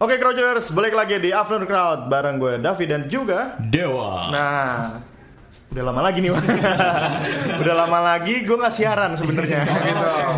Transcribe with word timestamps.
Oke 0.00 0.16
Crouchers, 0.16 0.72
balik 0.72 0.96
lagi 0.96 1.20
di 1.20 1.28
Afternoon 1.28 1.68
Crowd 1.68 2.08
bareng 2.08 2.40
gue 2.40 2.56
Davi 2.56 2.88
dan 2.88 3.04
juga 3.04 3.60
Dewa. 3.60 4.32
Nah, 4.32 4.96
udah 5.76 5.84
lama 5.92 6.00
lagi 6.08 6.24
nih, 6.24 6.32
udah 7.60 7.74
lama 7.84 7.98
lagi 8.00 8.40
gue 8.48 8.56
nggak 8.56 8.72
siaran 8.72 9.12
sebenarnya. 9.20 9.60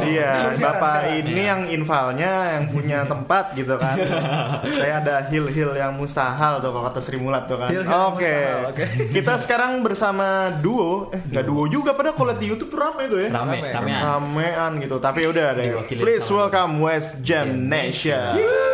Iya, 0.02 0.58
bapak 0.58 1.14
ini 1.14 1.46
yang 1.46 1.70
invalnya, 1.70 2.58
yang 2.58 2.74
punya 2.74 3.06
tempat 3.06 3.54
gitu 3.54 3.78
kan. 3.78 4.02
Saya 4.82 4.98
ada 4.98 5.30
hill-hill 5.30 5.78
yang 5.78 5.94
mustahil 5.94 6.58
tuh 6.58 6.74
kalau 6.74 6.82
kata 6.90 6.98
Sri 6.98 7.22
Mulat 7.22 7.46
tuh 7.46 7.62
kan. 7.62 7.70
Oke, 7.70 7.86
mustahil, 7.86 8.66
oke. 8.66 8.84
kita 9.14 9.38
sekarang 9.38 9.78
bersama 9.86 10.58
duo, 10.58 11.06
eh 11.14 11.22
nggak 11.22 11.46
duo 11.46 11.70
juga, 11.70 11.94
padahal 11.94 12.18
kalau 12.18 12.34
di 12.34 12.50
YouTube 12.50 12.74
tuh 12.74 12.82
rame 12.82 13.06
tuh 13.06 13.22
ya. 13.22 13.30
Rame, 13.30 13.62
Rame. 13.62 13.78
ramean. 13.78 14.02
Ramean 14.10 14.72
gitu, 14.82 14.98
tapi 14.98 15.22
udah 15.22 15.54
deh. 15.54 15.86
Please 15.86 16.26
welcome 16.34 16.82
West 16.82 17.22
Jam 17.22 17.70
Nation. 17.70 18.42
Oh, 18.42 18.71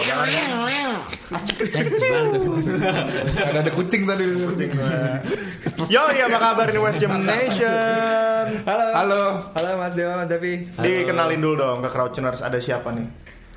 Tuh? 0.00 0.16
ada 3.40 3.58
ada 3.60 3.70
kucing 3.70 4.02
tadi. 4.02 4.24
Yo, 5.88 6.02
ya 6.10 6.24
apa 6.26 6.38
kabar 6.40 6.66
nih 6.68 6.80
West 6.80 6.98
Jam 6.98 7.12
Nation? 7.20 8.44
Halo. 8.64 8.86
Halo. 8.96 9.22
Halo 9.52 9.68
Mas 9.76 9.92
Dewa, 9.92 10.16
Mas 10.16 10.28
Davi. 10.28 10.66
Dikenalin 10.72 11.40
dulu 11.40 11.54
dong 11.56 11.78
ke 11.84 11.88
Crouchers 11.88 12.40
ada 12.40 12.56
siapa 12.56 12.90
nih? 12.90 13.06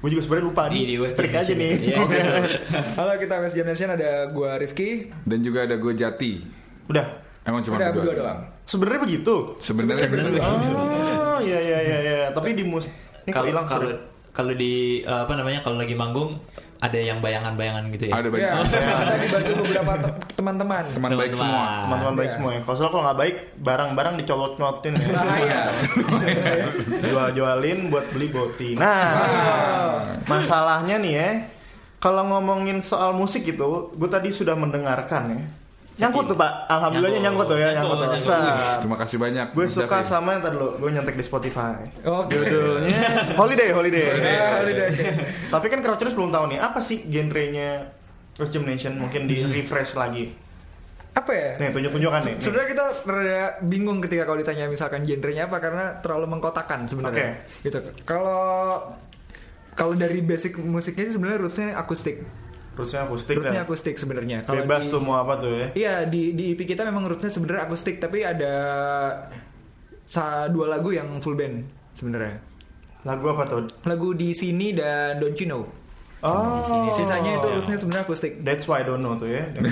Gue 0.03 0.11
juga 0.11 0.21
sebenarnya 0.27 0.45
lupa 0.51 0.63
nih. 0.67 0.99
West 0.99 1.15
Trik 1.15 1.31
Jam 1.31 1.39
aja 1.39 1.53
Nation. 1.55 1.63
nih. 1.63 1.71
Iya. 1.79 1.97
Halo 2.99 3.11
kita 3.15 3.35
West 3.39 3.55
Jam 3.55 3.65
Nation 3.65 3.89
ada 3.89 4.09
gua 4.27 4.59
Rifki. 4.59 4.89
Dan 5.23 5.39
juga 5.39 5.63
ada 5.63 5.79
gue 5.79 5.93
Jati. 5.95 6.43
Udah. 6.91 7.07
Emang 7.43 7.63
cuma 7.63 7.79
Udah 7.79 7.91
berdua. 7.91 8.03
berdua 8.03 8.15
doang. 8.19 8.39
Sebenarnya 8.63 8.99
begitu. 8.99 9.35
Sebenarnya 9.59 10.07
berdua. 10.11 10.43
Oh, 10.43 11.39
iya 11.39 11.59
iya 11.59 11.79
iya 11.79 11.97
iya. 11.99 12.17
Tapi 12.31 12.51
di 12.51 12.63
mus 12.67 12.87
ini 13.23 13.31
Kalau 13.31 13.47
hilang 13.47 13.67
kalau. 13.67 13.87
Kalau 14.33 14.51
di 14.51 14.73
uh, 15.03 15.23
apa 15.23 15.33
namanya 15.33 15.61
kalau 15.61 15.77
lagi 15.77 15.93
manggung 15.93 16.41
ada 16.77 16.99
yang 16.99 17.23
bayangan-bayangan 17.23 17.87
gitu 17.91 18.11
ya. 18.11 18.13
Ada 18.13 18.27
banyak 18.27 18.43
Ya, 18.43 18.59
saya 18.67 18.87
ada 18.99 19.15
dibantu 19.15 19.51
beberapa 19.63 19.91
te- 19.95 20.35
teman-teman. 20.35 20.83
teman 20.91 21.11
baik 21.15 21.31
semua. 21.31 21.63
Teman-teman 21.87 22.13
baik 22.13 22.27
Iya. 22.27 22.35
semua 22.35 22.49
ya. 22.51 22.59
Kalau 22.59 22.75
soalnya 22.75 22.91
kalau 22.91 23.03
nggak 23.03 23.19
baik, 23.19 23.35
barang-barang 23.55 24.13
dicolot-colotin 24.19 24.93
ya. 24.93 25.07
Bahaya. 25.15 25.59
Jual-jualin 27.05 27.79
buat 27.87 28.05
beli 28.11 28.27
boti. 28.27 28.69
Nah, 28.75 29.15
masalahnya 30.25 30.99
nih 30.99 31.13
ya, 31.13 31.29
kalau 31.97 32.27
ngomongin 32.27 32.81
soal 32.81 33.15
musik 33.15 33.47
itu, 33.47 33.63
gue 33.89 34.09
tadi 34.09 34.29
sudah 34.29 34.53
mendengarkan 34.53 35.23
ya. 35.31 35.43
Nyangkut 35.93 36.25
tuh 36.25 36.37
pak, 36.37 36.51
alhamdulillahnya 36.73 37.21
nyangkut, 37.21 37.45
tuh 37.53 37.57
ya, 37.61 37.69
nyangkut, 37.77 37.97
nyangkut, 38.01 38.17
tuh. 38.17 38.33
nyangkut. 38.33 38.77
Terima 38.81 38.97
kasih 38.97 39.17
banyak. 39.21 39.47
Gue 39.53 39.65
suka 39.69 39.97
sama 40.01 40.29
yang 40.33 40.41
tadi 40.41 40.57
lo, 40.57 40.67
gue 40.81 40.89
nyontek 40.89 41.13
di 41.13 41.25
Spotify. 41.25 41.77
Oke. 42.01 42.33
Judulnya 42.33 42.97
Holiday, 43.37 43.69
Holiday. 43.69 44.05
Holiday, 44.57 44.87
oke. 44.89 45.07
Tapi 45.53 45.65
kan 45.69 45.79
Crouchers 45.85 46.17
belum 46.17 46.33
tahu 46.33 46.45
nih 46.49 46.59
apa 46.65 46.81
sih 46.81 47.05
genrenya 47.05 47.93
Cross 48.33 48.49
Jam 48.49 48.65
Nation 48.65 48.97
mungkin 48.97 49.29
di 49.29 49.45
refresh 49.45 49.93
lagi. 49.93 50.33
Apa 51.13 51.29
ya? 51.29 51.49
Nih 51.61 51.69
tunjuk-tunjukkan 51.69 52.21
nih. 52.25 52.33
nih. 52.33 52.41
Sebenarnya 52.41 52.69
kita 52.73 52.85
rada 53.05 53.41
bingung 53.61 54.01
ketika 54.01 54.25
kalau 54.25 54.37
ditanya 54.41 54.65
misalkan 54.65 55.05
genrenya 55.05 55.45
apa 55.45 55.61
karena 55.61 56.01
terlalu 56.01 56.25
mengkotakan 56.25 56.89
sebenarnya. 56.89 57.45
Gitu. 57.61 57.77
Kalau 58.01 58.81
kalau 59.77 59.93
dari 59.93 60.25
basic 60.25 60.57
musiknya 60.57 61.05
sih 61.09 61.13
sebenarnya 61.13 61.39
rootsnya 61.45 61.69
akustik. 61.77 62.25
Rootsnya 62.73 63.05
akustik 63.05 63.37
Rootsnya 63.37 63.61
dah. 63.61 63.65
akustik 63.69 63.95
sebenarnya. 63.95 64.37
Kalau 64.43 64.65
Bebas 64.65 64.83
di- 64.85 64.91
tuh 64.91 65.01
mau 65.01 65.21
apa 65.21 65.37
tuh 65.37 65.51
ya. 65.53 65.67
Iya 65.77 65.95
di 66.09 66.33
di 66.33 66.57
EP 66.57 66.65
kita 66.65 66.81
memang 66.83 67.05
rootsnya 67.05 67.29
sebenarnya 67.29 67.69
akustik 67.69 68.01
tapi 68.01 68.25
ada 68.25 68.53
sa 70.03 70.49
dua 70.49 70.67
lagu 70.67 70.89
yang 70.89 71.21
full 71.21 71.37
band 71.37 71.63
sebenarnya. 71.93 72.41
Lagu 73.05 73.25
apa 73.29 73.43
tuh? 73.45 73.61
Lagu 73.85 74.15
di 74.15 74.33
sini 74.33 74.73
dan 74.73 75.21
Don't 75.21 75.37
You 75.37 75.47
Know. 75.47 75.63
Oh. 76.23 76.89
Sisanya 76.95 77.35
itu 77.35 77.47
rootsnya 77.51 77.75
sebenarnya 77.75 78.05
akustik. 78.07 78.33
That's 78.41 78.63
why 78.65 78.79
I 78.79 78.87
don't 78.87 79.03
know 79.03 79.19
tuh 79.19 79.27
ya. 79.27 79.43
Don't 79.53 79.67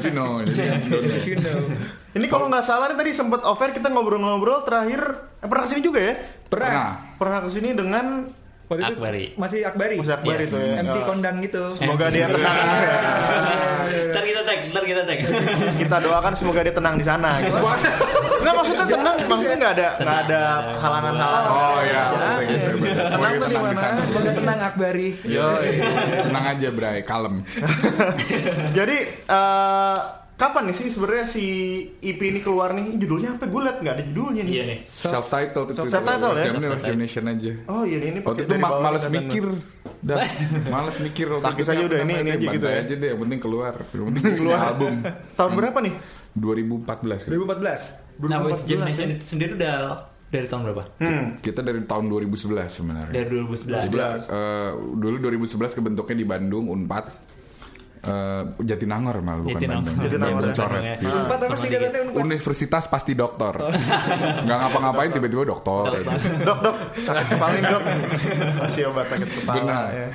you 0.00 0.14
know? 0.14 0.40
Don't 0.46 1.26
You 1.26 1.36
Know. 1.42 1.58
Ini 2.12 2.26
kalau 2.28 2.46
nggak 2.46 2.62
salah 2.62 2.92
nih 2.92 2.96
tadi 2.96 3.10
sempat 3.10 3.42
offer 3.42 3.74
kita 3.74 3.90
ngobrol-ngobrol 3.90 4.62
terakhir 4.62 5.00
eh, 5.42 5.48
pernah 5.50 5.64
ke 5.66 5.70
sini 5.74 5.82
juga 5.82 6.00
ya? 6.00 6.14
Pernah. 6.46 7.18
Pernah 7.18 7.38
ke 7.42 7.48
sini 7.50 7.68
dengan 7.74 8.06
Waktu 8.72 8.82
itu 8.82 8.94
Akbari. 8.94 9.24
Masih 9.34 9.58
Akbari. 9.62 9.96
Mas 9.96 10.10
Akbar 10.10 10.32
Iya. 10.34 10.46
itu 10.46 10.56
ya. 10.56 10.72
MC 10.80 10.94
Oh. 10.94 11.04
kondang 11.04 11.36
gitu. 11.38 11.62
Semoga 11.70 12.06
dia 12.08 12.26
tenang. 12.26 12.56
Ntar 14.12 14.22
kita 14.22 14.40
tag, 14.42 14.58
ntar 14.68 14.84
kita 14.84 15.02
tag. 15.02 15.18
kita 15.80 15.96
doakan 15.98 16.32
semoga 16.32 16.60
dia 16.60 16.72
tenang 16.72 16.94
di 16.94 17.02
sana. 17.02 17.30
Gitu. 17.38 17.58
Nggak 18.42 18.54
maksudnya 18.54 18.86
tenang, 18.86 19.16
maksudnya 19.22 19.56
nggak 19.58 19.72
ada 19.74 19.88
nggak 19.98 20.18
ada 20.22 20.40
halangan-halangan. 20.74 21.50
Oh 21.50 21.78
iya, 21.80 21.92
Ya, 21.92 22.02
maksudnya 22.08 22.44
gitu. 22.44 22.70
Tenang 23.08 23.32
tuh 23.34 23.46
di 23.46 23.56
mana? 23.56 23.74
sana. 23.74 24.00
Semoga 24.02 24.30
tenang 24.32 24.58
Akbari. 24.62 25.08
Yo. 25.22 25.46
Tenang 26.22 26.44
aja, 26.48 26.68
Bray, 26.70 26.98
kalem. 27.02 27.34
Jadi 28.76 28.96
eh, 29.28 29.96
kapan 30.42 30.62
nih 30.66 30.74
sih 30.74 30.88
sebenarnya 30.90 31.22
si 31.24 31.44
EP 32.02 32.18
ini 32.18 32.42
keluar 32.42 32.74
nih? 32.74 32.98
Judulnya 32.98 33.38
apa? 33.38 33.46
Gue 33.46 33.62
liat 33.62 33.78
nggak 33.78 33.94
ada 33.94 34.02
judulnya 34.02 34.42
nih. 34.42 34.52
Iya 34.52 34.62
nih. 34.66 34.78
Self 34.82 35.26
titled 35.30 35.66
itu. 35.70 35.78
Self-titled 35.86 36.34
ya? 36.34 36.44
Jamnya 36.50 36.68
Examination 36.74 37.24
aja. 37.30 37.52
Oh 37.70 37.82
iya 37.86 37.98
ini 38.02 38.18
Waktu 38.20 38.42
itu 38.42 38.50
dari 38.50 38.58
ma- 38.58 38.70
bawah 38.74 38.82
males 38.82 39.04
mikir 39.06 39.46
Dah, 40.02 40.18
males 40.66 40.98
mikir 40.98 41.26
waktu 41.30 41.46
Takis 41.46 41.62
itu 41.62 41.72
aja 41.72 41.82
udah, 41.86 41.98
apa 42.02 42.06
ini- 42.10 42.18
ini 42.18 42.30
aja 42.34 42.46
gitu 42.50 42.66
ya. 42.66 42.78
aja 42.82 42.94
deh, 42.98 43.08
yang 43.14 43.20
penting 43.22 43.38
keluar 43.38 43.72
Yang 43.94 44.04
penting 44.10 44.34
keluar 44.34 44.58
album 44.58 44.92
Tahun 45.38 45.52
berapa 45.54 45.78
nih? 45.78 45.94
2014 46.34 47.22
gitu. 47.22 47.30
2014. 47.38 48.26
Nah, 48.26 48.38
West 48.42 48.62
Jam 48.66 48.78
2014 48.82 48.88
Nation 48.90 49.06
ya? 49.06 49.14
itu 49.14 49.24
sendiri 49.30 49.52
udah 49.54 49.76
dari 50.26 50.46
tahun 50.48 50.62
berapa? 50.64 50.82
Hmm. 50.96 51.24
Kita 51.38 51.60
dari 51.60 51.80
tahun 51.84 52.04
2011 52.08 52.66
sebenarnya 52.66 53.14
Dari 53.14 53.28
2011. 53.30 53.86
Jadi 53.86 53.96
eh, 54.26 54.70
dulu 54.96 55.16
2011 55.20 55.78
kebentuknya 55.78 56.16
di 56.16 56.26
Bandung 56.26 56.66
Unpad 56.66 57.04
Eh, 58.02 58.42
Jatinangor 58.66 59.22
malah 59.22 59.46
bukan 59.46 59.62
Jatinangor. 59.62 59.94
Bandung 59.94 60.02
Jatinangor, 60.02 60.42
Bandung 60.42 60.74
ya. 60.74 60.82
ya. 60.82 60.94
Iya. 60.98 61.22
Sama 61.22 61.54
sih 61.54 61.68
dikit. 61.70 61.86
katanya 61.86 62.02
Unpad? 62.10 62.22
Universitas 62.26 62.84
pasti 62.90 63.12
dokter 63.14 63.54
nggak 64.46 64.58
ngapa-ngapain 64.58 65.10
tiba-tiba 65.14 65.42
dokter 65.46 66.02
gitu. 66.02 66.10
Dok 66.50 66.58
dok, 66.66 66.76
sakit 66.98 67.26
kepala 67.30 67.58
dok. 67.62 67.82
Kasih 68.66 68.82
obat 68.90 69.06
sakit 69.06 69.28
kepala. 69.38 69.54
Benar. 69.54 69.86
Ya. 69.94 70.08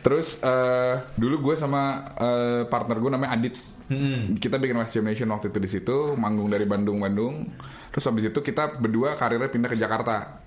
Terus 0.00 0.40
eh, 0.40 0.94
dulu 1.20 1.52
gue 1.52 1.54
sama 1.60 2.08
eh, 2.16 2.62
partner 2.72 2.96
gue 3.04 3.10
namanya 3.12 3.36
Adit. 3.36 3.60
Hmm. 3.92 4.32
Kita 4.40 4.56
bikin 4.56 4.80
West 4.80 4.96
Jam 4.96 5.04
Nation 5.04 5.28
waktu 5.28 5.52
itu 5.52 5.58
di 5.60 5.68
situ, 5.68 6.16
manggung 6.16 6.48
dari 6.48 6.64
Bandung 6.64 7.04
Bandung. 7.04 7.52
Terus 7.92 8.04
habis 8.08 8.32
itu 8.32 8.40
kita 8.40 8.80
berdua 8.80 9.12
karirnya 9.12 9.52
pindah 9.52 9.68
ke 9.68 9.76
Jakarta. 9.76 10.40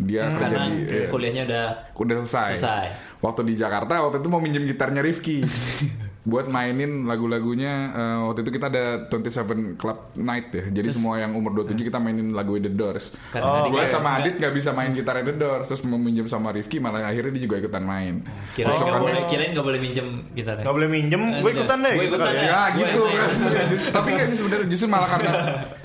Dia 0.00 0.32
kerja 0.32 0.56
Karena 0.56 0.72
di 0.72 0.88
eh, 0.88 1.08
kuliahnya 1.12 1.44
udah 1.44 1.64
udah 1.92 2.14
selesai. 2.24 2.56
Selesai. 2.56 2.86
Waktu 3.20 3.40
di 3.44 3.54
Jakarta 3.60 4.00
waktu 4.00 4.24
itu 4.24 4.28
mau 4.32 4.40
minjem 4.40 4.64
gitarnya 4.64 5.04
Rifki 5.04 5.44
buat 6.20 6.46
mainin 6.46 7.04
lagu-lagunya 7.04 7.72
eh, 7.90 8.18
waktu 8.22 8.40
itu 8.42 8.50
kita 8.52 8.68
ada 8.68 8.84
27 9.06 9.74
Club 9.74 9.98
Night 10.14 10.50
ya. 10.50 10.68
Jadi 10.70 10.88
semua 10.90 11.16
yang 11.16 11.32
umur 11.32 11.56
27 11.58 11.80
kita 11.82 11.96
mainin 11.96 12.30
lagu 12.30 12.54
The 12.54 12.68
Doors. 12.68 13.16
Karena 13.30 13.64
Oh, 13.64 13.68
gue 13.68 13.80
sama 13.86 14.20
Adit 14.20 14.36
nggak 14.36 14.52
bisa 14.52 14.70
main 14.70 14.92
gitar 14.92 15.16
The 15.18 15.32
Doors 15.32 15.64
terus 15.66 15.80
mau 15.82 15.96
minjem 15.96 16.24
sama 16.24 16.50
Rifki 16.50 16.76
malah 16.76 17.02
akhirnya 17.02 17.32
dia 17.32 17.42
juga 17.42 17.56
ikutan 17.56 17.82
main. 17.82 18.20
kirain 18.52 18.68
Terus 18.68 18.78
nggak 18.78 18.92
kan- 18.92 19.02
boleh 19.02 19.20
kirain 19.26 19.50
nggak 19.50 19.64
boleh 19.64 19.80
minjem 19.80 20.06
gitarnya. 20.30 20.60
Nggak 20.60 20.76
boleh 20.76 20.88
minjem, 20.90 21.22
gue 21.36 21.50
ikutan 21.50 21.78
deh. 21.78 21.92
Gue 21.92 22.02
gitu 22.02 22.12
ikutan 22.12 22.32
ya. 22.32 22.42
Ya 22.42 22.60
Gue 22.68 22.78
gitu 22.78 23.00
kan. 23.02 23.28
main. 23.40 23.66
Justru- 23.70 23.92
Tapi 23.92 24.08
nggak 24.12 24.26
sih 24.28 24.36
sebenarnya 24.36 24.66
justru 24.68 24.86
malah 24.86 25.08
karena 25.08 25.32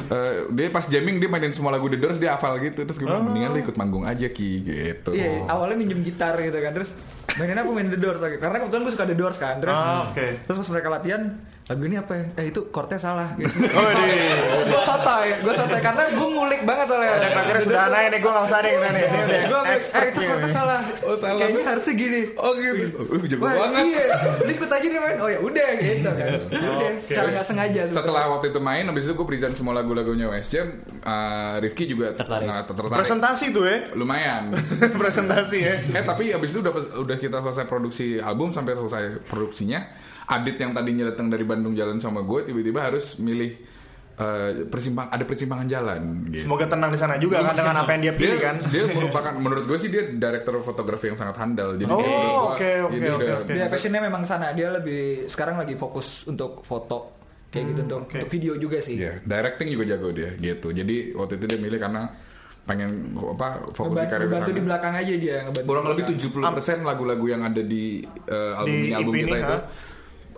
eh, 0.08 0.48
dia 0.50 0.68
pas 0.70 0.84
jamming 0.84 1.18
dia 1.18 1.26
mainin 1.26 1.50
semua 1.50 1.70
lagu 1.70 1.86
The 1.86 1.96
Doors 1.96 2.18
dia 2.18 2.34
hafal 2.34 2.58
gitu 2.60 2.82
terus 2.82 2.96
gue 2.96 3.06
bilang 3.06 3.26
mendingan 3.26 3.50
lu 3.52 3.60
ikut 3.62 3.76
manggung 3.76 4.04
aja 4.04 4.28
ki 4.28 4.50
gitu. 4.62 5.12
Iya, 5.12 5.46
awalnya 5.46 5.76
minjem 5.76 6.02
gitar 6.02 6.36
gitu 6.38 6.56
kan. 6.56 6.72
Terus 6.72 6.94
mainin 7.36 7.58
apa 7.58 7.70
main 7.70 7.88
The 7.88 7.98
Doors 7.98 8.20
lagi. 8.20 8.36
Karena 8.38 8.58
kebetulan 8.60 8.82
gue 8.84 8.94
suka 8.94 9.06
The 9.06 9.18
Doors 9.18 9.38
kan. 9.38 9.56
Terus 9.58 9.76
Ah, 9.76 10.10
oke. 10.10 10.26
terus 10.46 10.58
pas 10.60 10.70
mereka 10.70 10.88
latihan 10.90 11.22
lagu 11.66 11.82
ini 11.82 11.98
apa 11.98 12.14
ya? 12.14 12.26
Eh 12.38 12.54
itu 12.54 12.62
chordnya 12.70 12.94
salah 12.96 13.26
gitu. 13.34 13.50
Oh, 13.74 13.90
di. 13.90 14.06
gue 14.64 14.82
santai, 14.82 15.42
gue 15.42 15.50
santai 15.52 15.82
karena 15.82 16.04
gue 16.08 16.28
ngulik 16.30 16.62
banget 16.62 16.86
soalnya. 16.86 17.18
Ada 17.18 17.42
kira 17.42 17.60
sudah 17.60 17.84
naik 17.90 18.08
nih, 18.08 18.20
gue 18.22 18.30
nggak 18.30 18.46
usah 18.46 18.60
nih, 18.62 18.74
nih. 18.76 18.86
Ini 18.86 19.18
udah 19.18 19.40
Gue 19.42 19.60
eh 19.66 19.78
itu 20.06 20.20
nih. 20.22 20.28
chordnya 20.30 20.52
salah. 20.52 20.82
Oh, 21.02 21.16
salah. 21.18 21.42
Kayaknya 21.42 21.64
harusnya 21.66 21.94
gini. 21.96 22.22
Oh 22.38 22.52
gitu. 22.54 22.86
Uh, 23.02 23.26
jago 23.26 23.44
Wah 23.44 23.54
banget. 23.58 23.82
iya, 23.84 24.06
ikut 24.46 24.70
aja 24.70 24.86
nih 24.86 25.00
main. 25.02 25.18
Oh 25.18 25.26
ya 25.28 25.40
udah 25.42 25.68
gitu 25.76 26.10
kan. 26.12 26.30
Udah, 26.56 26.92
secara 27.02 27.28
nggak 27.34 27.46
sengaja. 27.46 27.82
sebetulnya. 27.82 27.98
Setelah 27.98 28.24
waktu 28.30 28.46
itu 28.48 28.60
main, 28.62 28.84
habis 28.86 29.04
itu 29.04 29.14
gue 29.16 29.26
present 29.26 29.54
semua 29.54 29.74
lagu-lagunya 29.74 30.28
West 30.30 30.54
Jam. 30.54 30.68
uh, 31.02 31.58
Rifki 31.58 31.86
juga 31.88 32.14
Tertarik. 32.14 32.46
nah, 32.46 32.62
tertarik. 32.62 32.94
Presentasi 32.94 33.46
tuh 33.50 33.66
ya. 33.66 33.78
Lumayan. 33.94 34.54
Presentasi 35.02 35.58
ya. 35.60 35.76
eh 35.82 36.04
tapi 36.04 36.30
abis 36.30 36.54
itu 36.54 36.62
udah 36.62 36.74
udah 37.02 37.18
kita 37.18 37.42
selesai 37.42 37.66
produksi 37.66 38.22
album 38.22 38.54
sampai 38.54 38.78
selesai 38.78 39.26
produksinya. 39.26 40.05
Adit 40.26 40.58
yang 40.58 40.74
tadinya 40.74 41.06
datang 41.14 41.30
dari 41.30 41.46
Bandung 41.46 41.78
jalan 41.78 42.02
sama 42.02 42.26
gue 42.26 42.50
tiba-tiba 42.50 42.82
harus 42.82 43.22
milih 43.22 43.52
eh, 44.16 44.66
persimpang 44.66 45.12
ada 45.12 45.22
persimpangan 45.22 45.68
jalan 45.70 46.02
gitu. 46.34 46.50
Semoga 46.50 46.66
tenang 46.66 46.90
di 46.90 47.00
sana 47.00 47.16
juga 47.20 47.46
kan 47.46 47.54
dengan 47.54 47.76
apa 47.78 47.90
yang 47.94 48.02
dia 48.10 48.14
pilih 48.18 48.40
kan. 48.42 48.56
Dia 48.74 48.84
merupakan 48.90 49.34
menurut 49.38 49.64
gue 49.70 49.78
sih 49.78 49.90
dia 49.94 50.10
director 50.10 50.58
fotografi 50.66 51.14
yang 51.14 51.20
sangat 51.20 51.36
handal. 51.38 51.78
Jadi 51.78 51.92
Oh, 51.92 52.56
oke, 52.56 52.72
oke, 52.90 53.06
oke. 53.22 53.54
Dia 53.54 53.70
passionnya 53.70 54.02
memang 54.02 54.26
sana. 54.26 54.50
Dia 54.56 54.74
lebih 54.74 55.30
sekarang 55.30 55.62
lagi 55.62 55.78
fokus 55.78 56.26
untuk 56.26 56.66
foto 56.66 57.14
kayak 57.54 57.72
gitu 57.72 57.82
untuk, 57.88 58.00
oke. 58.10 58.16
untuk 58.20 58.30
video 58.34 58.54
juga 58.58 58.78
sih. 58.82 59.00
Iya, 59.00 59.22
directing 59.24 59.68
juga 59.72 59.84
jago 59.94 60.10
dia 60.12 60.34
gitu. 60.36 60.74
Jadi 60.74 61.14
waktu 61.14 61.34
itu 61.38 61.46
dia 61.48 61.60
milih 61.62 61.80
karena 61.80 62.02
pengen 62.66 63.14
apa 63.14 63.62
fokus 63.78 63.94
di 63.94 64.10
Ngebantu, 64.10 64.10
karir 64.10 64.26
ngebantu 64.26 64.50
sana. 64.50 64.58
di 64.58 64.64
belakang 64.66 64.94
aja 64.98 65.14
dia 65.22 65.38
ngebantu 65.46 65.68
Kurang 65.70 65.84
di 65.86 65.90
lebih 65.94 66.04
belakang. 66.34 66.82
70% 66.82 66.90
lagu-lagu 66.90 67.26
yang 67.30 67.42
ada 67.46 67.62
di 67.62 67.84
eh, 68.26 68.54
album 68.58 68.74
Di 68.74 68.82
ini 68.90 68.96
album 68.98 69.14
kita 69.14 69.28
ini, 69.30 69.42
itu 69.46 69.54
ha? 69.54 69.60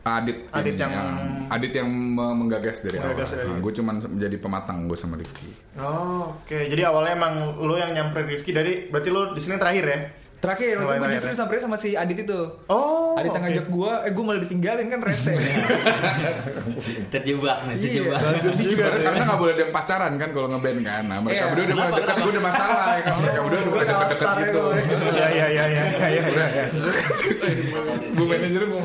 Adit 0.09 0.38
Adit 0.50 0.74
ini, 0.74 0.80
yang- 0.80 0.94
ya. 0.94 1.04
Adit 1.50 1.71
yang 1.74 1.88
me- 1.88 2.36
menggagas 2.36 2.77
dari 2.80 2.95
Menggagas 2.95 3.27
awal. 3.27 3.38
dari- 3.38 3.50
Nah, 3.50 3.59
gue 3.59 3.74
cuman 3.74 3.95
menjadi 4.07 4.38
pematang 4.38 4.77
gue 4.86 4.95
sama 4.95 5.15
Rifki. 5.15 5.50
Oh, 5.75 6.31
oke. 6.33 6.59
Jadi 6.65 6.81
awalnya 6.81 7.13
emang 7.13 7.33
lu 7.57 7.74
yang 7.74 7.92
nyamperin 7.92 8.27
Rifki 8.27 8.51
dari 8.51 8.88
berarti 8.88 9.09
lu 9.09 9.31
di 9.31 9.39
sini 9.39 9.56
terakhir 9.56 9.86
ya? 9.86 10.00
Terakhir, 10.38 10.77
waktu 10.77 10.86
gue 10.86 10.98
terakhir 11.01 11.18
justru 11.18 11.33
ya? 11.33 11.39
sampai 11.39 11.56
sama 11.57 11.75
si 11.75 11.89
Adit 11.94 12.18
itu. 12.21 12.39
Oh, 12.68 13.18
Adit 13.18 13.25
yang 13.27 13.42
oke. 13.42 13.50
ngajak 13.50 13.65
gue, 13.68 13.92
eh 14.00 14.12
gue 14.12 14.24
malah 14.24 14.38
ditinggalin 14.39 14.86
kan 14.88 15.00
rese. 15.01 15.33
Terjebak 17.09 17.57
nih, 17.65 17.74
Iya. 17.74 17.81
terjebak. 17.81 18.19
Bagus 18.21 18.56
juga. 18.56 18.86
Karena, 18.94 19.21
nggak 19.24 19.39
boleh 19.39 19.51
ada 19.51 19.63
yang 19.63 19.74
pacaran 19.74 20.13
kan 20.15 20.30
kalau 20.31 20.48
ngeband 20.48 20.80
kan. 20.83 21.04
Nah, 21.04 21.18
mereka 21.19 21.38
Iya. 21.39 21.50
berdua 21.50 21.65
udah 21.65 21.75
mulai 21.75 21.92
dekat, 21.98 22.15
gue 22.18 22.31
udah 22.31 22.44
masalah 22.45 22.86
ya 22.88 23.01
kan. 23.01 23.15
Mereka 23.18 23.39
berdua 23.42 23.57
udah 23.57 23.71
mulai 23.71 23.86
deket-deket 23.88 24.30
gitu. 24.38 24.63
ya, 24.69 24.77
Iya, 24.77 25.27
iya, 25.27 25.45
iya, 25.48 25.63
iya, 25.65 25.83
iya, 25.89 26.07
iya. 26.07 26.24
iya. 26.30 26.65
Bu 28.18 28.24
manajer 28.25 28.62
mau 28.65 28.81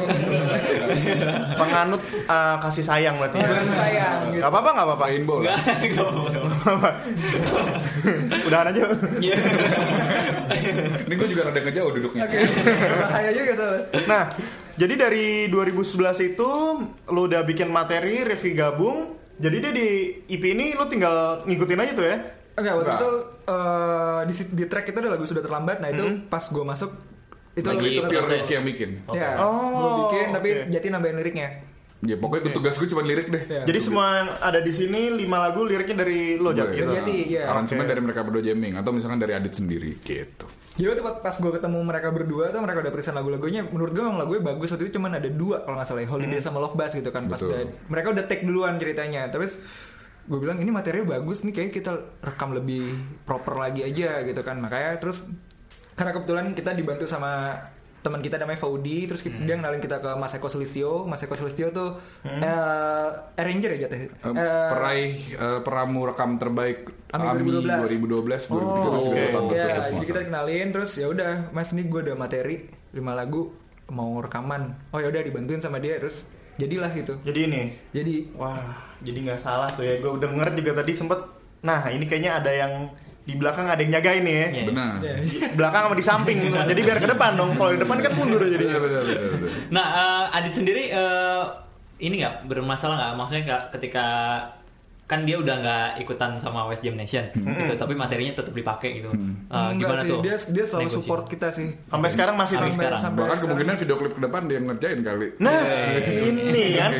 Penganut 1.60 2.02
uh, 2.28 2.56
kasih 2.62 2.84
sayang 2.84 3.16
berarti. 3.18 3.38
ya? 3.40 3.48
Bukan 3.48 3.68
sayang 3.74 4.18
gitu. 4.32 4.42
Gak 4.42 4.50
apa-apa, 4.50 4.70
gak 4.74 4.86
apa-apa. 4.86 5.04
Rainbow 5.08 5.38
lah. 5.42 5.56
Apa? 6.62 6.90
Udahan 8.48 8.66
aja. 8.72 8.82
Iya. 9.18 9.36
Ini 11.08 11.14
gue 11.16 11.28
juga 11.28 11.42
rada 11.50 11.60
ngejauh 11.60 11.90
duduknya. 11.92 12.22
Oke, 12.24 12.38
bahaya 13.08 13.30
juga 13.34 13.52
soalnya. 13.56 13.82
Nah, 14.08 14.22
jadi 14.76 14.94
dari 14.96 15.26
2011 15.52 16.32
itu 16.34 16.50
lu 17.12 17.20
udah 17.28 17.42
bikin 17.44 17.68
materi, 17.68 18.24
Rifki 18.24 18.56
gabung. 18.56 19.20
Jadi 19.42 19.56
dia 19.58 19.72
di 19.74 19.88
EP 20.30 20.44
ini 20.44 20.76
lu 20.76 20.86
tinggal 20.86 21.42
ngikutin 21.48 21.82
aja 21.82 21.92
tuh 21.96 22.06
ya? 22.06 22.16
Enggak, 22.52 22.72
waktu 22.78 22.84
Enggak. 22.84 23.00
itu 23.00 23.10
eh, 23.48 24.20
di, 24.28 24.34
di 24.54 24.64
track 24.68 24.86
itu 24.92 24.98
ada 25.00 25.10
lagu 25.16 25.24
sudah 25.24 25.42
terlambat. 25.42 25.76
Nah 25.82 25.88
itu 25.90 26.04
pas 26.28 26.44
gue 26.46 26.64
masuk 26.64 26.90
itu 27.52 27.66
Lagi 27.66 27.86
itu 27.86 28.00
Pure 28.00 28.12
proses. 28.16 28.32
Rifki 28.38 28.52
yang 28.54 28.64
bikin. 28.64 28.90
Ya, 29.12 29.28
Oh, 29.36 29.68
gue 29.72 29.90
bikin 30.06 30.26
tapi 30.32 30.48
oke. 30.54 30.70
Jati 30.70 30.86
nambahin 30.88 31.16
liriknya. 31.16 31.48
Ya 32.02 32.16
pokoknya 32.18 32.50
tugas 32.50 32.74
gue 32.74 32.88
cuma 32.88 33.00
lirik 33.00 33.30
deh. 33.30 33.42
Ya. 33.46 33.62
Jadi 33.62 33.78
semua 33.78 34.06
yang 34.18 34.28
ada 34.42 34.58
di 34.58 34.72
sini 34.74 35.06
lima 35.14 35.38
lagu 35.38 35.62
liriknya 35.62 36.02
dari 36.02 36.34
lo 36.34 36.50
Jat 36.50 36.72
Gue, 36.72 36.82
gitu. 36.82 36.90
Jati, 36.90 37.16
iya. 37.30 37.46
Aransemen 37.46 37.84
Oke. 37.84 37.90
dari 37.90 38.00
mereka 38.02 38.20
berdua 38.22 38.42
jamming 38.42 38.74
atau 38.74 38.90
misalkan 38.90 39.18
dari 39.18 39.32
Adit 39.32 39.54
sendiri 39.54 40.02
gitu. 40.02 40.50
Jadi 40.72 40.88
waktu 40.88 41.20
pas, 41.20 41.36
gue 41.36 41.52
ketemu 41.52 41.78
mereka 41.78 42.08
berdua 42.10 42.48
tuh 42.48 42.58
mereka 42.58 42.80
udah 42.80 42.90
present 42.90 43.14
lagu-lagunya. 43.14 43.62
Menurut 43.62 43.92
gue 43.92 44.02
memang 44.02 44.18
lagunya 44.18 44.42
bagus. 44.42 44.72
Waktu 44.72 44.88
itu 44.88 44.96
cuman 44.96 45.14
ada 45.14 45.28
dua 45.28 45.62
kalau 45.62 45.76
nggak 45.76 45.86
salah, 45.86 46.02
ya, 46.02 46.08
Holiday 46.08 46.40
sama 46.40 46.58
Love 46.58 46.74
Buzz 46.74 46.90
gitu 46.90 47.12
kan. 47.12 47.28
Pas 47.28 47.38
udah- 47.38 47.70
mereka 47.86 48.08
udah 48.10 48.24
take 48.24 48.42
duluan 48.42 48.80
ceritanya. 48.80 49.28
Terus 49.28 49.60
gue 50.22 50.38
bilang 50.40 50.58
ini 50.58 50.72
materinya 50.72 51.12
bagus 51.12 51.44
nih 51.44 51.52
kayak 51.52 51.70
kita 51.70 51.92
rekam 52.18 52.50
lebih 52.50 52.88
proper 53.22 53.54
lagi 53.54 53.84
aja 53.84 54.24
gitu 54.24 54.40
kan. 54.40 54.58
Makanya 54.58 54.98
terus 54.98 55.22
karena 55.92 56.10
kebetulan 56.10 56.46
kita 56.52 56.70
dibantu 56.72 57.04
sama 57.04 57.54
teman 58.02 58.18
kita 58.18 58.34
namanya 58.34 58.58
Faudi 58.58 59.06
terus 59.06 59.22
kita, 59.22 59.46
dia 59.46 59.54
kenalin 59.54 59.78
kita 59.78 60.02
ke 60.02 60.10
Mas 60.18 60.34
Eko 60.34 60.50
Sulistyo 60.50 61.06
Mas 61.06 61.22
Eko 61.22 61.38
Sulistyo 61.38 61.70
tuh 61.70 62.02
eh, 62.26 63.08
arranger 63.38 63.78
ya 63.78 63.86
jatuh 63.86 63.98
Eh, 64.02 64.10
peraih 64.74 65.14
eh, 65.30 65.60
peramu 65.62 66.10
rekam 66.10 66.34
terbaik 66.34 66.90
Ami 67.14 67.30
AMI 67.30 67.62
2012 67.62 68.50
2013 68.50 68.50
2012. 68.50 68.50
juga 68.50 68.58
oke. 68.98 69.14
dua 69.14 69.30
tahun 69.30 69.46
ya, 69.46 69.54
berturut-turut 69.54 69.94
jadi 69.94 70.06
kita 70.10 70.20
kenalin 70.26 70.66
terus 70.74 70.90
ya 70.98 71.06
udah 71.06 71.32
Mas 71.54 71.68
ini 71.70 71.82
gue 71.86 72.00
ada 72.02 72.14
materi 72.18 72.56
5 72.90 72.98
lagu 73.14 73.42
mau 73.92 74.18
rekaman. 74.18 74.88
Oh 74.90 74.98
ya 74.98 75.12
udah 75.12 75.20
dibantuin 75.20 75.60
sama 75.60 75.76
dia 75.76 76.00
terus 76.00 76.24
jadilah 76.56 76.88
gitu. 76.92 77.16
Jadi 77.24 77.40
ini, 77.44 77.62
Jadi 77.92 78.32
wah, 78.36 78.72
jadi 79.00 79.18
nggak 79.28 79.40
salah 79.40 79.68
tuh 79.68 79.84
ya. 79.84 80.00
Gue 80.00 80.16
denger 80.16 80.48
juga 80.56 80.80
tadi 80.80 80.92
sempet. 80.96 81.20
Nah, 81.60 81.88
ini 81.88 82.04
kayaknya 82.08 82.40
ada 82.40 82.52
yang 82.52 82.88
di 83.22 83.38
belakang 83.38 83.70
ada 83.70 83.78
yang 83.78 83.92
jagain 83.94 84.22
nih 84.26 84.34
ya. 84.34 84.48
Iya. 84.50 84.64
Benar. 84.66 84.92
ya, 84.98 85.14
Di 85.22 85.36
belakang 85.54 85.82
sama 85.86 85.94
di 85.94 86.04
samping. 86.06 86.38
Jadi 86.50 86.80
biar 86.82 86.98
ke 86.98 87.08
depan 87.08 87.38
dong. 87.38 87.50
Kalau 87.54 87.70
di 87.70 87.78
depan 87.78 87.96
kan 88.02 88.12
mundur 88.18 88.42
jadi. 88.42 88.64
Benar, 88.66 88.80
benar, 88.82 89.02
benar, 89.06 89.22
benar. 89.38 89.50
Nah, 89.70 89.86
eh, 89.94 90.36
Adit 90.38 90.54
sendiri 90.58 90.84
eh, 90.90 91.42
ini 92.02 92.14
nggak 92.18 92.50
bermasalah 92.50 92.94
nggak? 92.98 93.12
Maksudnya 93.14 93.42
ketika 93.70 94.06
kan 95.12 95.28
dia 95.28 95.36
udah 95.36 95.56
nggak 95.60 95.88
ikutan 96.00 96.40
sama 96.40 96.64
West 96.72 96.80
Jam 96.80 96.96
Nation 96.96 97.20
gitu, 97.36 97.76
tapi 97.76 97.92
materinya 97.92 98.32
tetap 98.40 98.56
dipakai 98.56 99.04
gitu. 99.04 99.12
Eh, 99.12 99.52
enggak 99.52 99.76
gimana 99.76 100.00
sih, 100.00 100.08
tuh? 100.08 100.20
Dia 100.24 100.36
dia 100.40 100.64
selalu 100.64 100.88
Negosi? 100.88 100.96
support 100.96 101.24
kita 101.28 101.48
sih. 101.52 101.68
Sampai 101.92 102.08
sekarang 102.08 102.34
masih 102.40 102.56
Sampai 102.56 102.72
sekarang. 102.72 103.00
Bahkan 103.12 103.38
kemungkinan 103.44 103.74
video 103.76 103.96
klip 104.00 104.12
ke 104.16 104.20
depan 104.24 104.40
dia 104.48 104.58
ngerjain 104.64 105.00
kali. 105.04 105.26
Nah, 105.36 105.60
ini 106.00 106.64
kan. 106.80 106.90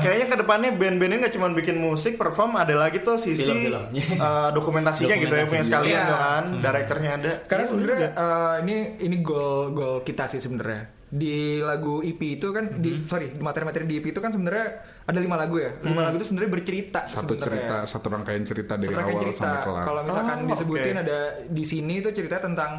Kayaknya 0.00 0.26
ke 0.32 0.36
depannya 0.40 0.70
band-bandnya 0.80 1.18
nggak 1.28 1.34
cuma 1.36 1.52
bikin 1.52 1.76
musik, 1.76 2.16
perform, 2.16 2.56
ada 2.56 2.72
lagi 2.72 3.04
tuh 3.04 3.20
sisi 3.20 3.44
Film-film. 3.44 3.84
eh, 4.24 4.48
dokumentasinya 4.56 5.16
gitu 5.20 5.34
ya, 5.36 5.44
punya 5.44 5.64
sekalian 5.68 6.00
tuh 6.08 6.16
kan. 6.16 6.44
Direkturnya 6.64 7.10
ada. 7.20 7.32
Karena 7.44 7.62
Iya, 7.62 7.68
sebenarnya 7.68 8.08
eh, 8.16 8.54
ini 8.64 8.76
ini 9.04 9.16
goal 9.20 9.76
goal 9.76 10.00
kita 10.00 10.24
sih 10.32 10.40
sebenarnya. 10.40 11.01
Di 11.12 11.60
lagu 11.60 12.00
EP 12.00 12.40
itu 12.40 12.48
kan 12.50 12.80
di 12.80 13.04
sorry 13.04 13.36
di 13.36 13.42
materi-materi 13.44 13.84
di 13.84 14.00
EP 14.00 14.06
itu 14.08 14.18
kan 14.18 14.32
sebenarnya 14.32 14.66
ada 15.04 15.18
lima 15.20 15.36
lagu 15.36 15.60
ya. 15.60 15.76
Lima 15.84 16.08
lagu 16.08 16.16
itu 16.16 16.24
sebenarnya 16.24 16.50
bercerita 16.50 17.00
Satu 17.04 17.36
sebenarnya. 17.36 17.44
cerita, 17.44 17.76
satu 17.84 18.06
rangkaian 18.08 18.40
cerita 18.42 18.74
dari 18.74 18.90
Serangkaian 18.90 19.12
awal 19.12 19.24
cerita. 19.28 19.40
sampai 19.44 19.58
kelar. 19.60 19.84
Kalau 19.84 20.00
misalkan 20.02 20.36
Oh, 20.40 20.48
disebutin 20.48 20.94
oke. 20.96 21.02
ada 21.04 21.18
di 21.44 21.64
sini 21.64 21.94
itu 22.00 22.08
cerita 22.10 22.40
tentang 22.40 22.72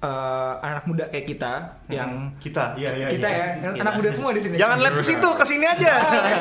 eh, 0.00 0.54
anak 0.62 0.84
muda 0.86 1.04
kayak 1.10 1.26
kita 1.26 1.52
yang 1.90 2.30
kita, 2.38 2.72
iya 2.78 2.90
iya. 2.94 3.08
kita 3.10 3.28
iya. 3.28 3.46
ya, 3.58 3.68
anak 3.74 3.94
muda 3.98 4.08
semua 4.08 4.30
di 4.32 4.40
sini. 4.40 4.54
Jangan 4.54 4.76
lihat 4.80 4.94
ke 4.94 5.04
situ, 5.04 5.28
ke 5.28 5.44
sini 5.44 5.66
aja. 5.66 5.92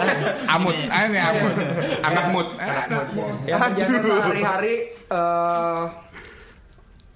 Amut, 0.56 0.78
ah, 0.88 1.02
ini 1.04 1.18
amut. 1.20 1.54
Anak 2.00 2.26
mut. 2.30 2.48
Anak 2.62 3.08
mut. 3.12 3.28
yang 3.44 3.60
kerjaan 3.60 4.00
sehari-hari 4.00 4.76
eh, 4.96 5.84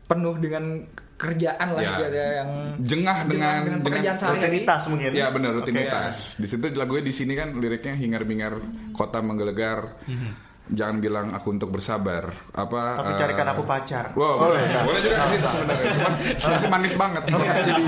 penuh 0.04 0.36
dengan 0.36 0.84
kerjaan 1.14 1.68
lah 1.72 1.82
Ya. 1.82 1.92
gitu 1.96 2.12
ya 2.12 2.28
yang 2.42 2.50
Jengah 2.82 3.18
dengan 3.24 3.60
dengan 3.64 3.80
pekerjaan 3.82 4.18
sehari-hari. 4.18 4.44
Rutinitas 4.50 4.82
mungkin. 4.88 5.10
Ya 5.14 5.28
benar 5.30 5.52
rutinitas. 5.54 6.16
Di 6.36 6.48
situ 6.48 6.66
lagunya 6.74 7.04
di 7.04 7.14
sini 7.14 7.34
kan 7.34 7.56
liriknya 7.56 7.94
hingar-bingar 7.96 8.54
kota 8.92 9.20
menggelegar. 9.20 9.80
Jangan 10.74 10.98
bilang 10.98 11.28
aku 11.30 11.48
untuk 11.52 11.70
bersabar. 11.70 12.34
Apa? 12.52 12.82
Tapi 12.98 13.12
eh, 13.12 13.18
carikan 13.18 13.48
aku 13.48 13.64
pacar. 13.64 14.06
Wow, 14.12 14.26
Oh, 14.36 14.36
boleh, 14.44 14.62
iya. 14.64 14.82
boleh 14.82 15.00
juga 15.00 15.16
situ 15.28 15.48
sebenarnya. 15.48 15.86
Cuman 15.94 16.14
itu 16.58 16.68
manis 16.68 16.94
banget. 16.96 17.24
Jadi 17.70 17.84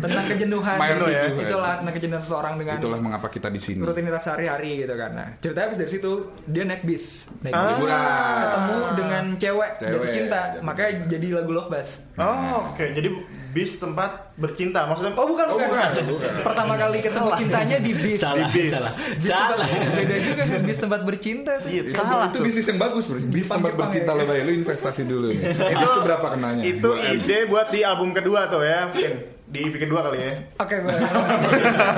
tentang 0.00 0.24
kejenuhan 0.26 0.76
gitu 0.80 1.04
ya. 1.06 1.20
ya. 1.20 1.42
itulah 1.42 1.72
tentang 1.76 1.94
kejenuhan 1.94 2.22
seseorang 2.22 2.54
dengan 2.56 2.74
itulah 2.76 2.98
mengapa 2.98 3.28
kita 3.28 3.48
di 3.48 3.60
sini. 3.60 3.80
rutinitas 3.82 4.22
sehari-hari 4.22 4.80
gitu 4.80 4.94
kan 4.94 5.10
nah 5.12 5.28
ceritanya 5.36 5.66
habis 5.66 5.78
dari 5.78 5.90
situ 5.90 6.10
dia 6.46 6.64
naik 6.64 6.82
bis 6.82 7.04
naik 7.40 7.52
Ah. 7.52 7.60
bis 7.66 7.76
Liburan. 7.76 8.00
ketemu 8.40 8.76
dengan 8.96 9.24
cewek, 9.36 9.70
Cewek, 9.76 9.92
jatuh 9.92 10.08
cinta 10.10 10.40
jatuh 10.48 10.62
makanya 10.62 10.90
jadi 11.06 11.26
lagu 11.34 11.50
Love 11.52 11.68
Buzz 11.68 11.88
Oh, 12.16 12.56
oke. 12.70 12.84
Jadi 12.90 13.08
bis 13.50 13.76
tempat 13.76 14.30
bercinta. 14.34 14.84
Maksudnya 14.84 15.12
oh 15.12 15.26
bukan 15.26 15.46
Oh, 15.46 15.54
bukan, 15.54 15.68
bukan, 15.68 16.04
bukan. 16.08 16.32
pertama 16.40 16.74
kali 16.76 16.98
ketemu 16.98 17.28
cintanya 17.36 17.76
di 17.76 17.92
bis 17.92 18.18
Salah, 18.18 18.36
Di 18.40 18.44
bis. 18.52 18.70
salah. 18.70 18.92
bis 18.94 19.26
tempat, 19.26 19.56
Salah. 19.58 19.68
beda 19.92 20.16
juga 20.18 20.42
kan 20.44 20.60
bis 20.62 20.78
tempat 20.78 21.00
bercinta 21.02 21.52
tuh 21.56 21.68
Iya, 21.68 21.82
Itu, 21.82 21.90
salah 21.92 22.24
itu 22.24 22.32
tuh. 22.32 22.42
bisnis 22.42 22.66
yang 22.66 22.78
bagus 22.78 23.04
bro. 23.04 23.18
Bis 23.20 23.26
Jepang, 23.42 23.56
tempat 23.56 23.72
bercinta 23.76 24.10
ya. 24.10 24.16
lo 24.16 24.24
bayar, 24.24 24.44
lo 24.44 24.52
investasi 24.54 25.02
dulu 25.04 25.26
nih. 25.28 25.38
Bis 25.72 25.88
itu 25.88 26.00
berapa 26.00 26.26
kenanya? 26.30 26.62
Itu 26.62 26.90
2M. 26.92 27.14
ide 27.16 27.38
buat 27.46 27.66
di 27.68 27.80
album 27.82 28.10
kedua 28.10 28.46
tuh 28.46 28.62
ya, 28.62 28.86
mungkin 28.86 29.12
di 29.44 29.58
EP 29.60 29.74
kedua 29.76 30.00
kali 30.00 30.18
ya. 30.20 30.32
oke 30.56 30.76
baik. 30.80 31.00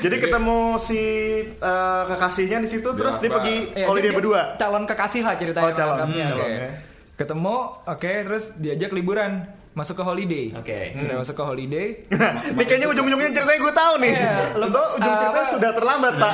Jadi 0.00 0.16
ketemu 0.18 0.58
si 0.78 1.00
eh, 1.46 2.02
kekasihnya 2.04 2.58
di 2.58 2.68
situ, 2.68 2.88
terus 2.92 3.16
dia 3.16 3.30
pergi 3.30 3.56
Iya, 3.72 3.86
holiday 3.86 4.10
dia- 4.10 4.16
berdua. 4.16 4.40
calon 4.56 4.84
kekasih 4.84 5.22
lah 5.22 5.34
ceritanya 5.34 5.64
Oh, 5.64 5.72
calon. 5.72 5.96
Hmm, 6.04 6.18
ya. 6.36 6.68
ketemu 7.14 7.56
oke 7.80 8.10
terus 8.26 8.50
diajak 8.56 8.90
liburan 8.90 9.46
masuk 9.74 9.94
ke 9.96 10.04
holiday 10.04 10.46
Oke. 10.54 10.94
sudah 10.94 11.16
masuk 11.18 11.34
ke 11.34 11.44
holiday 11.44 11.86
Ini 12.54 12.62
kayaknya 12.62 12.88
ujung-ujungnya 12.88 13.28
ceritanya 13.28 13.58
gue 13.60 13.74
tahu 13.74 13.94
nih. 13.98 14.12
Iya, 14.12 14.34
Lo 14.54 14.64
lebih- 14.64 14.90
ujung 14.94 15.02
ceritanya 15.12 15.30
apa? 15.36 15.50
sudah 15.50 15.70
terlambat 15.72 16.12
pak. 16.14 16.32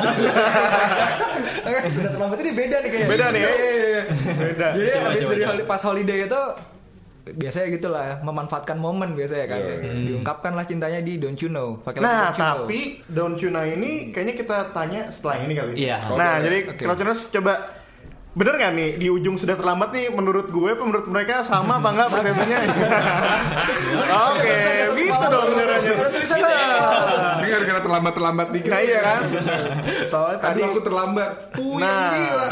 Oke, 1.62 1.80
sudah 1.96 2.10
terlambat 2.10 2.38
ini 2.38 2.50
beda 2.52 2.76
nih 2.78 2.90
kayaknya. 2.90 3.08
Beda 3.08 3.26
nih, 3.26 3.40
ya? 3.40 3.48
Iya, 3.48 3.56
iya, 3.56 3.86
iya. 3.86 4.02
Beda. 4.36 4.66
Jadi 4.70 4.88
Coba, 4.90 5.06
habis 5.06 5.22
coba, 5.22 5.32
dari 5.32 5.44
coba. 5.56 5.64
pas 5.66 5.82
holiday 5.82 6.18
itu 6.22 6.42
biasanya 7.30 7.68
gitu 7.70 7.88
lah 7.88 8.06
memanfaatkan 8.20 8.76
momen 8.76 9.14
biasanya 9.14 9.46
kan 9.46 9.60
diungkapkan 10.02 10.52
lah 10.52 10.64
cintanya 10.64 10.98
di 10.98 11.14
Don't 11.14 11.38
You 11.38 11.48
Know 11.48 11.78
pakai 11.78 12.00
lagu 12.00 12.08
Nah, 12.08 12.16
Don't 12.18 12.34
You 12.34 12.42
Know. 12.42 12.56
tapi 12.58 12.80
Don't 13.06 13.38
You 13.38 13.50
Know 13.50 13.64
ini 13.64 13.90
kayaknya 14.10 14.34
kita 14.36 14.56
tanya 14.70 15.00
setelah 15.08 15.36
ini 15.38 15.52
kali. 15.54 15.72
Iya. 15.78 15.96
Nah, 16.10 16.32
Oke, 16.34 16.44
jadi 16.44 16.58
oke. 16.66 16.82
Crouchers 16.82 17.20
coba 17.30 17.52
Bener 18.30 18.54
gak 18.62 18.72
nih 18.78 18.94
di 18.94 19.10
ujung 19.10 19.34
sudah 19.34 19.58
terlambat 19.58 19.90
nih 19.90 20.06
menurut 20.14 20.54
gue 20.54 20.70
menurut 20.78 21.02
mereka 21.10 21.42
sama 21.42 21.82
apa 21.82 21.88
enggak 21.90 22.08
persepsinya? 22.14 22.58
Oke, 24.30 24.58
gitu 24.94 25.24
dong 25.26 25.50
caranya. 25.50 25.94
Ini 27.42 27.46
gara-gara 27.50 27.80
terlambat-terlambat 27.82 28.48
dikit. 28.54 28.70
Nah 28.70 28.80
iya 28.86 29.00
kan? 29.02 29.20
Soalnya 30.06 30.38
tadi 30.38 30.60
aku 30.62 30.78
terlambat. 30.78 31.30
Puyeng 31.58 31.82
Nah, 31.82 32.10
gila. 32.14 32.46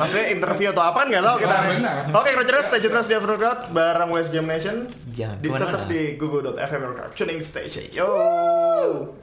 maksudnya 0.00 0.26
interview 0.32 0.66
atau 0.72 0.84
apa 0.88 1.00
nggak 1.04 1.22
tahu 1.28 1.36
kita. 1.44 1.52
Ah, 1.52 1.62
benar. 1.68 1.96
Oke, 2.16 2.28
Crouchers 2.32 2.66
stay 2.72 2.80
terus 2.80 3.04
di 3.04 3.14
Afternoon 3.20 3.56
bareng 3.76 4.08
West 4.08 4.32
Jam 4.32 4.48
Nation. 4.48 4.88
Jangan 5.12 5.44
di 5.44 5.48
tetap 5.52 5.82
di 5.92 6.02
google.fm 6.16 6.82
tuning 7.12 7.40
station. 7.44 7.84
Yo. 7.92 8.08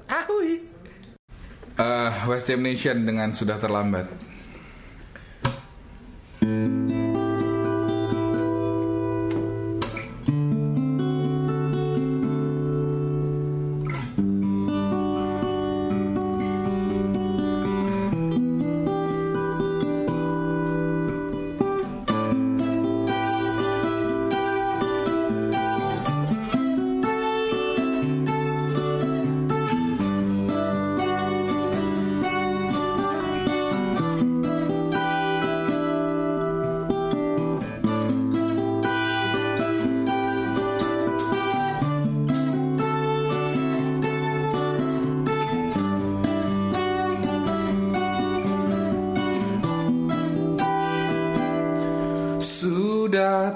Ahui. 0.05 0.69
Eh, 1.77 2.11
West 2.29 2.45
Jam 2.45 2.61
Nation 2.61 3.09
dengan 3.09 3.33
sudah 3.33 3.57
terlambat. 3.57 4.26
thank 6.47 6.91
you 6.91 6.96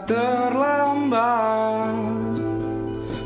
terlambat 0.08 1.96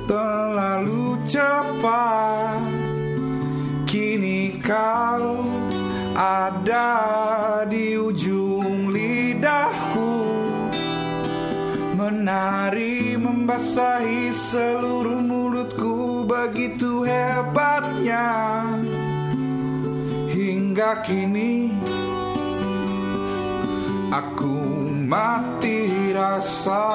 Terlalu 0.06 1.18
cepat. 1.26 2.62
Kini 3.90 4.62
kau 4.62 5.42
ada 6.14 7.66
di 7.66 7.98
ujung 7.98 8.94
lidahku. 8.94 10.22
Menari 11.98 13.18
membasahi 13.18 14.30
seluruh 14.30 15.26
mulutku 15.26 16.22
Begitu 16.30 17.02
hebatnya. 17.02 18.30
Hingga 20.30 21.02
kini 21.02 21.74
Aku 24.14 24.86
mati 25.10 25.85
rasa 26.16 26.88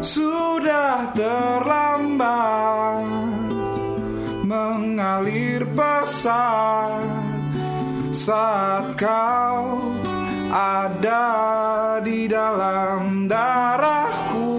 Sudah 0.00 1.12
terlambat 1.12 3.04
Mengalir 4.46 5.68
pesan 5.76 7.04
Saat 8.16 8.96
kau 8.96 9.92
ada 10.56 11.65
dalam 12.28 13.26
darahku. 13.26 14.54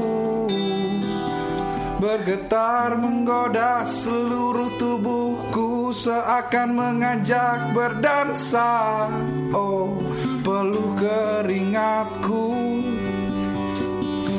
Bergetar 1.98 2.94
menggoda 2.94 3.82
seluruh 3.82 4.70
tubuhku 4.78 5.90
Seakan 5.90 6.78
mengajak 6.78 7.74
berdansa. 7.74 9.10
Oh 9.50 9.98
peluh 10.46 10.96
keringatku 10.96 12.54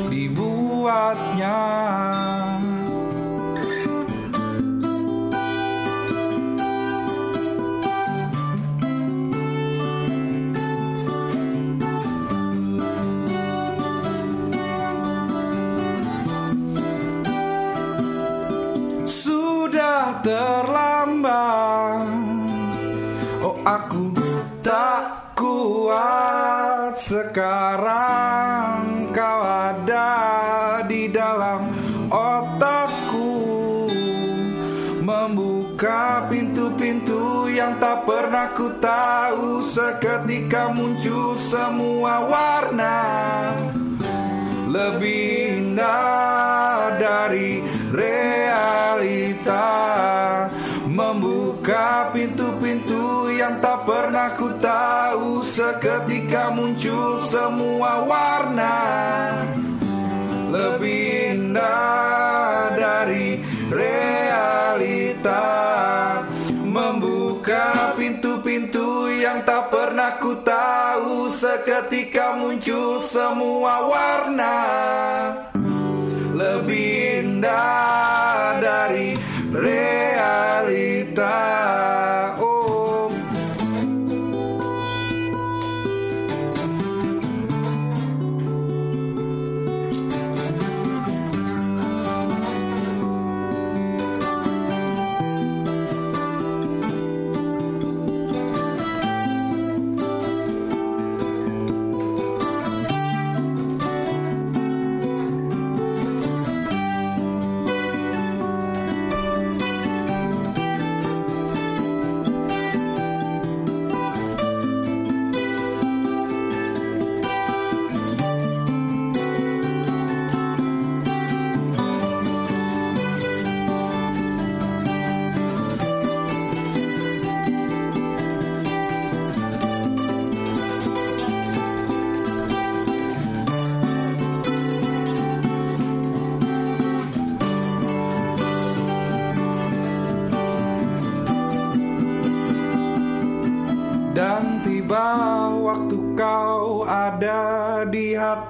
Dibuatnya 0.09 1.59
terlambat. 20.29 22.05
Oh 23.41 23.57
aku 23.65 24.13
tak 24.61 25.33
kuat. 25.33 27.01
Sekarang 27.01 28.83
kau 29.17 29.41
ada 29.41 30.13
di 30.85 31.09
dalam 31.09 31.73
otakku. 32.13 33.49
Membuka 35.01 36.29
pintu-pintu 36.29 37.49
yang 37.49 37.81
tak 37.81 38.05
pernah 38.05 38.53
ku 38.53 38.77
tahu 38.77 39.65
Seketika 39.65 40.69
muncul 40.77 41.41
semua 41.41 42.29
warna. 42.29 43.01
Lebih 44.69 45.65
indah 45.65 46.93
dari 47.01 47.65
realita 47.89 49.18
yang 53.49 53.65
tak 53.65 53.89
pernah 53.89 54.37
ku 54.37 54.53
tahu 54.61 55.41
Seketika 55.41 56.53
muncul 56.53 57.17
semua 57.25 58.05
warna. 58.05 58.77
Lebih 60.53 61.33
indah 61.33 62.77
dari 62.77 63.41
realita 63.73 65.49
Membuka 66.61 67.97
pintu-pintu 67.97 69.09
yang 69.17 69.41
tak 69.49 69.73
pernah 69.73 70.21
ku 70.21 70.37
tahu 70.45 71.33
Seketika 71.33 72.37
muncul 72.37 73.01
semua 73.01 73.89
warna. 73.89 74.57
Lebih 76.37 77.25
indah 77.25 78.61
dari 78.61 79.17
realita 79.57 81.41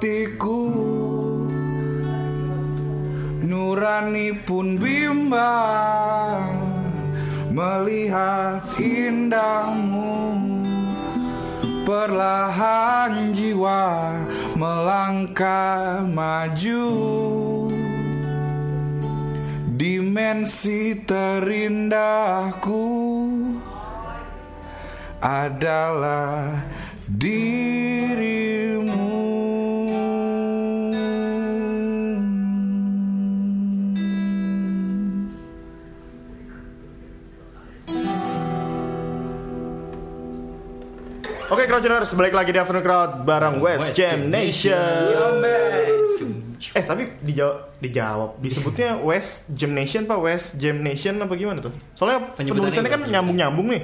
hatiku. 0.09 0.65
Nurani 3.45 4.33
pun 4.45 4.77
bimbang 4.81 6.69
Melihat 7.49 8.77
indahmu. 8.77 10.37
Perlahan 11.88 13.33
jiwa 13.33 14.12
melangkah 14.53 16.05
maju. 16.05 16.93
Dimensi 19.79 21.03
terindahku 21.09 22.85
adalah 25.25 26.69
dirimu. 27.09 27.88
Oke 41.49 41.64
Crowdtuners, 41.64 42.12
balik 42.12 42.37
lagi 42.37 42.52
di 42.52 42.61
Afternoon 42.61 42.85
Crowd 42.85 43.25
bareng 43.25 43.57
West, 43.64 43.81
West 43.81 43.97
Jam 43.97 44.28
Jam 44.28 44.28
Nation. 44.28 45.40
Eh 46.76 46.85
tapi 46.85 47.17
dijawab, 47.25 47.81
dijawab 47.81 48.31
disebutnya 48.37 49.00
West 49.00 49.49
Jam 49.57 49.73
Nation 49.73 50.05
pak 50.05 50.21
West 50.21 50.61
Jam 50.61 50.85
Nation 50.85 51.17
apa 51.17 51.33
gimana 51.40 51.64
tuh? 51.64 51.73
Soalnya 51.97 52.37
penulisannya 52.37 52.93
kan 52.93 53.00
nyambung-nyambung 53.00 53.64
nih. 53.73 53.83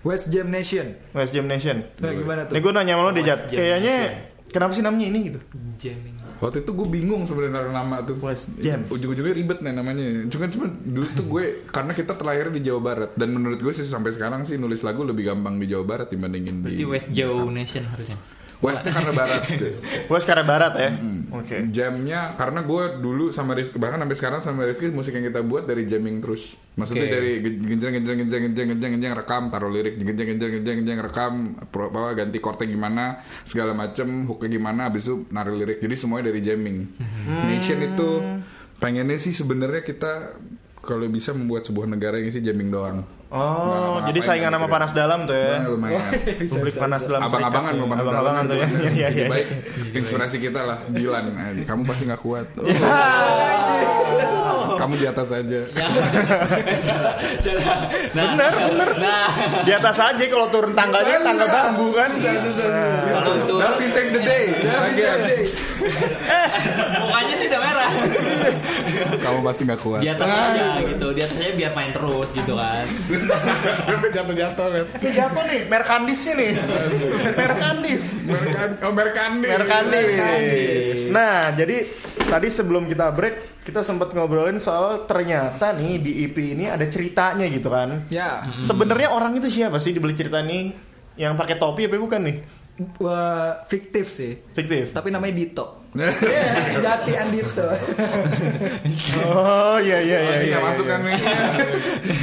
West 0.00 0.32
Jam 0.32 0.48
Nation. 0.48 0.96
West 1.12 1.36
Jam 1.36 1.44
Nation. 1.44 1.84
Nah, 2.00 2.08
gimana 2.08 2.48
tuh? 2.48 2.56
Nih 2.56 2.60
gue 2.64 2.72
nanya 2.72 2.96
sama 2.96 3.02
lo 3.04 3.12
West 3.12 3.42
kayaknya 3.52 3.96
Nation. 4.08 4.48
kenapa 4.48 4.72
sih 4.72 4.80
namanya 4.80 5.06
ini 5.12 5.18
gitu? 5.28 5.40
Jamming. 5.76 6.17
Waktu 6.38 6.62
itu 6.62 6.70
gue 6.70 6.88
bingung 6.88 7.22
sebenarnya 7.26 7.70
nama 7.74 8.02
tuh. 8.06 8.14
West 8.22 8.58
Jam. 8.62 8.86
Ujung-ujungnya 8.86 9.34
ribet 9.34 9.58
nih 9.58 9.74
namanya. 9.74 10.26
Cuma 10.30 10.46
cuma 10.46 10.66
dulu 10.70 11.06
tuh 11.12 11.26
gue 11.26 11.44
karena 11.66 11.92
kita 11.94 12.14
terlahir 12.14 12.54
di 12.54 12.62
Jawa 12.62 12.80
Barat 12.80 13.10
dan 13.18 13.34
menurut 13.34 13.58
gue 13.58 13.72
sih 13.74 13.82
sampai 13.82 14.14
sekarang 14.14 14.46
sih 14.46 14.54
nulis 14.54 14.86
lagu 14.86 15.02
lebih 15.02 15.26
gampang 15.34 15.58
di 15.58 15.66
Jawa 15.66 15.84
Barat 15.84 16.08
dibandingin 16.14 16.62
Berarti 16.62 16.78
di 16.78 16.86
West 16.86 17.08
Joe 17.10 17.50
Nation 17.50 17.84
harusnya. 17.90 18.37
Westnya 18.58 18.90
karena 18.90 19.12
barat. 19.14 19.42
gitu. 19.54 19.66
West 20.10 20.26
karena 20.26 20.42
barat 20.42 20.72
ya. 20.74 20.90
Oke. 21.30 21.70
Jamnya 21.70 22.34
karena 22.34 22.66
gue 22.66 22.84
dulu 22.98 23.30
sama 23.30 23.54
Rifki 23.54 23.78
bahkan 23.78 24.02
sampai 24.02 24.16
sekarang 24.18 24.40
sama 24.42 24.66
Rifki 24.66 24.90
musik 24.90 25.14
yang 25.14 25.30
kita 25.30 25.46
buat 25.46 25.62
dari 25.62 25.86
jamming 25.86 26.18
terus. 26.18 26.58
Maksudnya 26.74 27.06
Oke. 27.06 27.14
dari 27.14 27.32
genjang 27.42 27.92
genjang 28.02 28.16
genjang 28.26 28.42
genjang 28.50 28.66
genjang 28.74 28.90
genjang 28.98 29.14
rekam 29.14 29.42
taruh 29.54 29.70
lirik 29.70 29.94
genjang 30.02 30.34
genjang 30.34 30.50
genjang 30.58 30.76
genjang 30.82 30.98
rekam 30.98 31.32
pro- 31.70 31.90
apa 31.90 32.18
ganti 32.18 32.38
chordnya 32.42 32.66
gimana 32.66 33.04
segala 33.46 33.78
macem 33.78 34.26
hooknya 34.26 34.48
gimana 34.50 34.80
habis 34.90 35.06
itu 35.06 35.22
naruh 35.30 35.54
lirik 35.54 35.78
jadi 35.78 35.94
semuanya 35.94 36.34
dari 36.34 36.40
jamming. 36.42 36.78
Nation 37.46 37.78
itu 37.78 38.10
pengennya 38.78 39.18
sih 39.18 39.34
sebenarnya 39.34 39.82
kita 39.86 40.34
kalau 40.88 41.04
bisa 41.12 41.36
membuat 41.36 41.68
sebuah 41.68 41.84
negara 41.84 42.16
yang 42.16 42.32
isi 42.32 42.40
jamming 42.40 42.72
doang. 42.72 43.04
Oh, 43.28 44.00
jadi 44.08 44.24
saingan 44.24 44.56
sama 44.56 44.64
gitu. 44.64 44.72
panas 44.72 44.90
dalam 44.96 45.28
tuh 45.28 45.36
ya. 45.36 45.60
Nah, 45.60 45.68
lumayan. 45.68 46.00
Publik 46.56 46.74
panas 46.80 47.04
dalam. 47.04 47.20
Abang-abangan 47.28 47.72
serikat. 47.76 47.84
mau 47.84 47.88
panas 47.92 48.04
Abang-abangan 48.08 48.42
tuh 48.48 48.56
ya. 48.56 48.66
Iya 48.72 48.88
iya 48.88 48.88
Lebih 48.88 49.20
iya. 49.20 49.28
baik 49.28 49.46
inspirasi 49.92 50.36
kita 50.40 50.60
lah 50.64 50.78
Dilan 50.88 51.24
Eh, 51.36 51.68
kamu 51.68 51.82
pasti 51.84 52.08
nggak 52.08 52.22
kuat 52.24 52.48
Oh. 52.88 54.07
Kamu 54.78 54.94
di 54.94 55.06
atas 55.06 55.28
aja 55.28 55.60
salah. 56.86 57.14
Nah, 58.08 58.24
Bener, 58.30 58.52
bener. 58.54 58.88
Nah, 58.96 59.28
Di 59.60 59.72
atas 59.72 59.96
aja 59.98 60.24
kalau 60.24 60.46
turun 60.48 60.72
tangganya 60.72 61.18
tangga 61.20 61.46
bambu 61.46 61.90
kan. 61.90 62.10
kalau 62.14 63.36
turun 63.42 63.60
Tapi 63.60 63.84
save 63.86 64.10
the 64.10 64.20
day 64.20 64.44
Bagian. 64.60 65.18
mukanya 66.98 67.34
sih 67.34 67.46
udah 67.46 67.60
merah. 67.60 67.90
kamu 69.18 69.38
pasti 69.42 69.62
nggak 69.64 69.80
kuat 69.80 70.00
Di 70.00 70.08
atas 70.08 70.26
aja 70.26 70.64
gitu. 70.80 71.06
Di 71.10 71.20
atas 71.20 71.36
aja 71.36 71.52
biar 71.52 71.72
main 71.72 71.90
terus 71.90 72.28
gitu 72.30 72.52
kan. 72.54 72.86
jatuh-jatuh 74.08 74.66
Ini 74.98 75.10
jatuh 75.12 75.42
nih, 75.44 75.60
Merkandisnya 75.66 76.32
nih. 76.34 76.50
Merkandis. 77.34 78.04
oh 78.78 78.92
Merkandi 78.92 79.48
Merkandis. 79.48 80.98
Nah, 81.08 81.50
jadi 81.52 81.76
tadi 82.28 82.48
sebelum 82.52 82.84
kita 82.84 83.08
break, 83.16 83.64
kita 83.64 83.80
sempat 83.80 84.12
ngobrolin 84.12 84.60
soal 84.60 85.08
ternyata 85.08 85.72
nih 85.72 85.96
di 85.98 86.12
EP 86.28 86.36
ini 86.36 86.68
ada 86.68 86.84
ceritanya 86.84 87.48
gitu 87.48 87.72
kan. 87.72 88.04
Ya. 88.12 88.44
Sebenarnya 88.60 89.08
orang 89.10 89.40
itu 89.40 89.48
siapa 89.48 89.80
sih 89.80 89.96
di 89.96 90.00
balik 90.00 90.20
cerita 90.20 90.44
ini? 90.44 90.70
Yang 91.18 91.34
pakai 91.34 91.56
topi 91.58 91.88
apa 91.88 91.98
bukan 91.98 92.20
nih? 92.22 92.36
Wah, 93.02 93.66
fiktif 93.66 94.14
sih. 94.14 94.38
Fiktif. 94.54 94.94
Tapi 94.94 95.10
namanya 95.10 95.34
Dito. 95.34 95.87
Iya, 95.96 96.84
Jati 96.84 97.12
Andito. 97.16 97.64
Oh 99.24 99.80
iya 99.80 99.98
iya 100.04 100.18
iya. 100.20 100.32
ini 100.44 100.48
iya, 100.52 100.58
masuk 100.60 100.84
iya. 100.84 100.92
kan 100.92 101.00
nih 101.00 101.16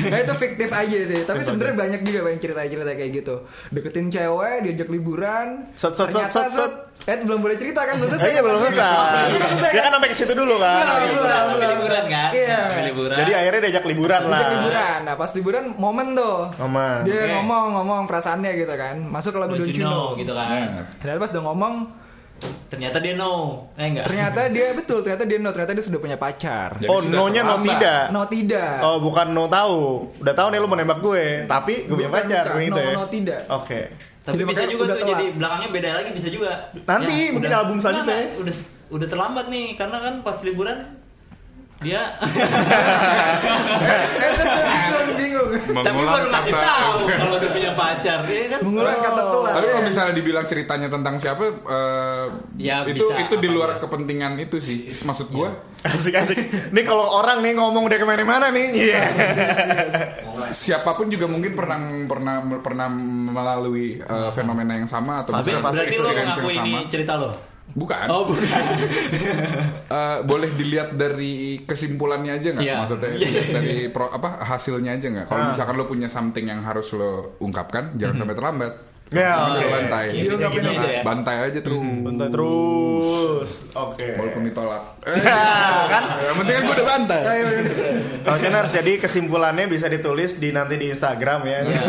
nah 0.06 0.20
itu 0.22 0.34
fiktif 0.38 0.70
aja 0.70 0.98
sih. 1.10 1.20
Tapi 1.26 1.42
sebenarnya 1.42 1.76
banyak 1.76 2.02
juga 2.06 2.30
yang 2.30 2.42
cerita-cerita 2.42 2.94
kayak 2.94 3.12
gitu. 3.12 3.36
Deketin 3.74 4.14
cewek, 4.14 4.56
diajak 4.70 4.90
liburan. 4.94 5.66
Set, 5.74 5.98
set, 5.98 6.14
set, 6.14 6.30
set, 6.30 6.50
set. 6.54 6.72
Eh 7.06 7.18
belum 7.22 7.42
boleh 7.42 7.58
cerita 7.58 7.86
kan? 7.86 7.98
Belum 7.98 8.10
Eh, 8.10 8.18
selesai. 8.18 8.32
iya 8.34 8.42
belum 8.42 8.60
selesai. 8.66 8.94
Dia 9.74 9.82
kan 9.82 9.92
sampai 9.98 10.10
ke 10.10 10.16
situ 10.16 10.34
dulu 10.34 10.56
kan. 10.58 10.80
Belum, 10.82 11.06
Liburan, 11.06 11.44
belum, 11.54 12.06
kan? 12.10 12.30
Iya. 12.34 12.60
Liburan. 12.90 13.18
Jadi 13.18 13.32
akhirnya 13.34 13.60
diajak 13.66 13.84
liburan 13.86 14.22
lah. 14.26 14.40
Diajak 14.40 14.54
liburan. 14.62 14.98
Nah 15.06 15.16
pas 15.18 15.32
liburan 15.34 15.64
momen 15.76 16.08
tuh. 16.14 16.38
Momen. 16.62 16.98
Dia 17.06 17.18
Oke. 17.18 17.30
ngomong-ngomong 17.38 18.02
perasaannya 18.06 18.52
gitu 18.58 18.74
kan. 18.74 18.96
Masuk 19.06 19.32
ke 19.36 19.40
lagu 19.42 19.54
Don't 19.58 19.70
you 19.70 19.82
know 19.82 20.14
gitu 20.18 20.34
kan. 20.34 20.86
Ternyata 21.02 21.20
pas 21.20 21.32
udah 21.34 21.44
ngomong, 21.46 21.74
Ternyata 22.66 22.98
dia 22.98 23.14
no. 23.14 23.66
Eh 23.74 23.88
enggak. 23.88 24.06
ternyata 24.06 24.42
dia 24.48 24.74
betul, 24.74 25.00
ternyata 25.00 25.24
dia 25.24 25.38
no, 25.38 25.50
ternyata 25.50 25.72
dia 25.72 25.86
sudah 25.86 26.00
punya 26.00 26.18
pacar. 26.18 26.76
Jadi 26.76 26.88
Oh, 26.88 27.00
no-nya 27.00 27.42
no 27.42 27.62
tidak. 27.62 28.04
No 28.10 28.22
tidak. 28.26 28.76
Oh, 28.82 28.98
bukan 29.00 29.28
no 29.30 29.46
tahu. 29.46 29.78
Udah 30.18 30.34
tahu 30.34 30.48
nih 30.50 30.60
lu 30.60 30.66
mau 30.66 30.76
nembak 30.76 31.00
gue, 31.00 31.26
tapi 31.46 31.86
gue 31.86 31.96
punya 31.96 32.10
pacar 32.12 32.44
bukan. 32.52 32.64
gitu 32.64 32.74
No, 32.74 32.82
ya. 32.82 32.94
no, 32.94 33.06
tidak. 33.08 33.40
Oke. 33.48 33.82
Tapi 34.22 34.34
Jadi 34.36 34.50
bisa 34.50 34.64
juga 34.66 34.84
udah 34.84 34.90
tuh 34.92 35.00
telat. 35.00 35.14
jadi 35.14 35.26
belakangnya 35.32 35.70
beda 35.70 35.90
lagi 35.94 36.10
bisa 36.12 36.28
juga. 36.28 36.52
Nanti, 36.84 37.18
mungkin 37.30 37.52
album 37.54 37.78
selanjutnya. 37.78 38.10
Enggak, 38.10 38.26
enggak. 38.26 38.42
Udah 38.42 38.54
udah 38.88 39.08
terlambat 39.08 39.46
nih 39.48 39.66
karena 39.76 39.98
kan 40.00 40.14
pas 40.22 40.38
liburan 40.42 40.78
dia 41.78 42.02
Eh. 43.86 44.04
Tapi 45.58 46.02
baru 46.02 46.28
ngasih 46.28 46.54
kata- 46.54 46.68
tahu 46.68 46.94
kalau 47.08 47.36
udah 47.36 47.50
punya 47.50 47.72
pacar 47.74 48.20
ya 48.24 48.44
kan 48.48 48.60
Mengulang 48.62 48.98
kata 48.98 49.22
telat. 49.24 49.52
Tapi 49.54 49.66
kalau 49.68 49.84
misalnya 49.84 50.14
dibilang 50.14 50.46
ceritanya 50.46 50.88
tentang 50.88 51.16
siapa, 51.16 51.44
eh, 51.46 52.26
Ya, 52.58 52.82
itu 52.84 53.02
bisa, 53.02 53.14
itu 53.20 53.36
di 53.38 53.48
luar 53.48 53.78
kepentingan 53.78 54.36
itu 54.38 54.58
sih. 54.58 54.88
Maksud 55.02 55.28
gua, 55.30 55.50
Asik 55.84 56.14
asik. 56.14 56.38
Nih 56.72 56.82
kalau 56.82 57.06
orang 57.14 57.40
nih 57.40 57.54
ngomong 57.54 57.86
udah 57.86 57.96
ke 57.96 58.04
mana-mana 58.04 58.50
nih. 58.50 58.68
Iya. 58.74 59.02
siapa 60.52 60.92
pun 60.92 61.08
juga 61.08 61.26
mungkin 61.26 61.54
pernah 61.54 61.78
pernah 62.06 62.36
pernah 62.60 62.88
melalui 62.90 63.98
eh, 63.98 64.30
fenomena 64.32 64.76
yang 64.76 64.88
sama 64.88 65.22
atau 65.22 65.36
bisa 65.36 65.60
pasti. 65.60 65.78
berarti 65.78 65.96
lo 65.96 66.10
experience 66.10 66.32
ngaku 66.32 66.50
yang 66.50 66.66
ini 66.66 66.82
cerita 66.88 67.14
lo 67.16 67.30
Bukan. 67.76 68.08
oh 68.08 68.24
bukan 68.26 68.48
Eh, 69.86 70.18
boleh 70.24 70.50
dilihat 70.50 70.94
dari 70.94 71.34
kesimpulannya 71.62 72.34
aja 72.34 72.48
nggak? 72.50 72.64
Iya. 72.64 72.76
Maksudnya 72.82 73.10
Iya. 73.12 73.20
dilihat 73.22 73.50
dari 73.54 73.76
pro, 73.88 74.08
apa 74.08 74.42
hasilnya 74.42 74.96
aja 74.96 75.08
nggak? 75.08 75.26
Kalau 75.26 75.42
Ah. 75.42 75.50
misalkan 75.52 75.76
lo 75.76 75.86
punya 75.86 76.08
something 76.08 76.46
yang 76.46 76.62
harus 76.62 76.90
lo 76.92 77.36
ungkapkan, 77.38 77.94
jangan 77.94 78.16
sampai 78.18 78.34
terlambat. 78.34 78.74
Ya, 79.16 79.32
oke. 79.48 79.64
lo 79.64 79.68
bantai. 79.72 80.04
Gitu, 80.12 80.36
gitu, 80.36 80.48
gitu, 80.52 80.70
gitu 80.76 80.88
ya. 80.92 81.02
Bantai 81.02 81.36
aja 81.48 81.60
terus. 81.64 81.82
Bentar 82.04 82.28
terus. 82.28 83.50
Oke. 83.72 84.06
Walaupun 84.20 84.44
ditolak. 84.52 84.84
kan? 85.92 86.04
Yang 86.20 86.36
penting 86.44 86.56
kan 86.56 86.64
gue 86.68 86.76
udah 86.76 86.88
bantai. 86.88 87.22
Oke, 88.28 88.48
Nars. 88.52 88.72
Jadi 88.76 88.92
kesimpulannya 89.00 89.66
bisa 89.72 89.88
ditulis 89.88 90.36
di 90.36 90.52
nanti 90.52 90.76
di 90.76 90.92
Instagram 90.92 91.40
ya. 91.48 91.60
Ya, 91.64 91.82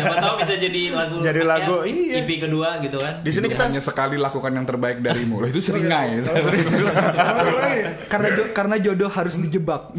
siapa 0.00 0.16
tahu 0.18 0.34
bisa 0.40 0.54
jadi 0.56 0.80
lagu 0.96 1.16
Jadi 1.28 1.40
lagu, 1.44 1.74
ya, 1.84 1.92
iya. 1.92 2.24
EP 2.24 2.30
kedua 2.40 2.80
gitu 2.80 2.96
kan 2.98 3.20
Di 3.20 3.30
sini 3.30 3.46
kita 3.52 3.68
Hanya 3.68 3.82
sekali 3.82 4.16
lakukan 4.16 4.52
yang 4.54 4.64
terbaik 4.64 5.04
darimu. 5.04 5.44
Lah 5.44 5.48
itu 5.52 5.60
seringai. 5.60 6.24
karena 8.08 8.28
karena 8.56 8.76
jodoh 8.80 9.10
harus 9.12 9.36
dijebak. 9.36 9.92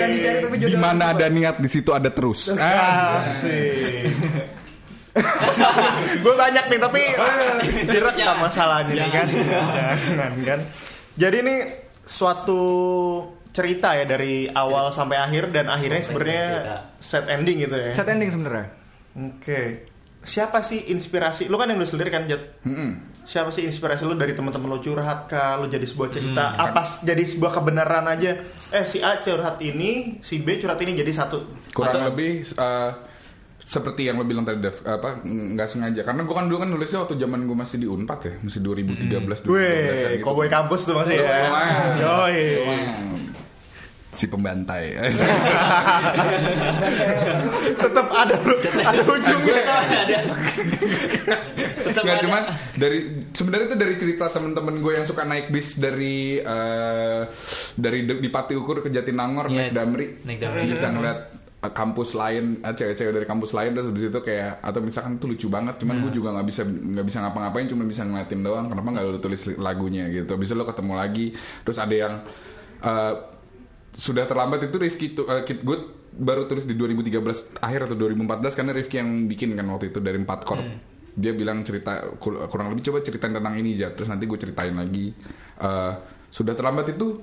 Bukan 0.00 0.08
dicari 0.16 0.38
tapi 0.40 0.56
jodoh. 0.56 0.70
Di 0.70 0.78
harus 0.78 0.96
mana 0.96 1.04
ada 1.12 1.26
niat 1.28 1.56
di 1.60 1.68
situ 1.68 1.90
ada 1.92 2.08
terus. 2.08 2.52
Ah. 2.56 3.22
Asik. 3.24 4.19
Gue 6.16 6.34
banyak 6.34 6.64
nih 6.66 6.78
tapi 6.78 7.02
direkam 7.86 8.26
Jangan. 8.26 8.38
masalahnya 8.40 8.92
nih 8.94 9.10
kan? 9.10 9.26
Jangan 9.28 10.32
kan? 10.42 10.60
Jadi 11.14 11.36
ini 11.40 11.56
suatu 12.02 12.62
cerita 13.50 13.92
ya 13.92 14.04
dari 14.04 14.46
awal 14.48 14.90
sampai 14.90 15.18
akhir 15.18 15.50
dan 15.50 15.66
akhirnya 15.66 16.00
sebenarnya 16.00 16.44
set 16.98 17.26
ending 17.26 17.60
gitu 17.60 17.76
ya. 17.76 17.92
Set 17.92 18.06
ending 18.06 18.30
sebenarnya. 18.30 18.66
oke. 19.12 19.62
Siapa 20.20 20.60
sih 20.60 20.84
inspirasi? 20.86 21.48
Lu 21.48 21.56
kan 21.56 21.64
yang 21.64 21.80
nulis 21.80 21.88
sendiri 21.88 22.12
kan 22.12 22.28
Jet 22.28 22.60
Mm-mm. 22.60 23.08
siapa 23.24 23.48
sih 23.48 23.64
inspirasi 23.64 24.04
lu? 24.04 24.12
Dari 24.14 24.36
teman-teman 24.36 24.68
lu 24.68 24.78
curhat 24.78 25.24
kah? 25.26 25.56
Lu 25.56 25.64
jadi 25.64 25.80
sebuah 25.82 26.12
cerita? 26.12 26.44
Hmm. 26.50 26.60
apa 26.62 26.84
jadi 27.00 27.24
sebuah 27.24 27.48
kebenaran 27.50 28.04
aja? 28.04 28.36
Eh 28.68 28.84
si 28.84 29.00
A 29.00 29.16
curhat 29.18 29.56
ini 29.58 30.20
si 30.20 30.36
B 30.38 30.60
curhat 30.60 30.76
ini 30.78 30.92
jadi 30.94 31.08
satu. 31.10 31.40
Kurang 31.72 31.96
Atau- 31.96 32.06
lebih 32.12 32.44
eh, 32.44 32.90
seperti 33.60 34.04
yang 34.04 34.16
lo 34.16 34.24
bilang 34.24 34.42
tadi 34.42 34.58
Dev, 34.58 34.80
apa 34.82 35.20
nggak 35.22 35.68
sengaja 35.68 36.00
karena 36.00 36.22
gue 36.22 36.32
kan 36.32 36.44
dulu 36.44 36.58
kan 36.58 36.68
nulisnya 36.68 37.00
waktu 37.00 37.14
zaman 37.14 37.44
gue 37.44 37.54
masih 37.54 37.76
di 37.76 37.86
Unpad 37.86 38.20
ya 38.20 38.32
masih 38.40 38.60
2013 38.60 39.46
2012 39.46 39.46
Weh, 39.46 39.70
gitu. 40.16 40.24
cowboy 40.24 40.46
kampus 40.46 40.80
tuh 40.84 40.94
masih 40.94 41.16
ya. 41.16 41.38
Yoi. 41.96 42.46
Si 44.10 44.26
pembantai 44.26 44.90
Tetap 47.80 48.06
ada 48.10 48.34
ada 48.36 49.02
ujungnya. 49.06 49.62
ada 49.62 50.18
tetap 51.80 52.02
nggak 52.02 52.16
ada. 52.18 52.22
cuman 52.22 52.42
dari 52.74 52.98
sebenarnya 53.30 53.66
itu 53.66 53.78
dari 53.78 53.94
cerita 53.96 54.28
temen-temen 54.28 54.78
gue 54.78 54.92
yang 54.92 55.06
suka 55.06 55.22
naik 55.22 55.48
bis 55.48 55.78
dari 55.78 56.36
eh, 56.36 57.22
dari 57.72 57.98
di 58.04 58.28
Pati 58.28 58.52
Ukur 58.52 58.82
ke 58.82 58.90
Jatinangor 58.90 59.48
naik 59.48 59.70
Yes. 59.70 59.74
Damri 59.74 60.06
Naik 60.22 60.38
Damri. 60.38 60.60
bisa 60.68 60.86
ngeliat 60.88 61.18
kampus 61.60 62.16
lain 62.16 62.64
eh, 62.64 62.72
cewek-cewek 62.72 63.12
dari 63.12 63.26
kampus 63.28 63.52
lain 63.52 63.76
terus 63.76 63.92
habis 63.92 64.08
itu 64.08 64.20
kayak 64.24 64.64
atau 64.64 64.80
misalkan 64.80 65.20
itu 65.20 65.28
lucu 65.28 65.46
banget 65.46 65.76
cuman 65.76 66.00
gue 66.00 66.12
juga 66.16 66.32
nggak 66.32 66.46
bisa 66.48 66.62
nggak 66.64 67.04
bisa 67.04 67.18
ngapa-ngapain 67.20 67.68
cuma 67.68 67.84
bisa 67.84 68.00
ngeliatin 68.00 68.40
doang 68.40 68.72
kenapa 68.72 68.88
nggak 68.88 69.04
lo 69.04 69.20
tulis 69.20 69.44
li- 69.44 69.60
lagunya 69.60 70.08
gitu. 70.08 70.40
Bisa 70.40 70.56
lo 70.56 70.64
ketemu 70.64 70.96
lagi 70.96 71.36
terus 71.60 71.76
ada 71.76 71.92
yang 71.92 72.14
eh, 72.80 73.12
sudah 73.92 74.24
terlambat 74.24 74.64
itu 74.64 74.76
Rifki 74.80 75.12
eh, 75.12 75.42
Kid 75.44 75.60
Good 75.60 75.82
baru 76.10 76.48
tulis 76.48 76.64
di 76.64 76.72
2013 76.74 77.60
akhir 77.60 77.80
atau 77.86 77.94
2014 77.94 78.56
karena 78.56 78.72
Rifki 78.72 78.96
yang 78.96 79.28
bikin 79.28 79.52
kan 79.52 79.68
waktu 79.68 79.92
itu 79.92 80.00
dari 80.00 80.16
empat 80.16 80.48
chord. 80.48 80.64
Dia 81.12 81.36
bilang 81.36 81.60
cerita 81.60 82.08
kur- 82.16 82.40
kurang 82.48 82.72
lebih 82.72 82.88
coba 82.88 83.04
ceritain 83.04 83.36
tentang 83.36 83.52
ini 83.54 83.76
aja 83.76 83.92
terus 83.92 84.08
nanti 84.08 84.24
gue 84.24 84.38
ceritain 84.40 84.72
lagi. 84.72 85.12
Eh, 85.60 85.92
sudah 86.32 86.56
terlambat 86.56 86.88
itu 86.88 87.20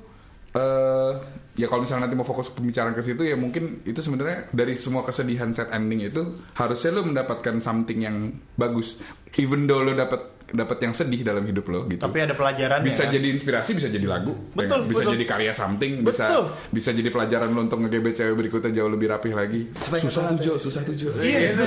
eh 0.54 1.12
ya 1.58 1.66
kalau 1.66 1.82
misalnya 1.82 2.06
nanti 2.06 2.14
mau 2.14 2.24
fokus 2.24 2.54
pembicaraan 2.54 2.94
ke 2.94 3.02
situ 3.02 3.26
ya 3.26 3.34
mungkin 3.34 3.82
itu 3.82 3.98
sebenarnya 3.98 4.48
dari 4.54 4.78
semua 4.78 5.02
kesedihan 5.02 5.50
set 5.50 5.74
ending 5.74 6.06
itu 6.06 6.22
harusnya 6.54 6.94
lo 6.94 7.02
mendapatkan 7.02 7.58
something 7.60 8.00
yang 8.00 8.18
bagus 8.54 9.02
even 9.36 9.66
though 9.66 9.82
lo 9.82 9.92
dapat 9.92 10.38
dapat 10.48 10.80
yang 10.80 10.94
sedih 10.96 11.28
dalam 11.28 11.44
hidup 11.44 11.68
lo 11.68 11.84
gitu 11.86 12.00
Tapi 12.00 12.24
ada 12.24 12.32
pelajarannya. 12.32 12.86
bisa 12.86 13.04
kan? 13.04 13.12
jadi 13.12 13.28
inspirasi 13.36 13.72
bisa 13.74 13.90
jadi 13.90 14.08
lagu 14.08 14.32
Betul, 14.54 14.88
bisa 14.88 15.04
betul. 15.04 15.14
jadi 15.20 15.26
karya 15.28 15.52
something 15.52 16.06
bisa 16.06 16.24
Betul. 16.24 16.46
bisa 16.72 16.90
jadi 16.94 17.10
pelajaran 17.10 17.50
lo 17.52 17.66
untuk 17.66 17.84
ngegebet 17.84 18.14
cewek 18.16 18.36
berikutnya 18.38 18.72
jauh 18.72 18.88
lebih 18.88 19.12
rapih 19.12 19.34
lagi 19.34 19.68
Supaya 19.76 20.00
susah 20.00 20.22
tuh 20.30 20.38
Jo 20.40 20.54
susah 20.56 20.82
tuh 20.86 20.96
Jo 20.96 21.10
Iya. 21.20 21.58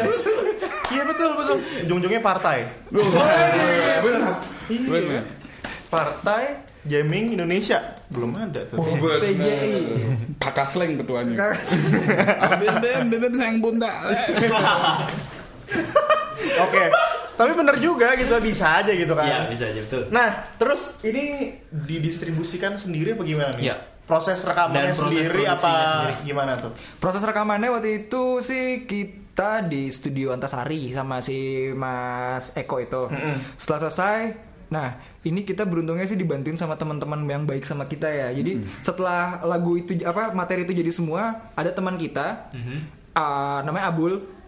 Iya 0.90 1.06
betul 1.06 1.30
betul. 1.38 1.56
Ujung-ujungnya 1.86 2.18
partai. 2.18 2.66
Benar. 2.90 4.42
Iya. 4.66 4.88
Benar. 4.90 5.22
Partai 5.86 6.42
Jamming 6.88 7.36
Indonesia 7.36 7.92
belum 8.08 8.32
ada 8.40 8.64
tuh. 8.64 8.80
Oh, 8.80 8.96
benar. 8.96 9.20
PJI. 9.20 9.72
Kakak 10.40 10.64
slang 10.64 10.96
ketuanya. 10.96 11.52
Ambil 12.48 12.74
den, 12.80 13.12
den, 13.12 13.32
sayang 13.36 13.58
bunda. 13.60 13.92
Oke. 16.64 16.84
Tapi 17.36 17.52
bener 17.56 17.76
juga 17.80 18.12
gitu 18.20 18.36
bisa 18.40 18.84
aja 18.84 18.92
gitu 18.92 19.12
kan. 19.16 19.24
Iya 19.24 19.38
bisa 19.48 19.64
aja 19.72 19.80
betul. 19.80 20.02
Nah, 20.12 20.28
terus 20.60 20.96
ini 21.04 21.56
didistribusikan 21.72 22.76
sendiri 22.76 23.16
apa 23.16 23.24
gimana 23.24 23.56
nih? 23.56 23.64
Iya. 23.68 23.76
Proses 24.04 24.42
rekamannya 24.42 24.90
Dan 24.90 24.98
proses 24.98 25.14
sendiri 25.22 25.44
apa 25.46 25.70
sendiri. 25.70 26.12
gimana 26.26 26.52
tuh? 26.58 26.72
Proses 26.98 27.22
rekamannya 27.22 27.68
waktu 27.70 27.90
itu 28.04 28.42
sih 28.42 28.82
kita 28.84 29.70
di 29.70 29.86
studio 29.88 30.34
Antasari 30.34 30.90
sama 30.90 31.22
si 31.22 31.70
Mas 31.70 32.50
Eko 32.58 32.82
itu. 32.82 33.06
Setelah 33.54 33.86
selesai, 33.86 34.18
nah 34.70 35.02
ini 35.26 35.42
kita 35.42 35.66
beruntungnya 35.66 36.06
sih 36.06 36.14
dibantuin 36.14 36.54
sama 36.54 36.78
teman-teman 36.78 37.26
yang 37.26 37.42
baik 37.42 37.66
sama 37.66 37.90
kita 37.90 38.06
ya. 38.06 38.30
Jadi 38.30 38.62
setelah 38.86 39.42
lagu 39.42 39.74
itu 39.74 39.98
apa 40.06 40.30
materi 40.30 40.62
itu 40.62 40.72
jadi 40.72 40.94
semua, 40.94 41.50
ada 41.58 41.74
teman 41.74 41.98
kita 41.98 42.54
uh, 43.18 43.60
namanya 43.66 43.90
Abul. 43.90 44.38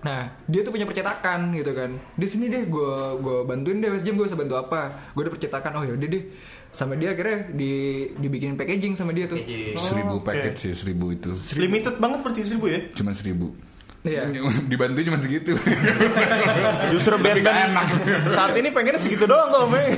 Nah, 0.00 0.32
dia 0.48 0.64
tuh 0.64 0.72
punya 0.72 0.88
percetakan 0.88 1.52
gitu 1.52 1.76
kan. 1.76 1.92
Di 2.16 2.24
sini 2.24 2.48
deh 2.48 2.64
gue 2.64 2.92
gue 3.20 3.36
bantuin 3.44 3.84
deh 3.84 3.92
West 3.92 4.08
Jam 4.08 4.16
gue 4.16 4.24
bisa 4.24 4.36
bantu 4.36 4.56
apa? 4.56 5.12
Gue 5.12 5.28
ada 5.28 5.32
percetakan. 5.32 5.70
Oh 5.76 5.84
ya 5.84 5.92
udah 5.92 6.08
deh. 6.08 6.24
Sama 6.72 6.96
dia 6.96 7.12
akhirnya 7.12 7.52
di 7.52 7.72
dibikin 8.16 8.56
packaging 8.56 8.96
sama 8.96 9.12
dia 9.12 9.28
tuh. 9.28 9.36
Packaging. 9.36 9.76
Seribu 9.76 10.16
paket 10.24 10.54
sih, 10.56 10.72
seribu 10.72 11.12
itu. 11.12 11.30
Limited 11.54 12.00
banget 12.00 12.18
berarti 12.24 12.40
seribu 12.48 12.66
ya? 12.72 12.80
Cuma 12.96 13.12
seribu. 13.12 13.52
Iya. 14.00 14.22
Dibantu 14.64 14.98
cuma 15.02 15.18
segitu. 15.18 15.52
Justru 16.90 17.14
band-band 17.16 17.58
enak. 17.68 17.86
saat 18.30 18.52
ini 18.54 18.68
pengennya 18.70 18.96
segitu 18.96 19.24
doang 19.24 19.48
tuh, 19.50 19.64
men. 19.66 19.92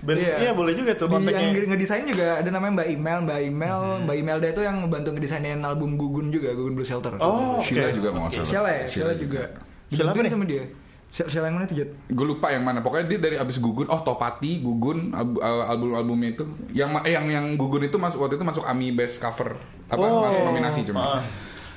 Band, 0.00 0.16
Iya. 0.16 0.36
iya. 0.40 0.52
boleh 0.52 0.72
juga 0.72 0.96
tuh 0.96 1.08
Di 1.08 1.12
yang 1.12 1.24
kontaknya. 1.28 1.64
ngedesain 1.66 2.04
juga 2.04 2.40
ada 2.40 2.48
namanya 2.48 2.80
Mbak 2.80 2.88
Email, 2.90 3.18
Mbak 3.20 3.38
Email, 3.42 3.80
Mbak 4.04 4.16
Imelda 4.16 4.46
itu 4.48 4.60
yang 4.60 4.76
bantu 4.86 5.08
ngedesainin 5.12 5.60
album 5.60 6.00
Gugun 6.00 6.32
juga, 6.32 6.52
Gugun 6.52 6.72
Blue 6.72 6.84
Shelter. 6.84 7.20
Oh, 7.20 7.60
oke. 7.60 7.68
Sheila 7.68 7.92
juga 7.92 8.08
mau 8.10 8.28
salah. 8.28 8.48
Sheila 8.48 8.70
ya, 8.70 8.84
Sheila 8.88 9.12
juga. 9.12 9.42
Sheila 9.88 10.10
apa 10.10 10.24
sama 10.24 10.44
dia. 10.44 10.64
Sheila 11.10 11.46
yang 11.48 11.56
mana 11.58 11.66
tuh 11.66 11.76
Jat? 11.76 11.90
Gue 12.06 12.26
lupa 12.26 12.48
yang 12.48 12.62
mana. 12.62 12.80
Pokoknya 12.80 13.04
dia 13.06 13.18
dari 13.18 13.36
abis 13.36 13.60
Gugun. 13.60 13.88
Oh 13.88 14.00
Topati, 14.00 14.60
Gugun, 14.60 15.10
albu- 15.10 15.40
al- 15.40 15.68
album-albumnya 15.68 16.28
itu. 16.32 16.44
Yang 16.72 17.02
eh, 17.02 17.12
yang 17.12 17.26
yang 17.26 17.46
Gugun 17.56 17.82
itu 17.82 17.96
masuk 17.96 18.24
waktu 18.24 18.36
itu 18.36 18.44
masuk 18.46 18.64
Ami 18.64 18.92
Best 18.92 19.20
Cover. 19.20 19.52
Apa 19.84 20.00
Oh. 20.00 20.24
masuk 20.24 20.42
nominasi 20.46 20.80
cuma. 20.80 21.20
Ah. 21.20 21.22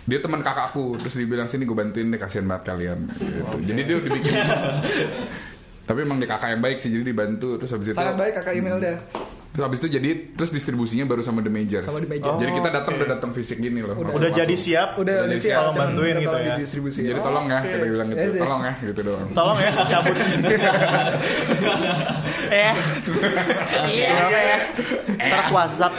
Dia 0.03 0.19
teman 0.19 0.43
kakakku 0.43 0.99
terus 0.99 1.15
dibilang 1.15 1.47
sini 1.47 1.63
gue 1.63 1.77
bantuin 1.77 2.11
deh 2.11 2.19
kasihan 2.19 2.43
banget 2.43 2.75
kalian 2.75 3.07
gitu. 3.15 3.39
Jadi 3.63 3.81
dia 3.87 3.97
dibikin 4.03 4.33
Tapi 5.87 5.99
emang 5.99 6.15
dia 6.19 6.31
kakak 6.31 6.55
yang 6.55 6.63
baik 6.63 6.79
sih 6.79 6.91
jadi 6.91 7.03
dibantu 7.03 7.59
terus 7.59 7.71
habis 7.75 7.91
itu 7.91 7.95
Sangat 7.95 8.15
baik 8.15 8.33
kakak 8.39 8.55
Imelda. 8.55 8.99
Terus 9.53 9.63
habis 9.63 9.79
itu 9.79 9.89
jadi 9.91 10.09
terus 10.33 10.49
distribusinya 10.49 11.05
baru 11.05 11.21
sama 11.21 11.39
The 11.39 11.53
Majors. 11.53 11.85
Sama 11.85 12.01
The 12.01 12.09
Majors. 12.09 12.37
Jadi 12.41 12.51
kita 12.53 12.69
datang 12.73 12.93
Oh, 12.93 12.97
udah 12.97 13.09
datang 13.13 13.31
fisik 13.31 13.57
gini 13.57 13.79
loh. 13.79 13.93
Udah 13.93 14.33
jadi 14.33 14.55
siap. 14.57 14.97
Udah, 14.97 15.13
Udah 15.13 15.13
udah 15.23 15.29
jadi 15.29 15.43
siap. 15.45 15.59
tolong 15.61 15.75
bantuin 15.77 16.15
gitu 16.17 16.33
ya. 16.35 16.53
didistribusi. 16.57 17.01
Jadi 17.05 17.19
tolong 17.21 17.45
ya 17.45 17.59
oke. 17.61 17.69
kita 17.69 17.85
bilang 17.85 18.07
gitu. 18.09 18.17
Iya 18.17 18.29
sih. 18.33 18.41
Tolong 18.41 18.61
ya 18.61 18.73
gitu 18.81 19.01
doang. 19.03 19.27
Tolong 19.29 19.57
ya, 19.57 19.71
cabut. 19.93 20.17
eh. 22.49 22.73
Iya. 23.87 24.09
ya. 24.25 24.57
Ntar 25.21 25.45
WhatsApp. 25.49 25.93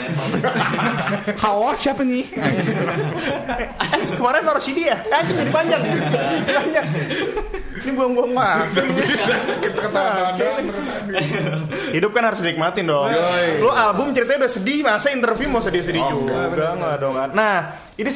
Halo 1.37 1.69
siapa 1.79 2.03
nih? 2.03 2.27
Eh, 2.27 2.53
kemarin 4.13 4.41
naruh 4.43 4.59
CD 4.59 4.91
ya? 4.91 4.99
Eh, 4.99 5.21
jadi 5.31 5.51
panjang. 5.51 5.79
panjang. 6.45 6.85
Ini 7.75 7.91
buang-buang 7.91 8.31
waktu. 8.31 8.81
kita 9.59 9.79
ketawa-tawa 9.83 10.31
doang. 10.35 10.65
Hidup 11.91 12.11
kan 12.11 12.23
harus 12.25 12.39
dinikmatin 12.39 12.85
dong. 12.85 13.09
Yoi. 13.09 13.59
Lu 13.59 13.69
album 13.69 14.11
ceritanya 14.11 14.39
udah 14.41 14.51
sedih, 14.51 14.79
masa 14.81 15.11
interview 15.11 15.47
mau 15.47 15.59
sedih-sedih 15.59 16.01
Oh, 16.01 16.09
juga? 16.23 16.49
enggak. 16.49 16.71
Enggak 16.73 16.95
dong. 16.97 17.13
kan. 17.13 17.29
Nah, 17.31 17.55
ini 17.95 18.11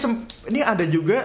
ini 0.47 0.59
ada 0.61 0.83
juga 0.83 1.17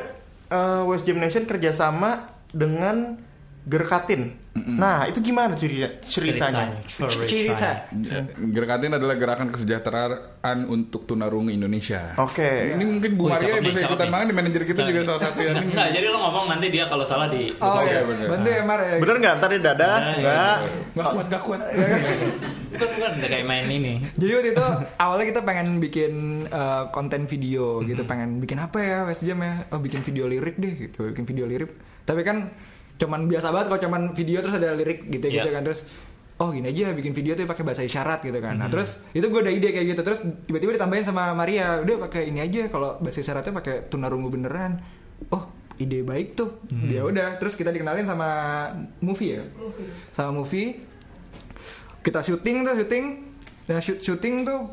eh, 0.46 0.82
West 0.84 1.04
Jam 1.04 1.16
Nation 1.16 1.44
kerjasama 1.44 2.10
dengan 2.50 3.18
Gerkatin. 3.64 4.36
Nah, 4.54 5.08
itu 5.08 5.18
gimana 5.18 5.56
cerita 5.56 5.88
ceritanya? 6.04 6.76
Cerita. 7.24 7.88
Gerakan 8.38 8.78
ini 8.84 8.94
adalah 8.94 9.16
gerakan 9.16 9.48
kesejahteraan 9.48 10.68
untuk 10.68 11.04
tunarungu 11.04 11.48
Indonesia. 11.48 12.12
Oke. 12.16 12.76
Ini 12.76 12.84
mungkin 12.84 13.16
Bu 13.16 13.26
Maria 13.26 13.56
nih, 13.58 13.72
bisa 13.72 13.88
ikutan 13.88 14.08
banget, 14.08 14.36
manajer 14.36 14.62
kita 14.62 14.84
juga 14.84 15.00
salah 15.02 15.20
satu 15.24 15.40
yang 15.40 15.56
ini. 15.58 15.72
Enggak, 15.72 15.88
jadi 15.90 16.06
lo 16.06 16.18
ngomong 16.20 16.44
nanti 16.46 16.66
dia 16.68 16.84
kalau 16.86 17.02
salah 17.02 17.32
di 17.32 17.56
Oh 17.56 17.80
Oke, 17.80 17.88
iya, 17.88 18.00
bener. 18.04 18.26
bantu 18.28 18.48
ya 18.52 18.62
Mar 18.62 18.80
ya. 18.80 18.94
Bener 19.00 19.16
nggak? 19.18 19.34
Ntar 19.40 19.48
dia 19.48 19.60
dada? 19.64 19.88
Nah, 19.88 20.12
Enggak. 20.14 20.56
Gak 20.94 21.06
kuat, 21.08 21.26
gak 21.32 21.42
kuat. 21.42 21.60
bukan 22.74 22.88
bukan 22.90 23.10
udah 23.16 23.30
kayak 23.30 23.46
main 23.46 23.66
ini. 23.70 23.92
Jadi 24.14 24.30
waktu 24.34 24.50
itu 24.52 24.64
awalnya 25.02 25.26
kita 25.30 25.40
pengen 25.40 25.68
bikin 25.78 26.12
uh, 26.48 26.90
konten 26.90 27.24
video 27.24 27.80
gitu, 27.80 27.96
Mm-hmm. 27.96 28.10
pengen 28.10 28.30
bikin 28.38 28.58
apa 28.60 28.78
ya 28.78 28.98
West 29.08 29.24
Jam 29.24 29.40
ya? 29.40 29.64
Oh 29.72 29.80
bikin 29.80 30.02
video 30.02 30.28
lirik 30.28 30.60
deh, 30.60 30.72
gitu, 30.76 31.08
bikin 31.08 31.24
video 31.24 31.46
lirik. 31.46 31.70
Tapi 32.04 32.20
kan 32.20 32.52
cuman 32.94 33.26
biasa 33.26 33.50
banget 33.50 33.66
kalau 33.72 33.80
cuman 33.82 34.02
video 34.14 34.38
terus 34.38 34.54
ada 34.54 34.70
lirik 34.72 35.10
gitu 35.10 35.26
gitu 35.26 35.48
Iya. 35.50 35.54
kan 35.58 35.62
terus 35.66 35.82
oh 36.34 36.50
gini 36.50 36.66
aja 36.70 36.90
bikin 36.90 37.14
video 37.14 37.38
tuh 37.38 37.46
pakai 37.46 37.62
bahasa 37.62 37.82
isyarat 37.86 38.26
gitu 38.26 38.38
kan. 38.42 38.58
Nah, 38.58 38.66
terus 38.66 38.98
itu 39.14 39.22
gue 39.30 39.38
ada 39.38 39.54
ide 39.54 39.70
kayak 39.70 39.94
gitu 39.94 40.02
terus 40.02 40.18
tiba-tiba 40.50 40.74
ditambahin 40.74 41.06
sama 41.06 41.30
Maria, 41.30 41.78
udah 41.78 42.10
pakai 42.10 42.26
ini 42.26 42.42
aja 42.42 42.66
kalau 42.66 42.98
bahasa 42.98 43.22
isyaratnya 43.22 43.54
pakai 43.54 43.86
tunarungu 43.86 44.34
beneran. 44.34 44.82
Oh, 45.30 45.46
ide 45.78 46.02
baik 46.02 46.34
tuh. 46.34 46.58
Mm-hmm. 46.74 46.90
Ya 46.90 47.02
udah, 47.06 47.28
terus 47.38 47.54
kita 47.54 47.70
dikenalin 47.70 48.02
sama 48.02 48.28
movie 48.98 49.38
ya. 49.38 49.46
Sama 50.10 50.34
movie 50.42 50.74
kita 52.04 52.20
syuting 52.20 52.66
tuh 52.68 52.74
syuting 52.84 53.04
nah 53.64 53.80
shoot 53.80 53.96
syuting 53.96 54.44
tuh 54.44 54.68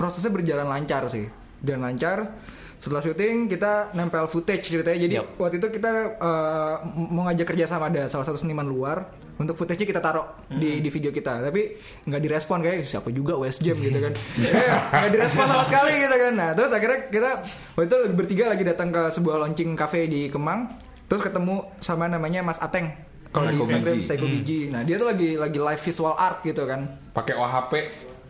prosesnya 0.00 0.32
berjalan 0.32 0.64
lancar 0.64 1.04
sih 1.12 1.28
dan 1.60 1.84
lancar 1.84 2.40
setelah 2.80 3.04
syuting 3.04 3.44
kita 3.44 3.92
nempel 3.92 4.24
footage 4.24 4.64
ceritanya 4.64 4.98
jadi 4.98 5.14
Yap. 5.20 5.36
waktu 5.36 5.60
itu 5.60 5.68
kita 5.68 6.16
eh, 6.16 6.74
mau 7.12 7.28
ngajak 7.28 7.46
kerja 7.52 7.68
sama 7.68 7.92
ada 7.92 8.08
salah 8.08 8.24
satu 8.24 8.40
seniman 8.40 8.64
luar 8.64 9.04
untuk 9.36 9.52
footage-nya 9.52 9.84
kita 9.84 10.00
taruh 10.00 10.24
di, 10.48 10.80
di 10.80 10.88
video 10.88 11.12
kita 11.12 11.44
tapi 11.44 11.76
nggak 12.04 12.20
direspon 12.20 12.60
kayak 12.60 12.84
siapa 12.84 13.12
juga 13.12 13.36
West 13.36 13.60
Jam 13.60 13.76
gitu 13.76 14.00
kan 14.00 14.12
Eh, 14.40 14.68
nggak 14.96 15.12
direspon 15.12 15.44
sama 15.44 15.64
sekali 15.64 15.92
gitu 16.00 16.16
kan 16.16 16.32
nah 16.32 16.50
terus 16.52 16.72
akhirnya 16.72 17.08
kita 17.08 17.30
waktu 17.76 17.88
itu 17.88 17.96
bertiga 18.16 18.44
lagi 18.48 18.64
datang 18.64 18.88
ke 18.88 19.12
sebuah 19.12 19.44
launching 19.44 19.76
cafe 19.76 20.08
di 20.08 20.32
Kemang 20.32 20.72
terus 21.04 21.20
ketemu 21.20 21.68
sama 21.80 22.08
namanya 22.08 22.40
Mas 22.40 22.56
Ateng 22.58 22.96
kalau 23.30 23.46
di 23.46 23.62
Instagram. 23.62 24.02
Psycho 24.02 24.26
Biji. 24.26 24.74
Nah 24.74 24.82
dia 24.82 24.98
tuh 24.98 25.06
lagi 25.06 25.38
lagi 25.38 25.58
live 25.62 25.78
visual 25.78 26.18
art 26.18 26.42
gitu 26.42 26.66
kan. 26.66 26.98
Pakai 27.14 27.38
OHP, 27.38 27.72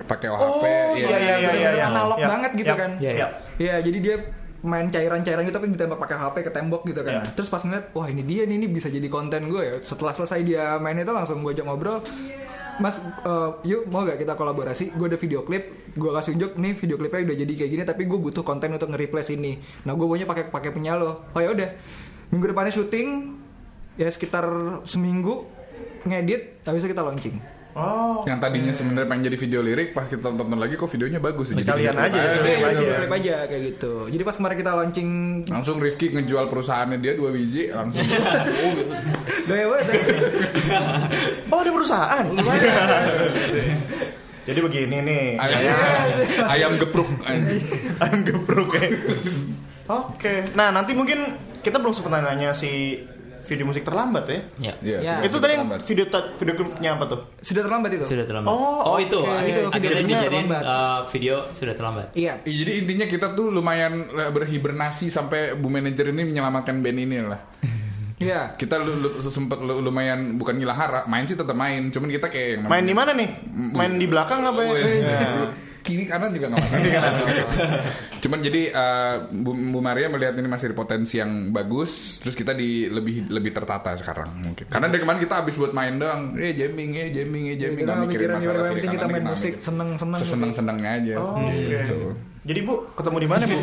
pakai 0.05 0.29
OHP. 0.29 0.45
Oh, 0.45 0.61
iya, 0.61 1.09
iya, 1.09 1.09
iya, 1.09 1.17
iya, 1.17 1.49
Bener-bener 1.49 1.73
iya. 1.73 1.89
analog 1.89 2.19
Yap, 2.21 2.29
banget 2.29 2.51
gitu 2.53 2.69
yap, 2.69 2.79
kan. 2.85 2.91
Iya, 3.01 3.13
Iya. 3.17 3.27
Iya, 3.57 3.75
jadi 3.81 3.99
dia 4.01 4.17
main 4.61 4.93
cairan-cairan 4.93 5.49
gitu 5.49 5.57
tapi 5.57 5.73
ditembak 5.73 5.97
pakai 5.97 6.17
HP 6.21 6.37
ke 6.45 6.51
tembok 6.53 6.83
gitu 6.85 7.01
kan. 7.01 7.13
Iya. 7.13 7.23
Nah, 7.25 7.33
Terus 7.33 7.49
pas 7.49 7.63
ngeliat, 7.65 7.85
wah 7.97 8.09
ini 8.09 8.23
dia 8.25 8.43
nih, 8.45 8.57
ini 8.61 8.67
bisa 8.69 8.93
jadi 8.93 9.09
konten 9.09 9.49
gue 9.49 9.63
ya. 9.63 9.75
Setelah 9.81 10.13
selesai 10.13 10.41
dia 10.45 10.77
main 10.77 10.97
itu 11.01 11.13
langsung 11.13 11.41
gue 11.41 11.53
ajak 11.57 11.65
ngobrol. 11.65 12.05
Mas, 12.81 12.97
eh, 13.01 13.51
yuk 13.69 13.93
mau 13.93 14.09
gak 14.09 14.17
kita 14.17 14.37
kolaborasi? 14.37 14.97
Gue 14.97 15.13
ada 15.13 15.21
video 15.21 15.45
klip, 15.45 15.93
gue 15.93 16.11
kasih 16.17 16.33
unjuk 16.37 16.53
nih 16.57 16.73
video 16.73 16.97
klipnya 16.97 17.29
udah 17.29 17.37
jadi 17.45 17.53
kayak 17.53 17.71
gini, 17.77 17.83
tapi 17.85 18.03
gue 18.09 18.17
butuh 18.17 18.41
konten 18.41 18.73
untuk 18.73 18.89
nge-replace 18.89 19.37
ini. 19.37 19.61
Nah 19.85 19.93
gue 19.93 20.07
maunya 20.09 20.25
pakai 20.25 20.49
pakai 20.49 20.73
punya 20.73 20.97
lo. 20.97 21.29
Oh 21.37 21.41
ya 21.45 21.53
udah, 21.53 21.69
minggu 22.33 22.47
depannya 22.53 22.73
syuting, 22.73 23.37
ya 24.01 24.09
sekitar 24.09 24.49
seminggu 24.89 25.45
ngedit, 26.09 26.65
habis 26.65 26.81
itu 26.81 26.97
kita 26.97 27.05
launching. 27.05 27.60
Oh. 27.71 28.27
Yang 28.27 28.39
tadinya 28.43 28.75
sebenarnya 28.75 29.07
pengen 29.07 29.31
jadi 29.31 29.39
video 29.39 29.63
lirik, 29.63 29.95
pas 29.95 30.11
kita 30.11 30.19
tonton 30.19 30.59
lagi 30.59 30.75
kok 30.75 30.91
videonya 30.91 31.23
bagus. 31.23 31.55
Jadi 31.55 31.63
Sekalian 31.63 31.95
video 31.95 32.03
aja, 32.03 32.19
gitu 32.19 32.51
aja. 32.51 32.83
Kan. 32.83 32.99
klip 32.99 33.15
aja 33.15 33.35
kayak 33.47 33.63
gitu. 33.71 33.93
Jadi 34.11 34.23
pas 34.27 34.35
kemarin 34.35 34.57
kita 34.59 34.73
launching 34.75 35.11
Langsung 35.47 35.79
Rifki 35.79 36.11
ngejual 36.11 36.51
perusahaannya 36.51 36.99
dia 36.99 37.15
dua 37.15 37.31
biji 37.31 37.71
langsung. 37.71 38.03
oh, 38.67 38.73
gitu. 38.75 38.95
Ya. 39.51 39.67
Oh, 41.51 41.59
ada 41.63 41.71
perusahaan. 41.75 42.27
Jadi 44.49 44.59
begini 44.67 44.97
nih. 45.05 45.39
Ayam, 45.39 45.61
ayam 46.49 46.73
gepruk. 46.79 47.07
Ayam 48.03 48.21
gepruk 48.27 48.71
ya. 48.75 48.89
Oke. 49.91 50.47
Nah, 50.55 50.71
nanti 50.75 50.95
mungkin 50.95 51.19
kita 51.63 51.79
belum 51.83 51.95
sempat 51.95 52.23
nanya 52.23 52.55
si 52.55 53.03
video 53.51 53.67
musik 53.67 53.83
terlambat 53.83 54.25
ya. 54.25 54.41
Ya. 54.61 54.73
Iya, 54.79 54.99
Ya. 55.03 55.15
itu 55.21 55.37
tadi 55.37 55.53
yang 55.53 55.67
video 55.75 56.07
ta- 56.07 56.31
video 56.33 56.55
klipnya 56.55 56.91
apa 56.95 57.05
tuh? 57.05 57.21
Sudah 57.37 57.63
terlambat 57.63 57.91
itu? 57.93 58.05
Sudah 58.07 58.23
terlambat. 58.23 58.49
Oh, 58.49 58.95
itu. 58.97 59.19
oke. 59.19 59.27
Akhirnya 59.29 59.61
Itu 59.61 59.71
videonya 59.75 60.03
dijadiin 60.07 60.31
terlambat. 60.47 60.63
uh, 60.63 61.01
video 61.09 61.35
sudah 61.51 61.75
terlambat. 61.75 62.07
Iya. 62.15 62.33
Iya, 62.41 62.55
Jadi 62.57 62.73
intinya 62.79 63.07
kita 63.07 63.27
tuh 63.33 63.51
lumayan 63.51 63.93
berhibernasi 64.31 65.11
sampai 65.11 65.53
bu 65.55 65.67
manajer 65.67 66.09
ini 66.09 66.23
menyelamatkan 66.25 66.79
band 66.79 66.99
ini 67.01 67.19
lah. 67.21 67.43
Iya. 68.21 68.53
Kita 68.53 68.77
lu, 68.77 69.01
lu, 69.01 69.09
sempet 69.19 69.57
lu- 69.59 69.81
lumayan 69.81 70.37
bukan 70.37 70.53
ngilang 70.55 70.77
harap, 70.77 71.05
main 71.07 71.25
sih 71.25 71.35
tetap 71.35 71.57
main, 71.57 71.89
cuman 71.89 72.05
kita 72.07 72.29
kayak 72.29 72.49
yang 72.53 72.69
Main 72.69 72.85
di 72.85 72.93
mana 72.93 73.17
nih? 73.17 73.29
Main 73.49 73.97
di 73.97 74.05
belakang 74.05 74.45
apa 74.45 74.61
ya? 74.61 74.73
Wes. 74.77 75.09
Ya. 75.09 75.21
kiri 75.91 76.05
kanan 76.07 76.31
juga 76.31 76.47
nggak 76.47 76.63
masalah. 76.63 77.13
Cuman 78.21 78.39
jadi 78.39 78.63
eh, 78.69 79.15
Bu, 79.33 79.51
Bu 79.53 79.81
Maria 79.81 80.07
melihat 80.07 80.35
ini 80.35 80.47
masih 80.47 80.71
ada 80.71 80.77
potensi 80.77 81.17
yang 81.17 81.51
bagus, 81.51 81.91
terus 82.19 82.33
kita 82.33 82.53
di 82.53 82.87
lebih 82.87 83.27
lebih 83.27 83.51
tertata 83.51 83.91
sekarang 83.95 84.31
mungkin. 84.39 84.65
Karena 84.67 84.87
dari 84.87 85.01
kemarin 85.01 85.19
kita 85.19 85.35
habis 85.37 85.57
buat 85.57 85.73
main 85.73 85.97
doang, 85.97 86.37
eh 86.37 86.53
jamming, 86.53 86.91
eh 86.95 87.09
jamming, 87.11 87.45
eh 87.49 87.57
jamming, 87.57 87.81
Kita 87.81 87.91
nggak 87.91 88.07
mikirin 88.07 88.29
masalah 88.31 88.55
kiri 88.63 88.71
penting 88.73 88.91
kita 88.93 89.03
kanan, 89.03 89.13
main 89.13 89.25
musik 89.27 89.53
seneng-seneng. 89.59 90.15
gitu. 90.15 90.25
Seseneng-senengnya 90.25 90.91
aja. 90.95 91.15
Oh, 91.17 91.35
oke. 91.37 91.51
gitu. 91.51 92.01
Jadi 92.41 92.61
Bu, 92.63 92.73
ketemu 92.95 93.17
di 93.19 93.29
mana 93.29 93.45
Bu? 93.45 93.59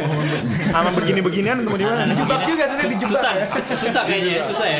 Sama 0.69 0.89
begini-beginian 0.93 1.57
ketemu 1.59 1.77
di 1.77 1.85
mana? 1.87 2.01
Dijebak 2.05 2.39
juga 2.43 2.63
sebenarnya 2.63 2.91
dijebak 2.93 3.09
susah, 3.11 3.31
ya. 3.33 3.45
susah 3.75 4.03
kayaknya 4.05 4.31
ya, 4.31 4.41
susah 4.45 4.67
ya. 4.67 4.79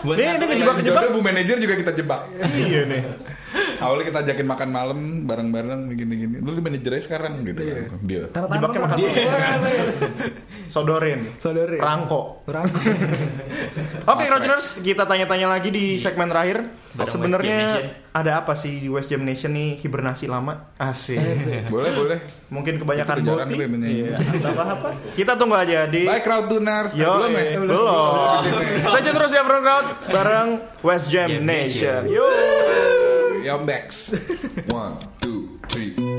Buat 0.00 0.14
Nih, 0.14 0.22
ini 0.22 0.30
ngatur 0.30 0.46
kejebak- 0.46 0.54
yang- 0.54 0.78
Kejebak. 0.78 1.02
Jodoh 1.02 1.10
Bu 1.10 1.20
manajer 1.20 1.56
juga 1.58 1.74
kita 1.74 1.92
jebak. 1.94 2.20
Iya 2.54 2.80
nih. 2.84 3.02
Awalnya 3.76 4.04
kita 4.04 4.18
ajakin 4.22 4.46
makan 4.46 4.68
malam 4.68 4.98
bareng-bareng 5.24 5.92
gini-gini. 5.92 6.36
Lu 6.38 6.50
di 6.50 6.60
manajer 6.60 6.90
aja 6.92 7.04
sekarang 7.06 7.42
gitu 7.42 7.60
Iya. 7.60 7.74
kan. 7.86 7.98
Deal. 8.00 8.24
Tuh. 8.28 8.42
makan 8.48 8.98
Iya. 8.98 9.12
Sodorin. 10.66 11.38
Saudari. 11.38 11.78
Rangko. 11.78 12.42
Rangko. 12.44 12.78
Oke, 14.12 14.24
Rogerers, 14.26 14.82
kita 14.82 15.06
tanya-tanya 15.06 15.46
lagi 15.48 15.70
di 15.70 15.96
segmen 15.96 16.26
terakhir. 16.26 16.66
Sebenarnya 16.96 17.58
ada 18.10 18.38
apa 18.38 18.54
sih 18.54 18.78
di 18.78 18.88
West 18.88 19.06
Jam 19.06 19.22
Nation 19.22 19.50
nih 19.50 19.78
hibernasi 19.78 20.26
lama? 20.26 20.74
Asik. 20.76 21.18
Boleh, 21.66 21.90
boleh. 21.90 22.18
Mungkin 22.48 22.78
kebanyakan 22.78 23.16
boti. 23.22 23.54
Iya, 23.54 24.18
atau 24.18 24.54
apa? 24.56 24.88
Kita 25.14 25.34
tunggu 25.34 25.54
aja 25.54 25.86
di 25.86 26.02
Baik 26.04 26.22
crowd 26.22 26.46
tuners. 26.48 26.92
Yo, 26.92 27.18
belum 27.18 27.32
ya? 27.32 27.42
eh, 27.44 27.58
belum. 27.58 28.40
Saja 28.84 29.10
terus 29.10 29.30
di 29.30 29.38
Afro 29.38 29.58
Crowd 29.58 29.86
bareng 30.08 30.48
West 30.82 31.06
Jam 31.08 31.26
Jam 31.26 31.42
Nation. 31.42 32.02
Nation. 32.04 32.82
Yo. 33.44 33.58
Yombex. 33.58 34.14
One, 34.72 34.98
two, 35.20 35.60
three. 35.68 36.13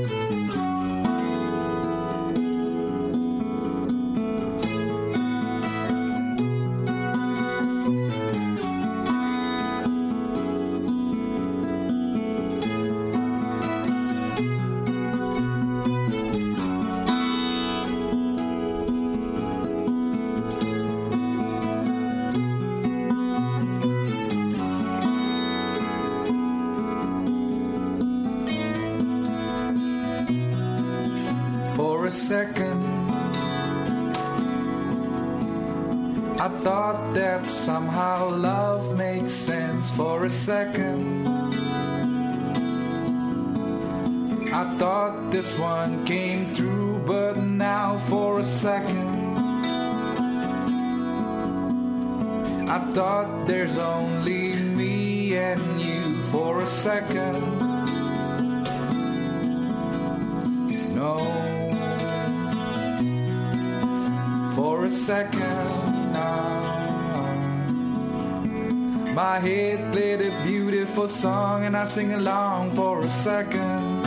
And 71.66 71.76
I 71.76 71.84
sing 71.84 72.12
along 72.12 72.70
for 72.76 73.02
a 73.02 73.10
second. 73.10 74.06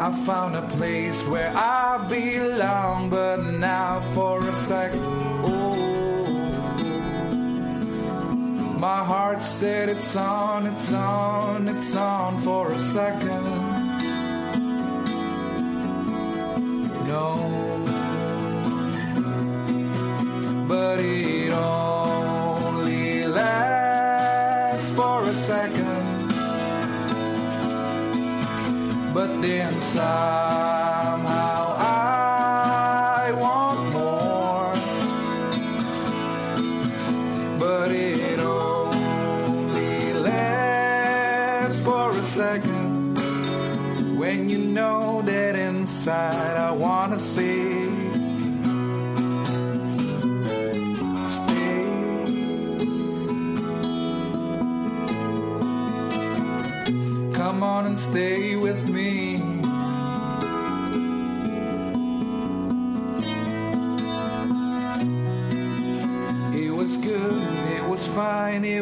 I 0.00 0.10
found 0.24 0.56
a 0.56 0.66
place 0.68 1.22
where 1.26 1.52
I 1.54 2.06
belong, 2.08 3.10
but 3.10 3.36
now 3.44 4.00
for 4.14 4.40
a 4.40 4.54
second, 4.54 5.02
oh. 5.44 5.76
My 8.78 9.04
heart 9.04 9.42
said 9.42 9.90
it's 9.90 10.16
on, 10.16 10.66
it's 10.66 10.92
on, 10.94 11.68
it's 11.68 11.94
on 11.94 12.38
for 12.38 12.72
a 12.72 12.78
second. 12.78 13.39
inside. 29.44 30.49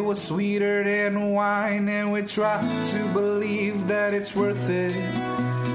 Was 0.09 0.23
sweeter 0.25 0.83
than 0.85 1.33
wine, 1.33 1.87
and 1.87 2.11
we 2.11 2.23
tried 2.23 2.87
to 2.87 3.07
believe 3.13 3.89
that 3.89 4.15
it's 4.15 4.35
worth 4.35 4.71
it. 4.71 4.95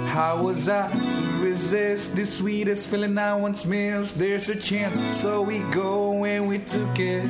How 0.07 0.41
was 0.41 0.67
I 0.67 0.91
to 0.91 1.39
resist 1.39 2.15
the 2.15 2.25
sweetest 2.25 2.87
feeling 2.87 3.15
I 3.19 3.35
once 3.35 3.63
missed? 3.63 4.17
There's 4.17 4.49
a 4.49 4.55
chance, 4.55 4.97
so 5.17 5.43
we 5.43 5.59
go 5.69 6.25
and 6.25 6.47
we 6.47 6.57
took 6.57 6.97
it. 6.97 7.29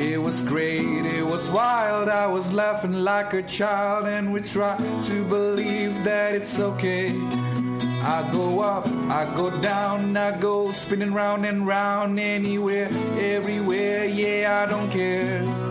It 0.00 0.16
was 0.16 0.40
great, 0.40 1.04
it 1.04 1.26
was 1.26 1.50
wild, 1.50 2.08
I 2.08 2.26
was 2.26 2.54
laughing 2.54 3.04
like 3.04 3.34
a 3.34 3.42
child, 3.42 4.06
and 4.06 4.32
we 4.32 4.40
tried 4.40 5.02
to 5.02 5.24
believe 5.24 6.04
that 6.04 6.34
it's 6.34 6.58
okay. 6.58 7.10
I 8.00 8.26
go 8.32 8.60
up, 8.60 8.86
I 9.10 9.30
go 9.36 9.50
down, 9.60 10.16
I 10.16 10.38
go 10.38 10.72
spinning 10.72 11.12
round 11.12 11.44
and 11.44 11.66
round 11.66 12.18
anywhere, 12.18 12.88
everywhere, 13.18 14.06
yeah, 14.06 14.64
I 14.64 14.70
don't 14.70 14.90
care. 14.90 15.67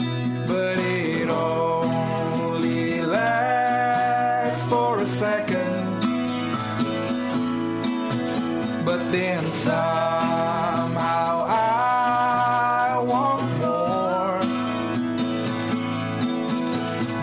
But 0.47 0.79
it 0.79 1.29
only 1.29 3.01
lasts 3.01 4.63
for 4.69 4.99
a 4.99 5.05
second. 5.05 6.01
But 8.85 9.11
then 9.11 9.43
somehow 9.67 11.45
I 11.47 13.03
want 13.11 13.49
more. 13.59 14.39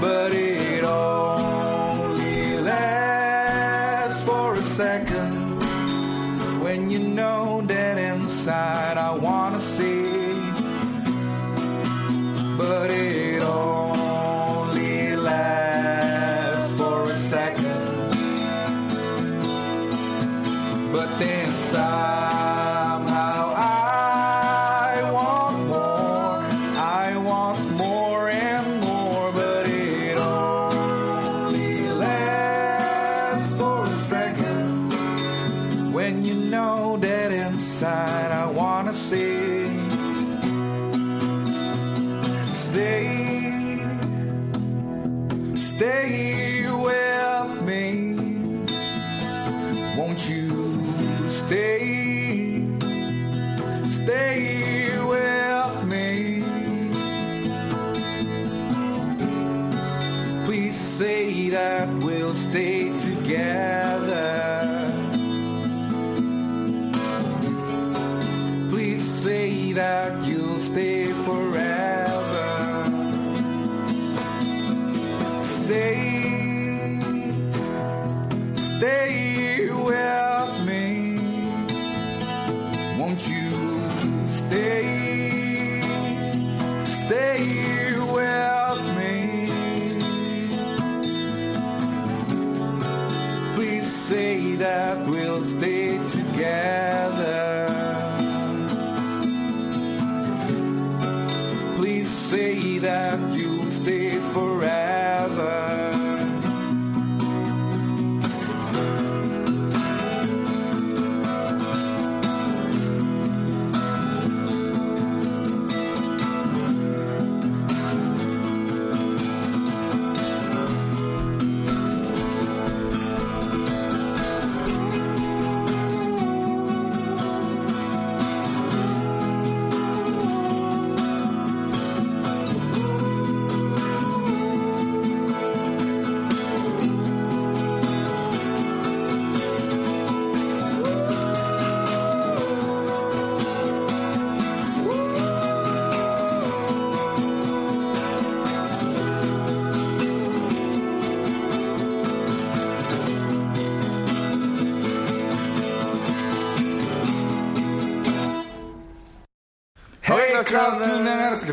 But 0.01 0.35
it 0.35 0.85
only 0.85 2.59
lasts 2.59 4.23
for 4.25 4.53
a 4.53 4.63
second. 4.63 5.33
When 6.63 6.91
you 6.91 6.99
know 6.99 7.63
that 7.63 7.97
inside 7.97 8.94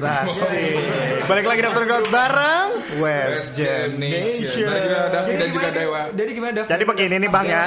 Asik. 0.02 0.74
Balik 1.24 1.46
lagi 1.46 1.62
daftar 1.62 1.84
crowd 1.84 2.08
bareng 2.08 2.68
West 2.98 3.54
Jam 3.54 3.96
Nation. 3.96 4.68
Dan 4.68 4.82
juga 4.82 5.00
David 5.08 5.34
dan 5.34 5.48
juga 5.48 5.60
gimana- 5.64 5.78
Dewa. 5.78 6.02
Jadi 6.12 6.30
gimana 6.32 6.52
Dav? 6.54 6.66
Jadi 6.68 6.84
begini 6.84 7.16
nih 7.18 7.30
bang 7.30 7.46
ya, 7.48 7.64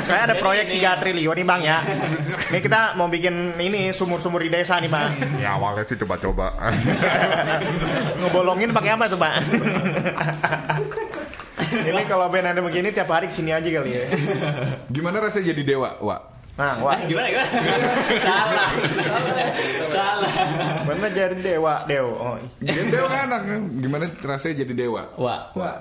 saya 0.00 0.20
ada 0.24 0.34
proyek 0.36 0.66
3 0.70 0.98
triliun 0.98 1.36
nih 1.36 1.46
bang 1.46 1.60
ya. 1.62 1.78
Ini 2.48 2.58
kita 2.58 2.80
mau 2.94 3.06
bikin 3.06 3.34
ini 3.56 3.90
sumur-sumur 3.90 4.40
di 4.40 4.50
desa 4.50 4.76
nih 4.76 4.88
bang. 4.88 5.10
Ya 5.38 5.54
awalnya 5.54 5.84
sih 5.84 5.96
coba-coba. 5.96 6.56
Ngebolongin 8.20 8.70
pakai 8.70 8.90
apa 8.90 9.04
tuh 9.06 9.16
pak? 9.16 9.32
ini 11.74 12.02
kalau 12.04 12.26
band 12.28 12.46
ada 12.48 12.60
begini 12.60 12.90
tiap 12.90 13.08
hari 13.08 13.26
ke 13.26 13.34
sini 13.34 13.50
aja 13.50 13.66
kali 13.66 13.90
ya. 13.92 14.04
Gimana 14.88 15.20
rasanya 15.20 15.52
jadi 15.52 15.62
dewa, 15.66 15.90
Wak? 16.00 16.20
Nah, 16.54 16.78
wah, 16.78 16.94
Eh, 16.94 17.10
gimana 17.10 17.26
gimana? 17.26 17.50
Salah. 18.22 18.70
Bener 20.84 21.10
jadi 21.10 21.36
dewa, 21.36 21.74
dew. 21.84 22.06
Oh, 22.10 22.36
Jadi 22.58 22.88
dewa 22.88 23.08
kan 23.08 23.26
anak. 23.26 23.40
Gimana 23.74 24.04
rasanya 24.20 24.54
jadi 24.60 24.74
dewa? 24.78 25.02
Wah. 25.16 25.48
Wah, 25.52 25.76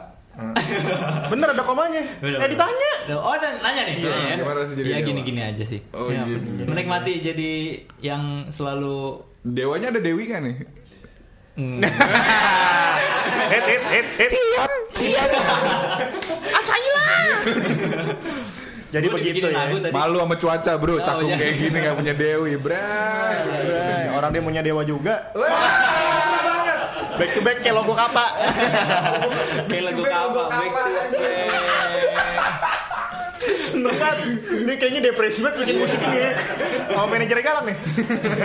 bener 1.30 1.48
ada 1.50 1.62
komanya. 1.62 2.02
Bener, 2.18 2.42
Eh 2.42 2.42
bener. 2.42 2.50
ditanya. 2.50 2.92
Oh, 3.16 3.36
dan 3.36 3.60
nanya 3.60 3.84
nih. 3.86 3.96
nanya 4.00 4.26
ya. 4.26 4.36
gimana 4.40 4.58
rasanya 4.60 4.78
jadi 4.80 4.90
Ya 4.90 4.98
dewa? 4.98 5.08
gini-gini 5.08 5.42
aja 5.44 5.64
sih. 5.64 5.80
Oh, 5.92 6.10
Ya, 6.10 6.24
gini. 6.24 6.64
Menikmati 6.64 7.14
jadi 7.20 7.52
yang 8.00 8.24
selalu 8.50 9.22
Dewanya 9.44 9.92
ada 9.92 10.00
Dewi 10.00 10.24
kan 10.26 10.42
nih? 10.42 10.56
mm, 11.54 11.80
Hit, 13.54 13.64
hit, 13.70 13.84
hit, 13.86 14.08
hit. 14.18 14.30
Cian, 14.32 14.72
cian. 14.96 15.30
Jadi 18.94 19.06
gua 19.10 19.16
begitu 19.18 19.48
ya. 19.50 19.58
lagu 19.58 19.76
tadi. 19.82 19.90
Malu 19.90 20.18
sama 20.22 20.36
cuaca 20.38 20.72
bro, 20.78 20.94
Oh, 20.94 21.00
cakung 21.02 21.26
iya. 21.26 21.38
kayak 21.38 21.56
gini 21.58 21.78
gak 21.82 21.96
punya 21.98 22.14
Dewi, 22.14 22.54
bray. 22.56 23.36
Bray, 23.42 24.06
Orang 24.14 24.30
dia 24.30 24.42
punya 24.42 24.62
dewa 24.62 24.82
juga. 24.86 25.34
Back 27.14 27.30
to 27.34 27.42
back 27.42 27.58
kayak 27.62 27.74
logo 27.74 27.94
kapa. 27.94 28.26
Kayak 29.70 29.84
lagu 29.90 30.02
apa? 30.02 30.42
Back 30.50 30.72
to 30.74 30.84
Seneng 33.64 33.96
banget. 33.98 34.18
Ini 34.64 34.74
kayaknya 34.78 35.02
depresi 35.04 35.44
banget 35.44 35.58
bikin 35.62 35.76
musik 35.82 36.00
ini 36.00 36.18
ya. 36.18 36.32
Sama 36.88 37.06
manajer 37.10 37.38
galak 37.42 37.64
nih. 37.66 37.78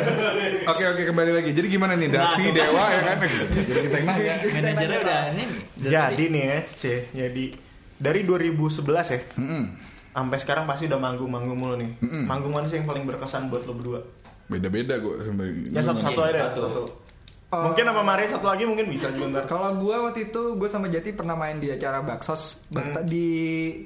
Oke 0.72 0.84
oke 0.84 1.02
kembali 1.06 1.32
lagi. 1.32 1.50
Jadi 1.52 1.66
gimana 1.68 1.94
nih 1.94 2.08
Davi 2.10 2.44
Nah, 2.44 2.54
Dewa 2.54 2.84
ya 2.88 3.00
kan? 3.04 3.18
Jadi 3.22 3.80
kita 3.84 3.96
yang 3.96 4.06
nanya. 4.06 4.34
Manajernya 4.42 4.98
udah 5.00 5.20
ini 5.30 5.44
Jadi 5.78 6.24
nih 6.28 6.42
ya, 6.42 6.58
C. 6.66 6.84
Jadi 7.14 7.44
dari 7.94 8.20
2011 8.22 9.14
ya. 9.14 9.20
Mm-mm. 9.38 9.64
Sampai 10.10 10.38
sekarang 10.38 10.64
pasti 10.64 10.86
udah 10.86 10.96
manggung-manggung 10.96 11.54
mulu 11.54 11.74
nih. 11.76 11.90
Mm-mm. 11.98 12.24
Manggung 12.24 12.50
mana 12.50 12.66
sih 12.66 12.76
yang 12.76 12.86
paling 12.86 13.04
berkesan 13.04 13.48
buat 13.48 13.62
lo 13.64 13.72
berdua? 13.72 14.00
Beda-beda 14.46 14.96
gue. 14.96 15.14
Ya 15.70 15.80
satu-satu 15.80 16.20
aja. 16.24 16.50
satu. 16.50 16.62
Satu. 16.64 16.82
Oh. 17.48 17.64
Mungkin 17.64 17.80
sama 17.80 18.04
Maria 18.04 18.28
satu 18.28 18.44
lagi 18.44 18.68
mungkin 18.68 18.92
bisa 18.92 19.08
juga 19.08 19.40
ntar. 19.40 19.44
Kalau 19.48 19.72
gue 19.74 19.96
waktu 19.96 20.28
itu 20.28 20.42
gue 20.54 20.68
sama 20.68 20.84
Jati 20.86 21.16
pernah 21.16 21.32
main 21.32 21.56
di 21.56 21.72
acara 21.72 22.04
Baksos 22.04 22.60
berta- 22.68 23.00
di 23.00 23.24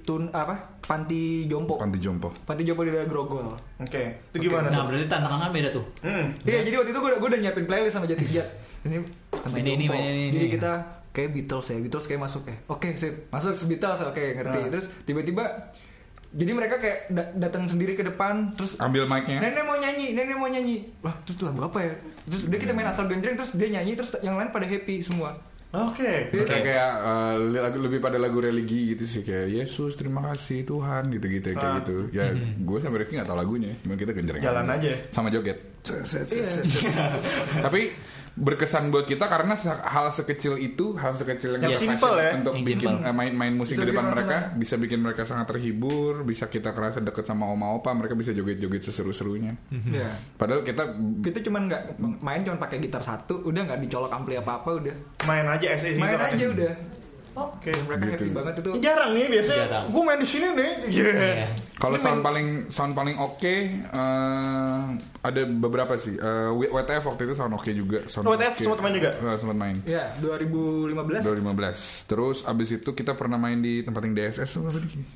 tun 0.02 0.34
apa 0.34 0.82
Panti 0.82 1.46
Jompo. 1.46 1.78
Panti 1.78 2.02
Jompo. 2.02 2.34
Panti 2.42 2.66
Jompo 2.66 2.82
di 2.82 2.90
daerah 2.90 3.06
Grogol. 3.06 3.54
Oke, 3.78 4.02
itu 4.34 4.50
gimana? 4.50 4.66
Nah, 4.66 4.82
tuh? 4.82 4.90
berarti 4.90 5.06
tantangannya 5.06 5.54
beda 5.54 5.68
tuh. 5.70 5.84
Hmm. 6.02 6.34
Iya, 6.42 6.66
jadi 6.66 6.74
waktu 6.74 6.90
itu 6.90 6.98
gue 6.98 7.12
udah 7.22 7.38
nyiapin 7.38 7.62
playlist 7.62 7.94
sama 7.94 8.10
Jati 8.10 8.26
Jat. 8.26 8.48
Ini 8.82 8.98
Panti 9.30 9.54
Main 9.54 9.66
ini, 9.68 9.84
Jompo. 9.86 9.94
ini, 9.94 10.24
Jadi 10.34 10.42
ini. 10.42 10.54
kita 10.58 10.72
kayak 11.14 11.30
Beatles 11.30 11.66
ya, 11.70 11.76
Beatles 11.78 12.06
kayak 12.10 12.20
masuk 12.20 12.42
ya. 12.42 12.56
Oke, 12.66 12.88
sip. 12.98 13.30
Masuk 13.30 13.54
ke 13.54 13.64
Beatles, 13.70 14.00
oke 14.02 14.24
ngerti. 14.34 14.58
Nah. 14.58 14.70
Terus 14.74 14.86
tiba-tiba 15.06 15.44
jadi 16.32 16.50
mereka 16.50 16.76
kayak 16.76 16.98
da- 17.08 17.32
datang 17.38 17.64
sendiri 17.64 17.92
ke 17.92 18.02
depan 18.02 18.52
terus 18.52 18.74
Ambil 18.76 19.04
mic-nya. 19.04 19.38
Nenek 19.38 19.62
mau 19.62 19.76
nyanyi, 19.76 20.06
nenek 20.12 20.34
mau 20.34 20.46
nyanyi. 20.46 20.76
Lah, 20.98 21.12
terus 21.22 21.38
lagu 21.40 21.60
apa 21.60 21.78
ya? 21.78 21.92
Terus 22.24 22.42
udah 22.44 22.58
kita 22.58 22.72
main 22.72 22.86
asal 22.86 23.04
genjreng 23.04 23.34
terus 23.34 23.52
dia 23.52 23.68
nyanyi 23.68 23.92
terus 23.92 24.16
yang 24.18 24.34
lain 24.34 24.48
pada 24.48 24.64
happy 24.64 25.00
semua. 25.00 25.36
Oke. 25.70 26.28
Iya. 26.28 26.44
Kayak 26.44 26.64
kayak 26.66 26.90
eh, 27.00 27.34
lagu 27.58 27.78
lebih 27.80 27.98
pada 27.98 28.16
lagu 28.16 28.38
religi 28.38 28.92
gitu 28.92 29.04
sih 29.04 29.22
kayak 29.22 29.48
Yesus 29.54 29.92
terima 29.94 30.20
kasih 30.26 30.64
Tuhan 30.64 31.08
gitu-gitu 31.10 31.52
kayak 31.52 31.60
Ah. 31.62 31.76
gitu. 31.80 31.96
Ya 32.10 32.28
gue 32.34 32.78
sama 32.78 32.96
Rifki 32.96 33.14
gak 33.14 33.24
tau 33.24 33.34
lagunya, 33.34 33.72
cuma 33.80 33.94
kita 33.94 34.12
genjreng. 34.12 34.40
Jalan 34.40 34.68
aja. 34.68 34.92
Sama 35.08 35.28
joget. 35.28 35.56
Iya. 36.28 36.48
Tapi 37.58 37.88
berkesan 38.34 38.88
buat 38.88 39.04
kita 39.04 39.24
karena 39.24 39.52
hal 39.82 40.08
sekecil 40.08 40.56
itu, 40.56 40.94
hal 40.94 41.12
sekecil 41.12 41.54
yang 41.54 41.68
Yang 41.68 41.84
simple 41.84 42.16
ya. 42.16 42.30
untuk 42.34 42.54
Yang 42.54 42.64
bikin 42.66 42.88
simple. 42.90 43.04
eh, 43.04 43.14
main-main 43.14 43.52
musik 43.52 43.74
Bisa 43.74 43.82
di 43.82 43.88
depan 43.88 44.04
mereka 44.06 44.24
senang. 44.40 44.56
bisa 44.56 44.74
bikin 44.76 44.98
mereka 44.98 45.22
sangat 45.22 45.46
terhibur, 45.48 46.12
bisa 46.22 46.44
kita 46.46 46.70
kerasa 46.70 46.98
deket 46.98 47.22
sama 47.22 47.44
oma 47.46 47.68
opa, 47.70 47.92
mereka 47.92 48.12
bisa 48.12 48.30
joget-joget 48.30 48.82
seseru-serunya. 48.82 49.52
Iya. 49.70 50.08
Padahal 50.32 50.62
kita 50.62 50.82
Kita 51.20 51.38
cuman 51.42 51.62
nggak 51.66 51.82
main 52.18 52.40
cuman 52.40 52.58
pakai 52.58 52.78
gitar 52.78 53.00
satu, 53.00 53.42
udah 53.42 53.60
nggak 53.62 53.80
dicolok 53.80 54.08
ampli 54.10 54.34
apa-apa 54.34 54.70
udah. 54.74 54.96
Main 55.22 55.44
aja 55.46 55.66
SSI 55.70 55.96
Main 55.96 56.10
gitu 56.10 56.18
kan. 56.18 56.32
aja 56.32 56.44
udah. 56.48 56.72
Oke. 57.32 57.72
Mereka 57.72 58.02
Gitu. 58.04 58.12
happy 58.22 58.28
banget 58.30 58.54
itu. 58.58 58.70
Jarang 58.78 59.10
nih 59.12 59.26
biasanya. 59.26 59.64
Jarang. 59.64 59.84
Gue 59.88 60.02
main 60.02 60.18
di 60.18 60.28
sini 60.28 60.46
nih. 60.50 60.70
Yeah. 60.86 61.12
Iya. 61.12 61.46
Kalau 61.74 61.96
sound 61.96 62.18
main- 62.18 62.22
paling 62.22 62.46
sound 62.68 62.92
paling 62.92 63.16
oke 63.16 63.54
eh, 63.82 64.80
ada 65.20 65.40
beberapa 65.44 65.96
sih. 65.96 66.14
Eh, 66.14 66.50
WTF 66.52 67.02
waktu 67.06 67.22
itu 67.24 67.34
sound 67.34 67.52
oke 67.52 67.70
juga. 67.70 67.98
Sound 68.06 68.24
Oh, 68.24 68.32
WTF 68.32 68.52
oke. 68.52 68.62
sempat 68.62 68.80
main 68.80 68.94
juga? 68.94 69.10
Eh, 69.10 69.36
sempat 69.36 69.56
main. 69.56 69.76
Ya, 69.82 70.04
2015. 70.16 71.22
2015. 71.22 71.78
Terus 72.04 72.38
abis 72.42 72.68
itu 72.72 72.90
kita 72.90 73.12
pernah 73.12 73.36
main 73.36 73.58
di 73.58 73.80
tempat 73.80 74.02
yang 74.02 74.14
DSS 74.14 74.50
apa? 74.58 74.68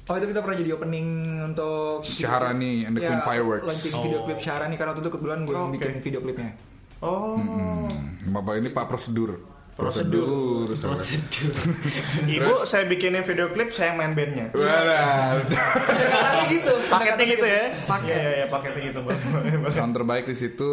Oh 0.06 0.14
itu 0.16 0.26
kita 0.26 0.40
pernah 0.40 0.56
jadi 0.56 0.70
opening 0.72 1.06
untuk 1.44 2.00
Syahrani 2.02 2.82
and 2.82 2.94
the 2.94 3.02
Queen 3.02 3.22
Fireworks. 3.22 3.66
Launching 3.66 3.94
video 4.02 4.20
klip 4.22 4.38
Syahrani 4.38 4.74
karena 4.74 4.90
waktu 4.90 5.02
itu 5.02 5.12
kebetulan 5.12 5.40
gue 5.42 5.54
yang 5.54 5.68
Oke. 5.68 5.74
bikin 5.76 6.00
video 6.00 6.20
klipnya. 6.20 6.50
Oh. 6.98 7.36
Hmm, 7.36 7.86
Bapak 8.26 8.56
ini 8.56 8.68
Pak 8.68 8.88
prosedur. 8.88 9.55
Prosedur 9.76 10.72
prosedur 10.72 11.52
Ibu 12.40 12.64
saya 12.64 12.88
bikinin 12.88 13.20
video 13.28 13.52
klip 13.52 13.76
saya 13.76 13.92
main 13.92 14.16
bandnya. 14.16 14.48
Wadah, 14.56 15.44
gitu. 16.48 16.72
Paketnya 16.88 17.24
gitu 17.28 17.46
ya? 17.46 17.64
Paket. 17.84 18.08
Iya 18.08 18.16
iya 18.16 18.32
iya, 18.32 18.46
paketnya 18.48 18.82
gitu 18.88 19.00
sound 19.76 19.92
terbaik 20.00 20.24
di 20.24 20.36
situ. 20.36 20.72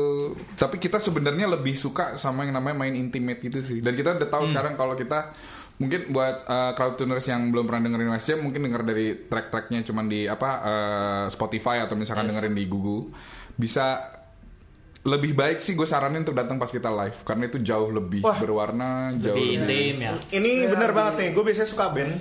Tapi 0.55 0.79
kita 0.79 1.03
sebenarnya 1.03 1.51
lebih 1.51 1.75
suka 1.75 2.15
sama 2.15 2.47
yang 2.47 2.55
namanya 2.55 2.79
main 2.79 2.95
intimate 2.95 3.43
gitu 3.43 3.59
sih. 3.59 3.83
Dan 3.83 3.99
kita 3.99 4.15
udah 4.15 4.29
tahu 4.31 4.47
sekarang 4.47 4.79
kalau 4.79 4.95
kita 4.95 5.35
mungkin 5.83 6.15
buat 6.15 6.47
uh, 6.47 6.71
crowd 6.77 6.95
tuners 6.95 7.27
yang 7.27 7.51
belum 7.51 7.65
pernah 7.67 7.91
dengerin 7.91 8.13
West 8.13 8.27
Jam 8.29 8.39
mungkin 8.39 8.61
denger 8.63 8.81
dari 8.85 9.07
track-tracknya 9.25 9.81
cuman 9.83 10.05
di 10.05 10.29
apa 10.29 10.49
uh, 10.61 11.25
Spotify 11.33 11.81
atau 11.81 11.97
misalkan 11.97 12.29
dengerin 12.29 12.53
di 12.53 12.65
Google 12.69 13.09
bisa 13.57 13.99
lebih 15.03 15.31
baik 15.33 15.59
sih 15.59 15.73
gue 15.73 15.83
saranin 15.83 16.21
untuk 16.21 16.31
datang 16.33 16.55
pas 16.55 16.67
kita 16.67 16.87
live 16.87 17.17
karena 17.21 17.43
itu 17.45 17.59
jauh 17.59 17.91
lebih 17.91 18.23
Wah. 18.23 18.39
berwarna 18.39 19.11
jauh 19.11 19.35
lebih 19.35 19.59
lebih 19.59 19.79
intim 19.83 19.95
ya 19.99 20.13
Ini 20.33 20.51
Iya, 20.57 20.67
bener 20.69 20.89
iya. 20.89 20.95
banget 20.95 21.13
nih. 21.15 21.29
Gue 21.31 21.43
biasanya 21.43 21.67
suka 21.67 21.85
band 21.89 22.13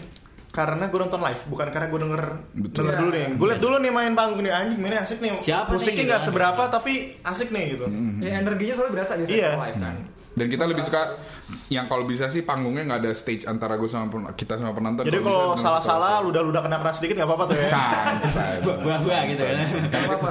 karena 0.50 0.84
gue 0.84 0.98
nonton 1.00 1.16
live, 1.18 1.42
bukan 1.46 1.66
karena 1.68 1.86
gue 1.88 2.00
denger 2.02 2.22
Betul. 2.52 2.76
denger 2.76 2.94
dulu 2.98 3.10
nih. 3.10 3.26
Gue 3.32 3.46
liat 3.48 3.60
dulu 3.62 3.76
nih 3.78 3.88
main 3.90 4.12
panggung 4.12 4.42
nih 4.42 4.52
anjing, 4.52 4.78
mainnya 4.78 5.00
asik 5.00 5.18
nih. 5.18 5.30
Siapa 5.38 5.70
Musiknya 5.70 5.96
gitu 5.96 6.08
nggak 6.10 6.22
seberapa 6.22 6.62
tapi 6.68 6.92
asik 7.22 7.48
nih 7.48 7.64
gitu. 7.72 7.86
Ya 8.18 8.30
energinya 8.36 8.74
soalnya 8.76 8.92
berasa 8.92 9.12
biasanya 9.14 9.32
Iya. 9.32 9.48
kalau 9.48 9.64
live 9.64 9.78
kan. 9.80 9.96
Dan 10.32 10.46
kita 10.48 10.64
lebih 10.64 10.80
suka 10.80 11.20
yang 11.68 11.84
kalau 11.84 12.08
bisa 12.08 12.24
sih 12.32 12.40
panggungnya 12.40 12.88
nggak 12.88 13.00
ada 13.04 13.12
stage 13.12 13.44
antara 13.44 13.76
gue 13.76 13.88
sama 13.88 14.08
pen- 14.08 14.32
kita 14.32 14.56
sama 14.56 14.72
penonton. 14.72 15.04
Jadi 15.04 15.20
kalau 15.20 15.56
salah-salah, 15.60 16.24
ludah-ludah 16.24 16.64
kena 16.64 16.80
keras 16.80 16.96
sedikit 16.96 17.20
nggak 17.20 17.28
apa-apa 17.28 17.44
tuh 17.52 17.56
ya. 17.60 17.68
santai 17.68 18.54
buah-buah 18.64 19.20
gitu 19.28 19.42
ya. 19.44 19.54
Apa-apa 20.08 20.30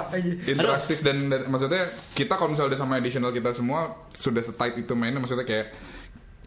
interaktif 0.49 0.97
dan, 1.05 1.29
dan 1.29 1.41
maksudnya 1.45 1.85
kita 2.17 2.33
kalau 2.33 2.49
misalnya 2.53 2.73
udah 2.73 2.81
sama 2.81 2.97
additional 2.97 3.29
kita 3.29 3.53
semua 3.53 3.93
sudah 4.17 4.41
setight 4.41 4.73
itu 4.81 4.93
mainnya 4.97 5.21
maksudnya 5.21 5.45
kayak 5.45 5.69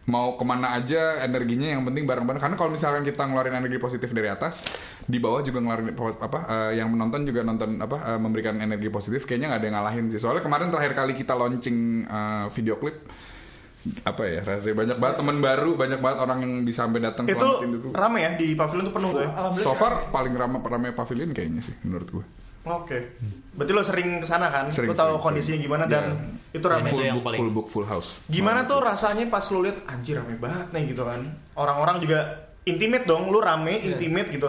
mau 0.04 0.36
ke 0.36 0.44
mana 0.44 0.76
aja 0.76 1.24
energinya 1.24 1.72
yang 1.72 1.86
penting 1.86 2.04
bareng-bareng. 2.04 2.42
Karena 2.42 2.56
kalau 2.60 2.74
misalkan 2.74 3.06
kita 3.06 3.24
ngeluarin 3.24 3.56
energi 3.56 3.78
positif 3.80 4.12
dari 4.12 4.28
atas 4.28 4.66
di 5.06 5.16
bawah 5.16 5.40
juga 5.40 5.64
ngeluarin 5.64 5.94
apa 5.96 6.38
eh, 6.44 6.82
yang 6.82 6.92
menonton 6.92 7.24
juga 7.24 7.40
nonton 7.46 7.80
apa 7.80 8.12
eh, 8.12 8.20
memberikan 8.20 8.58
energi 8.60 8.90
positif 8.92 9.24
kayaknya 9.24 9.54
nggak 9.54 9.60
ada 9.62 9.66
yang 9.70 9.76
ngalahin 9.78 10.04
sih. 10.12 10.20
Soalnya 10.20 10.42
kemarin 10.44 10.68
terakhir 10.68 10.92
kali 10.92 11.12
kita 11.16 11.32
launching 11.32 12.04
eh, 12.04 12.46
video 12.52 12.76
klip 12.76 13.06
apa 14.00 14.22
ya 14.24 14.40
rasanya 14.40 14.74
banyak 14.74 14.96
banget 14.96 15.16
teman 15.20 15.36
baru 15.38 15.70
banyak 15.74 16.00
banget 16.00 16.18
orang 16.18 16.38
yang 16.40 16.52
bisa 16.64 16.84
sampai 16.84 17.00
datang 17.00 17.24
Itu 17.26 17.48
dulu 17.60 17.92
rame 17.92 18.18
ya 18.18 18.30
di 18.32 18.52
pavilion 18.52 18.88
tuh 18.88 18.94
penuh 18.96 19.10
tuh 19.12 19.20
ya. 19.20 19.30
So 19.56 19.72
far 19.72 20.08
paling 20.08 20.32
ramai 20.32 20.58
ramai 20.58 20.90
pavilion 20.90 21.30
kayaknya 21.30 21.60
sih 21.60 21.76
menurut 21.82 22.08
gue 22.10 22.24
Oke. 22.64 23.20
Berarti 23.52 23.72
lo 23.72 23.84
sering 23.84 24.08
ke 24.18 24.26
sana 24.26 24.48
kan? 24.48 24.72
Sering, 24.72 24.88
lo 24.88 24.96
tahu 24.96 25.04
sering, 25.10 25.20
kondisinya 25.20 25.52
sering. 25.52 25.64
gimana 25.68 25.84
dan 25.84 26.00
Iya. 26.00 26.16
itu 26.54 26.64
rame. 26.64 26.80
Itu 26.82 26.90
full 26.90 27.04
yang 27.04 27.14
book 27.14 27.24
paling- 27.28 27.38
full 27.38 27.52
book 27.52 27.66
full 27.68 27.84
house 27.84 28.24
Gimana 28.24 28.64
tuh 28.64 28.80
rasanya 28.80 29.28
pas 29.28 29.44
lo 29.44 29.60
lihat 29.60 29.84
anjir 29.84 30.16
rame 30.16 30.34
banget 30.34 30.72
nih 30.72 30.82
gitu 30.88 31.04
kan? 31.04 31.20
Orang-orang 31.52 32.00
juga 32.00 32.18
intimate 32.64 33.04
dong, 33.04 33.28
lu 33.28 33.36
rame, 33.38 33.84
intimate 33.84 34.32
gitu. 34.32 34.48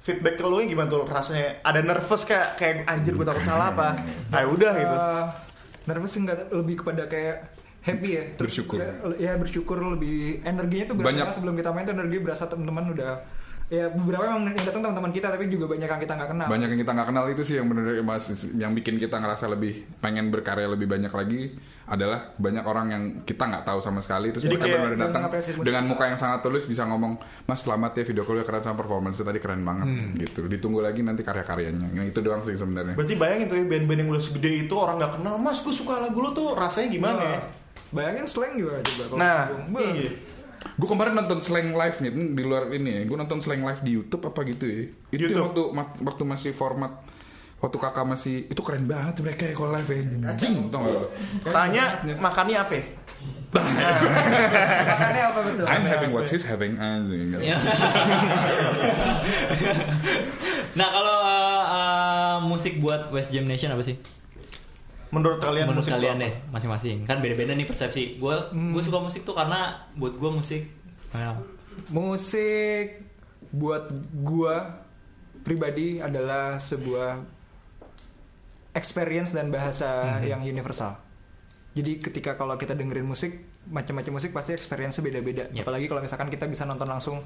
Feedback 0.00 0.34
ke 0.34 0.42
lu 0.42 0.58
gimana 0.64 0.88
tuh 0.88 1.06
rasanya? 1.06 1.62
Ada 1.62 1.78
nervous 1.80 2.22
kayak 2.24 2.48
kayak 2.56 2.76
anjir 2.86 3.14
gue 3.14 3.22
takut 3.22 3.44
salah 3.44 3.70
apa? 3.70 3.94
Ah 4.28 4.42
udah 4.42 4.72
gitu. 4.74 4.96
Eh, 4.96 5.24
nervous 5.86 6.10
sih 6.10 6.20
nggak 6.20 6.50
lebih 6.50 6.82
kepada 6.82 7.06
kayak 7.06 7.54
happy 7.82 8.08
ya. 8.14 8.24
Terus 8.36 8.50
Bersyukur. 8.52 8.78
ya, 8.80 8.92
ya 9.16 9.32
bersyukur 9.38 9.78
lebih 9.96 10.42
energinya 10.42 10.92
tuh 10.92 10.96
berasa 10.98 11.14
Banyak. 11.14 11.34
sebelum 11.36 11.54
kita 11.56 11.70
main 11.72 11.84
tuh 11.86 11.94
energi 11.94 12.18
berasa 12.20 12.44
teman-teman 12.50 12.84
udah 12.94 13.12
ya 13.68 13.84
beberapa 13.92 14.24
emang 14.24 14.48
yang 14.48 14.64
datang 14.64 14.80
teman-teman 14.80 15.12
kita 15.12 15.28
tapi 15.28 15.44
juga 15.52 15.68
banyak 15.68 15.84
yang 15.84 16.00
kita 16.00 16.16
nggak 16.16 16.30
kenal. 16.32 16.46
Banyak 16.48 16.68
yang 16.72 16.80
kita 16.80 16.92
nggak 16.96 17.08
kenal 17.12 17.24
itu 17.28 17.42
sih 17.44 17.54
yang 17.60 17.68
benar 17.68 17.84
mas 18.00 18.24
yang 18.56 18.72
bikin 18.72 18.96
kita 18.96 19.20
ngerasa 19.20 19.44
lebih 19.52 19.84
pengen 20.00 20.32
berkarya 20.32 20.72
lebih 20.72 20.88
banyak 20.88 21.12
lagi 21.12 21.52
adalah 21.84 22.32
banyak 22.40 22.64
orang 22.64 22.86
yang 22.88 23.02
kita 23.28 23.44
nggak 23.44 23.68
tahu 23.68 23.84
sama 23.84 24.00
sekali 24.00 24.32
terus 24.32 24.48
Jadi 24.48 24.56
mereka 24.56 24.88
benar 24.88 25.12
datang 25.12 25.22
dengan 25.60 25.84
muka 25.84 26.08
yang 26.08 26.16
sangat 26.16 26.40
tulus 26.40 26.64
bisa 26.64 26.88
ngomong 26.88 27.20
mas 27.44 27.60
selamat 27.60 27.92
ya 28.00 28.04
video 28.08 28.24
call 28.24 28.40
keren 28.40 28.64
sama 28.64 28.80
performance 28.80 29.20
tadi 29.20 29.36
keren 29.36 29.60
banget 29.60 30.16
gitu. 30.16 30.48
Ditunggu 30.48 30.80
lagi 30.80 31.04
nanti 31.04 31.20
karya-karyanya. 31.20 31.92
Yang 31.92 32.16
itu 32.16 32.18
doang 32.24 32.40
sih 32.40 32.56
sebenarnya. 32.56 32.96
Berarti 32.96 33.20
bayangin 33.20 33.52
tuh 33.52 33.56
ya 33.60 33.64
band-band 33.68 34.00
yang 34.00 34.08
udah 34.16 34.24
segede 34.24 34.64
itu 34.64 34.74
orang 34.80 34.96
nggak 34.96 35.20
kenal, 35.20 35.36
mas 35.36 35.60
gue 35.60 35.76
suka 35.76 36.08
lagu 36.08 36.16
lo 36.24 36.32
tuh 36.32 36.56
rasanya 36.56 36.88
gimana 36.88 37.20
ya? 37.20 37.40
Bayangin 37.90 38.26
slang 38.28 38.54
juga 38.56 38.80
coba 38.84 39.04
kalau 39.08 39.18
Nah, 39.18 39.40
iya. 39.80 40.10
gue 40.58 40.88
kemarin 40.90 41.14
nonton 41.16 41.38
slang 41.40 41.70
live 41.72 41.96
nih 42.02 42.12
di 42.34 42.42
luar 42.42 42.66
ini 42.74 42.90
ya 42.90 43.02
gue 43.06 43.16
nonton 43.16 43.38
slang 43.40 43.62
live 43.62 43.80
di 43.80 43.90
YouTube 43.94 44.22
apa 44.26 44.42
gitu 44.44 44.64
ya 44.66 44.82
itu 45.14 45.30
YouTube. 45.32 45.72
waktu 45.74 46.02
waktu 46.02 46.22
masih 46.26 46.50
format 46.52 46.92
waktu 47.58 47.74
kakak 47.78 48.06
masih 48.06 48.46
itu 48.46 48.60
keren 48.62 48.86
banget 48.86 49.18
mereka 49.18 49.42
ya 49.50 49.54
kalau 49.54 49.70
live 49.74 49.90
ya 49.90 50.02
jing 50.38 50.70
tau 50.70 50.82
gak? 50.86 51.10
Tanya 51.50 51.84
makannya 52.18 52.58
apa? 52.58 52.74
ya? 52.74 52.84
Makannya 54.92 55.22
apa 55.24 55.38
betul 55.40 55.64
I'm 55.64 55.88
having 55.88 56.12
what 56.12 56.28
he's 56.28 56.44
having 56.44 56.76
anjing 56.76 57.32
Ya. 57.40 57.56
nah 60.78 60.88
kalau 60.92 61.16
uh, 61.24 61.64
uh, 61.64 62.36
musik 62.44 62.76
buat 62.78 63.08
West 63.08 63.32
Jam 63.32 63.48
Nation 63.48 63.72
apa 63.72 63.80
sih? 63.80 63.96
Menurut 65.08 65.40
kalian 65.40 65.72
Menurut 65.72 65.88
musik 65.88 65.94
kalian 65.96 66.16
deh 66.20 66.34
masing-masing 66.52 67.04
kan 67.08 67.18
beda-beda 67.24 67.56
nih 67.56 67.64
persepsi. 67.64 68.20
Gue 68.20 68.36
gue 68.52 68.82
suka 68.84 68.98
musik 69.00 69.24
tuh 69.24 69.32
karena 69.32 69.88
buat 69.96 70.14
gue 70.16 70.30
musik 70.30 70.68
uh, 71.16 71.36
musik 71.88 73.08
buat 73.54 73.88
gua 74.12 74.84
pribadi 75.46 76.02
adalah 76.02 76.60
sebuah 76.60 77.24
experience 78.76 79.32
dan 79.32 79.48
bahasa 79.48 80.20
yang 80.20 80.44
universal. 80.44 81.00
Jadi 81.72 82.02
ketika 82.02 82.34
kalau 82.34 82.58
kita 82.58 82.74
dengerin 82.74 83.06
musik 83.06 83.62
macam-macam 83.70 84.18
musik 84.18 84.34
pasti 84.34 84.52
experience 84.52 84.98
beda-beda. 85.00 85.48
Yep. 85.54 85.62
Apalagi 85.64 85.86
kalau 85.86 86.02
misalkan 86.02 86.28
kita 86.28 86.44
bisa 86.50 86.66
nonton 86.66 86.88
langsung 86.90 87.22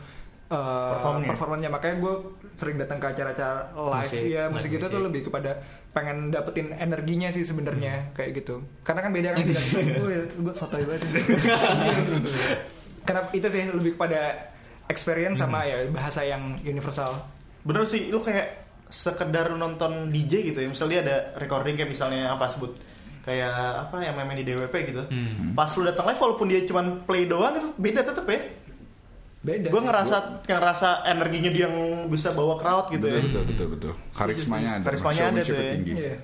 uh, 0.50 0.96
Performnya. 0.96 1.28
performanya. 1.30 1.68
Makanya 1.70 1.96
gue 2.00 2.14
sering 2.58 2.76
datang 2.80 2.98
ke 2.98 3.06
acara-acara 3.12 3.70
live 3.76 4.08
Musik, 4.08 4.22
ya 4.26 4.44
musik 4.50 4.70
itu 4.74 4.86
tuh 4.88 5.00
lebih 5.02 5.28
kepada 5.30 5.60
pengen 5.92 6.32
dapetin 6.32 6.72
energinya 6.74 7.28
sih 7.30 7.44
sebenarnya 7.44 8.10
kayak 8.16 8.42
gitu. 8.42 8.64
Karena 8.82 9.00
kan 9.06 9.10
beda 9.12 9.28
kan 9.36 9.44
tidak. 9.44 9.64
gue 10.42 10.54
sotoy 10.54 10.82
banget. 10.88 11.06
Karena 13.06 13.20
itu 13.34 13.46
sih 13.50 13.62
lebih 13.70 13.98
kepada 13.98 14.50
experience 14.86 15.38
sama 15.42 15.66
ya 15.66 15.86
bahasa 15.90 16.22
yang 16.22 16.54
universal. 16.62 17.08
Bener 17.62 17.86
sih, 17.86 18.10
lu 18.10 18.22
kayak 18.22 18.62
sekedar 18.92 19.54
nonton 19.56 20.12
DJ 20.12 20.52
gitu 20.52 20.58
ya. 20.62 20.68
Misalnya 20.68 20.92
dia 20.92 21.02
ada 21.02 21.16
recording 21.40 21.74
kayak 21.74 21.90
misalnya 21.90 22.34
apa 22.34 22.52
sebut 22.52 22.76
kayak 23.22 23.86
apa 23.88 24.02
yang 24.02 24.14
main 24.18 24.34
di 24.34 24.46
DWP 24.46 24.74
gitu. 24.90 25.02
Hmm. 25.06 25.54
Pas 25.54 25.70
lu 25.78 25.86
datang 25.86 26.10
live 26.10 26.20
walaupun 26.20 26.46
dia 26.50 26.60
cuman 26.66 27.06
play 27.06 27.24
doang 27.30 27.54
itu 27.56 27.70
beda 27.78 28.00
tetep 28.02 28.26
ya. 28.26 28.40
Beda. 29.42 29.74
Gue 29.74 29.82
ngerasa 29.82 30.46
ngerasa 30.46 30.88
energinya 31.02 31.50
dia 31.50 31.66
yang 31.66 32.06
bisa 32.06 32.30
bawa 32.30 32.54
crowd 32.62 32.94
gitu 32.94 33.10
ya. 33.10 33.18
betul 33.18 33.42
betul 33.42 33.66
betul 33.74 33.92
karismanya 34.14 34.78
ada 34.78 34.84
Karismanya 34.86 35.22
ada 35.34 35.40
tuh 35.42 35.54
ya. 35.58 35.72
tinggi 35.74 35.92
Iya. 35.98 36.16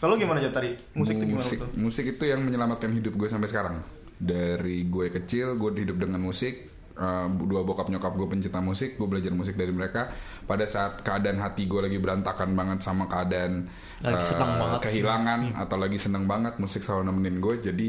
Kalau 0.00 0.14
gimana 0.18 0.40
aja 0.42 0.50
tadi? 0.50 0.70
Musik 0.96 1.14
tuh 1.20 1.26
gimana 1.28 1.46
tuh? 1.46 1.68
musik 1.78 2.04
itu 2.16 2.24
yang 2.26 2.40
menyelamatkan 2.42 2.90
hidup 2.90 3.12
gue 3.14 3.28
sampai 3.28 3.46
sekarang 3.52 3.84
dari 4.16 4.88
gue 4.88 5.06
kecil 5.12 5.54
gue 5.60 5.70
hidup 5.84 6.00
dengan 6.00 6.24
musik 6.24 6.72
Uh, 6.92 7.24
dua 7.48 7.64
bokap 7.64 7.88
nyokap 7.88 8.12
gue 8.20 8.28
pencinta 8.28 8.60
musik 8.60 9.00
gue 9.00 9.08
belajar 9.08 9.32
musik 9.32 9.56
dari 9.56 9.72
mereka 9.72 10.12
pada 10.44 10.68
saat 10.68 11.00
keadaan 11.00 11.40
hati 11.40 11.64
gue 11.64 11.80
lagi 11.80 11.96
berantakan 11.96 12.52
banget 12.52 12.84
sama 12.84 13.08
keadaan 13.08 13.64
Lagi 14.04 14.20
uh, 14.20 14.20
seneng 14.20 14.52
banget. 14.60 14.78
kehilangan 14.84 15.40
atau 15.56 15.80
lagi 15.80 15.96
seneng 15.96 16.28
banget 16.28 16.60
musik 16.60 16.84
selalu 16.84 17.08
nemenin 17.08 17.40
gue 17.40 17.54
jadi 17.64 17.88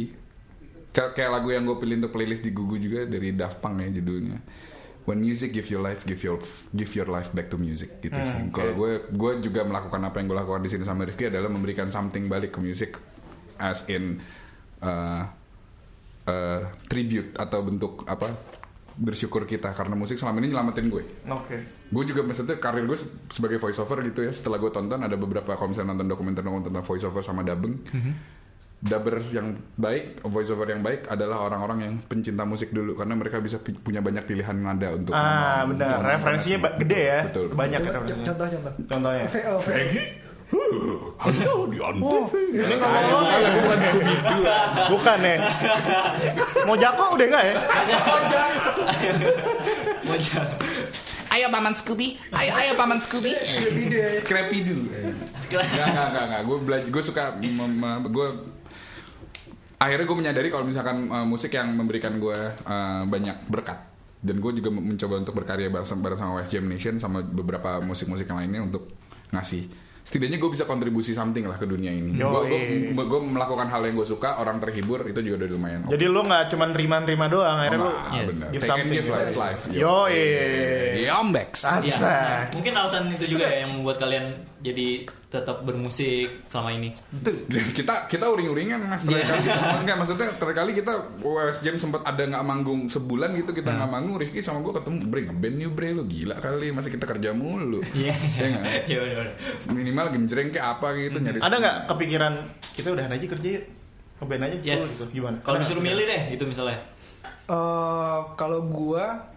kayak, 0.96 1.20
kayak 1.20 1.32
lagu 1.36 1.52
yang 1.52 1.68
gue 1.68 1.78
pilih 1.84 2.00
untuk 2.00 2.16
playlist 2.16 2.48
di 2.48 2.56
Gugu 2.56 2.80
juga 2.80 3.04
dari 3.04 3.36
Daft 3.36 3.60
Punk 3.60 3.84
ya 3.84 3.92
judulnya 3.92 4.40
When 5.04 5.20
music 5.20 5.52
give 5.52 5.68
you 5.68 5.78
life, 5.78 6.04
give 6.04 6.20
your 6.20 6.40
give 6.72 6.92
your 6.94 7.06
life 7.06 7.30
back 7.30 7.52
to 7.52 7.60
music 7.60 8.00
gitu 8.00 8.16
sih. 8.16 8.40
Hmm, 8.40 8.50
Kalau 8.50 8.72
gue 8.74 8.92
gue 9.12 9.32
juga 9.44 9.62
melakukan 9.62 10.00
apa 10.00 10.16
yang 10.18 10.32
gue 10.32 10.38
lakukan 10.38 10.60
di 10.60 10.72
sini 10.72 10.84
sama 10.84 11.04
Rifki 11.04 11.28
adalah 11.28 11.48
memberikan 11.48 11.88
something 11.88 12.26
balik 12.26 12.56
ke 12.56 12.60
musik 12.60 12.96
as 13.58 13.84
in 13.88 14.24
uh, 14.80 15.28
uh, 16.24 16.62
tribute 16.88 17.36
atau 17.36 17.60
bentuk 17.62 18.04
apa 18.06 18.32
bersyukur 18.94 19.44
kita 19.44 19.74
karena 19.74 19.92
musik 19.94 20.16
selama 20.16 20.38
ini 20.38 20.54
nyelamatin 20.54 20.88
gue. 20.88 21.04
Oke. 21.28 21.58
Gue 21.90 22.04
juga 22.06 22.22
maksudnya 22.22 22.56
karir 22.56 22.86
gue 22.86 22.96
se- 22.96 23.10
sebagai 23.28 23.58
voice 23.58 23.78
over 23.78 24.00
gitu 24.06 24.22
ya. 24.22 24.32
Setelah 24.32 24.56
gue 24.56 24.70
tonton 24.70 25.02
ada 25.02 25.18
beberapa 25.18 25.52
kalau 25.52 25.68
misalnya 25.68 25.92
nonton 25.92 26.08
dokumenter-dokumenter 26.08 26.70
tentang 26.70 26.86
voice 26.86 27.04
over 27.04 27.20
sama 27.20 27.42
dubbing. 27.42 27.76
Dubbers 28.84 29.32
yang 29.32 29.48
baik, 29.74 30.20
voice 30.22 30.52
over 30.52 30.68
yang 30.68 30.84
baik 30.84 31.08
adalah 31.08 31.40
orang-orang 31.42 31.80
yang 31.82 31.94
pencinta 32.02 32.44
musik 32.44 32.68
dulu 32.70 32.94
karena 32.94 33.16
mereka 33.16 33.40
bisa 33.40 33.56
punya 33.58 34.04
banyak 34.04 34.28
pilihan 34.28 34.52
nada 34.54 34.92
untuk 34.92 35.16
Ah, 35.16 35.64
benar. 35.64 36.04
Referensinya 36.04 36.60
ba- 36.60 36.68
ngomong. 36.70 36.82
gede 36.84 37.00
ya. 37.02 37.20
Betul. 37.26 37.46
Banyak 37.50 37.80
ya 37.80 37.86
Coba, 37.86 37.96
referensinya. 37.96 38.26
contoh 38.28 38.48
contoh. 38.50 38.74
Contohnya. 38.86 39.24
Oh, 39.24 39.60
V- 39.64 40.22
Halo 41.16 41.66
di 41.66 41.80
Oh, 41.82 42.28
ini 42.30 42.76
ngomong 42.76 43.04
bukan 43.10 43.40
lagu 43.42 43.60
bukan 43.64 43.80
Scooby 43.82 44.14
Doo. 44.14 44.44
Bukan 44.92 45.18
ya. 45.24 45.36
Mau 46.62 46.76
Jako 46.76 47.04
udah 47.16 47.26
enggak 47.26 47.44
ya? 47.44 47.56
Wajah. 50.04 50.44
Ayo 51.34 51.50
paman 51.50 51.74
Scooby, 51.74 52.14
ayo 52.32 52.52
ayo 52.54 52.72
paman 52.76 53.00
Scooby. 53.00 53.34
Scrappy 54.20 54.58
Doo. 54.62 54.86
Enggak, 54.86 55.66
enggak, 55.66 56.06
enggak, 56.06 56.24
enggak. 56.24 56.42
Gue 56.44 56.58
belajar, 56.60 56.88
gue 56.88 57.02
suka, 57.04 57.24
gue 58.06 58.28
akhirnya 59.84 60.06
gue 60.06 60.18
menyadari 60.18 60.48
kalau 60.48 60.64
misalkan 60.64 61.08
uh, 61.08 61.24
musik 61.24 61.52
yang 61.52 61.72
memberikan 61.72 62.16
gue 62.16 62.40
uh, 62.64 63.04
banyak 63.04 63.46
berkat 63.46 63.80
dan 64.18 64.40
gue 64.40 64.52
juga 64.56 64.70
mencoba 64.72 65.16
untuk 65.20 65.36
berkarya 65.36 65.68
bareng 65.68 66.00
bareng 66.00 66.16
sama 66.18 66.32
West 66.38 66.50
Jam 66.50 66.64
Nation 66.64 66.96
sama 66.96 67.20
beberapa 67.20 67.78
musik-musik 67.80 68.24
yang 68.26 68.40
lainnya 68.40 68.64
untuk 68.64 68.88
ngasih 69.30 69.68
setidaknya 70.00 70.36
gue 70.36 70.52
bisa 70.52 70.64
kontribusi 70.64 71.12
something 71.12 71.44
lah 71.44 71.56
ke 71.56 71.64
dunia 71.64 71.88
ini 71.88 72.20
Yoi. 72.20 72.92
gue 72.92 73.20
melakukan 73.24 73.68
hal 73.68 73.84
yang 73.84 73.96
gue 73.96 74.04
suka 74.06 74.36
orang 74.36 74.60
terhibur 74.60 75.00
itu 75.04 75.16
juga 75.22 75.40
udah 75.40 75.50
lumayan 75.50 75.80
Jadi 75.88 76.06
lu 76.06 76.20
nggak 76.20 76.44
cuman 76.52 76.70
nerima-nerima 76.72 77.26
doang, 77.28 77.56
akhirnya 77.56 77.80
lu 77.80 77.88
Ah, 77.88 78.12
Yes. 78.12 78.28
bener. 78.28 78.48
give 78.52 78.60
Take 78.60 78.68
and 78.68 78.68
something. 78.68 78.92
give 78.92 79.08
it's 79.24 79.40
life. 79.40 79.62
Yo, 79.72 79.96
Yombex 81.02 81.50
Iya. 81.64 81.72
Asa. 81.80 82.16
Mungkin 82.52 82.74
alasan 82.76 83.04
itu 83.10 83.26
juga 83.32 83.46
ya 83.46 83.64
yang 83.64 83.80
membuat 83.80 83.98
kalian 84.00 84.26
jadi 84.60 84.88
tetap 85.34 85.66
bermusik 85.66 86.46
selama 86.46 86.70
ini. 86.72 86.94
Betul. 87.10 87.42
kita 87.74 88.06
kita 88.06 88.26
uring-uringan 88.28 88.86
mas 88.86 89.02
Iya. 89.02 89.26
terkali 89.26 89.50
enggak 89.82 89.98
maksudnya 89.98 90.30
terkali 90.38 90.72
kita 90.72 90.94
West 91.20 91.66
Jam 91.66 91.74
sempat 91.76 92.06
ada 92.06 92.22
nggak 92.22 92.44
manggung 92.44 92.86
sebulan 92.86 93.34
gitu 93.34 93.50
kita 93.50 93.74
nggak 93.74 93.90
manggung 93.90 94.16
Rifki 94.16 94.40
sama 94.40 94.62
gue 94.62 94.70
ketemu 94.72 94.98
bre 95.04 95.22
ngeband 95.26 95.58
yuk 95.60 95.74
bre 95.74 95.90
lu 95.90 96.06
gila 96.06 96.38
kali 96.38 96.70
masih 96.70 96.94
kita 96.94 97.10
kerja 97.10 97.34
mulu 97.34 97.82
Iya. 97.98 98.14
ya 98.14 98.46
nggak? 98.48 98.66
Iya 98.86 98.98
benar. 99.02 99.28
minimal 99.68 100.06
genjreng 100.12 100.50
kayak 100.50 100.68
apa 100.72 100.88
gitu 100.96 101.18
nyari 101.18 101.38
Ada 101.40 101.56
nggak 101.58 101.78
kepikiran 101.88 102.34
kita 102.72 102.88
udahan 102.90 103.12
aja 103.12 103.26
kerja 103.28 103.48
yuk? 103.58 103.66
Ngeband 104.16 104.44
aja 104.46 104.56
Yes. 104.62 104.78
full 104.78 104.86
gitu. 104.88 105.06
Gimana? 105.18 105.38
Kalau 105.42 105.58
disuruh 105.58 105.82
milih 105.82 106.06
deh 106.06 106.22
itu 106.30 106.44
misalnya. 106.46 106.78
Eh, 107.44 108.20
kalau 108.36 108.62
gua 108.64 109.34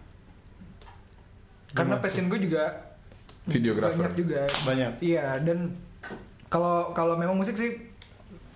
karena 1.72 1.96
passion 1.96 2.26
gue 2.26 2.38
juga 2.38 2.64
videographer 3.44 4.04
banyak 4.04 4.14
juga. 4.14 4.42
Banyak. 4.62 4.92
Iya 5.00 5.38
dan 5.40 5.58
kalau 6.46 6.94
kalau 6.94 7.18
memang 7.18 7.38
musik 7.38 7.56
sih 7.58 7.74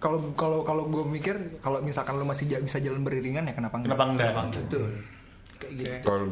kalau 0.01 0.33
kalau 0.33 0.65
kalau 0.65 0.89
gue 0.89 1.05
mikir 1.05 1.37
kalau 1.61 1.85
misalkan 1.85 2.17
lu 2.17 2.25
masih 2.25 2.49
bisa 2.65 2.81
jalan 2.81 3.05
beriringan 3.05 3.45
ya 3.51 3.53
kenapa 3.53 3.77
enggak? 3.77 3.93
Kenapa 3.93 4.05
enggak? 4.09 4.33
Kenapa 4.33 4.49
enggak? 4.49 4.65
Betul. 4.65 4.89
Kayak 5.61 5.73
gitu. 5.77 6.09
kalau 6.09 6.25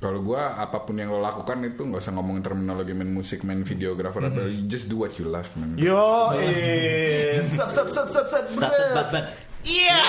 kalau 0.00 0.24
gue 0.24 0.40
apa 0.40 0.88
pun 0.88 0.96
yang 0.96 1.12
lo 1.12 1.20
lakukan 1.20 1.60
itu 1.68 1.84
nggak 1.84 2.00
usah 2.00 2.16
ngomongin 2.16 2.40
terminologi 2.40 2.96
main 2.96 3.12
musik 3.12 3.44
main 3.44 3.60
videographer 3.60 4.24
apa 4.24 4.48
you 4.48 4.64
just 4.64 4.88
do 4.88 5.04
what 5.04 5.12
you 5.20 5.28
love 5.28 5.52
man 5.60 5.76
Yo, 5.76 6.32
eh, 6.40 7.44
sap 7.44 7.68
sap 7.68 7.92
sap 7.92 8.08
sap 8.08 8.24
sap. 8.24 8.48
Sat 8.56 8.72
sat 8.72 8.96
bat 8.96 9.12
bat. 9.12 9.28
Iya. 9.60 10.00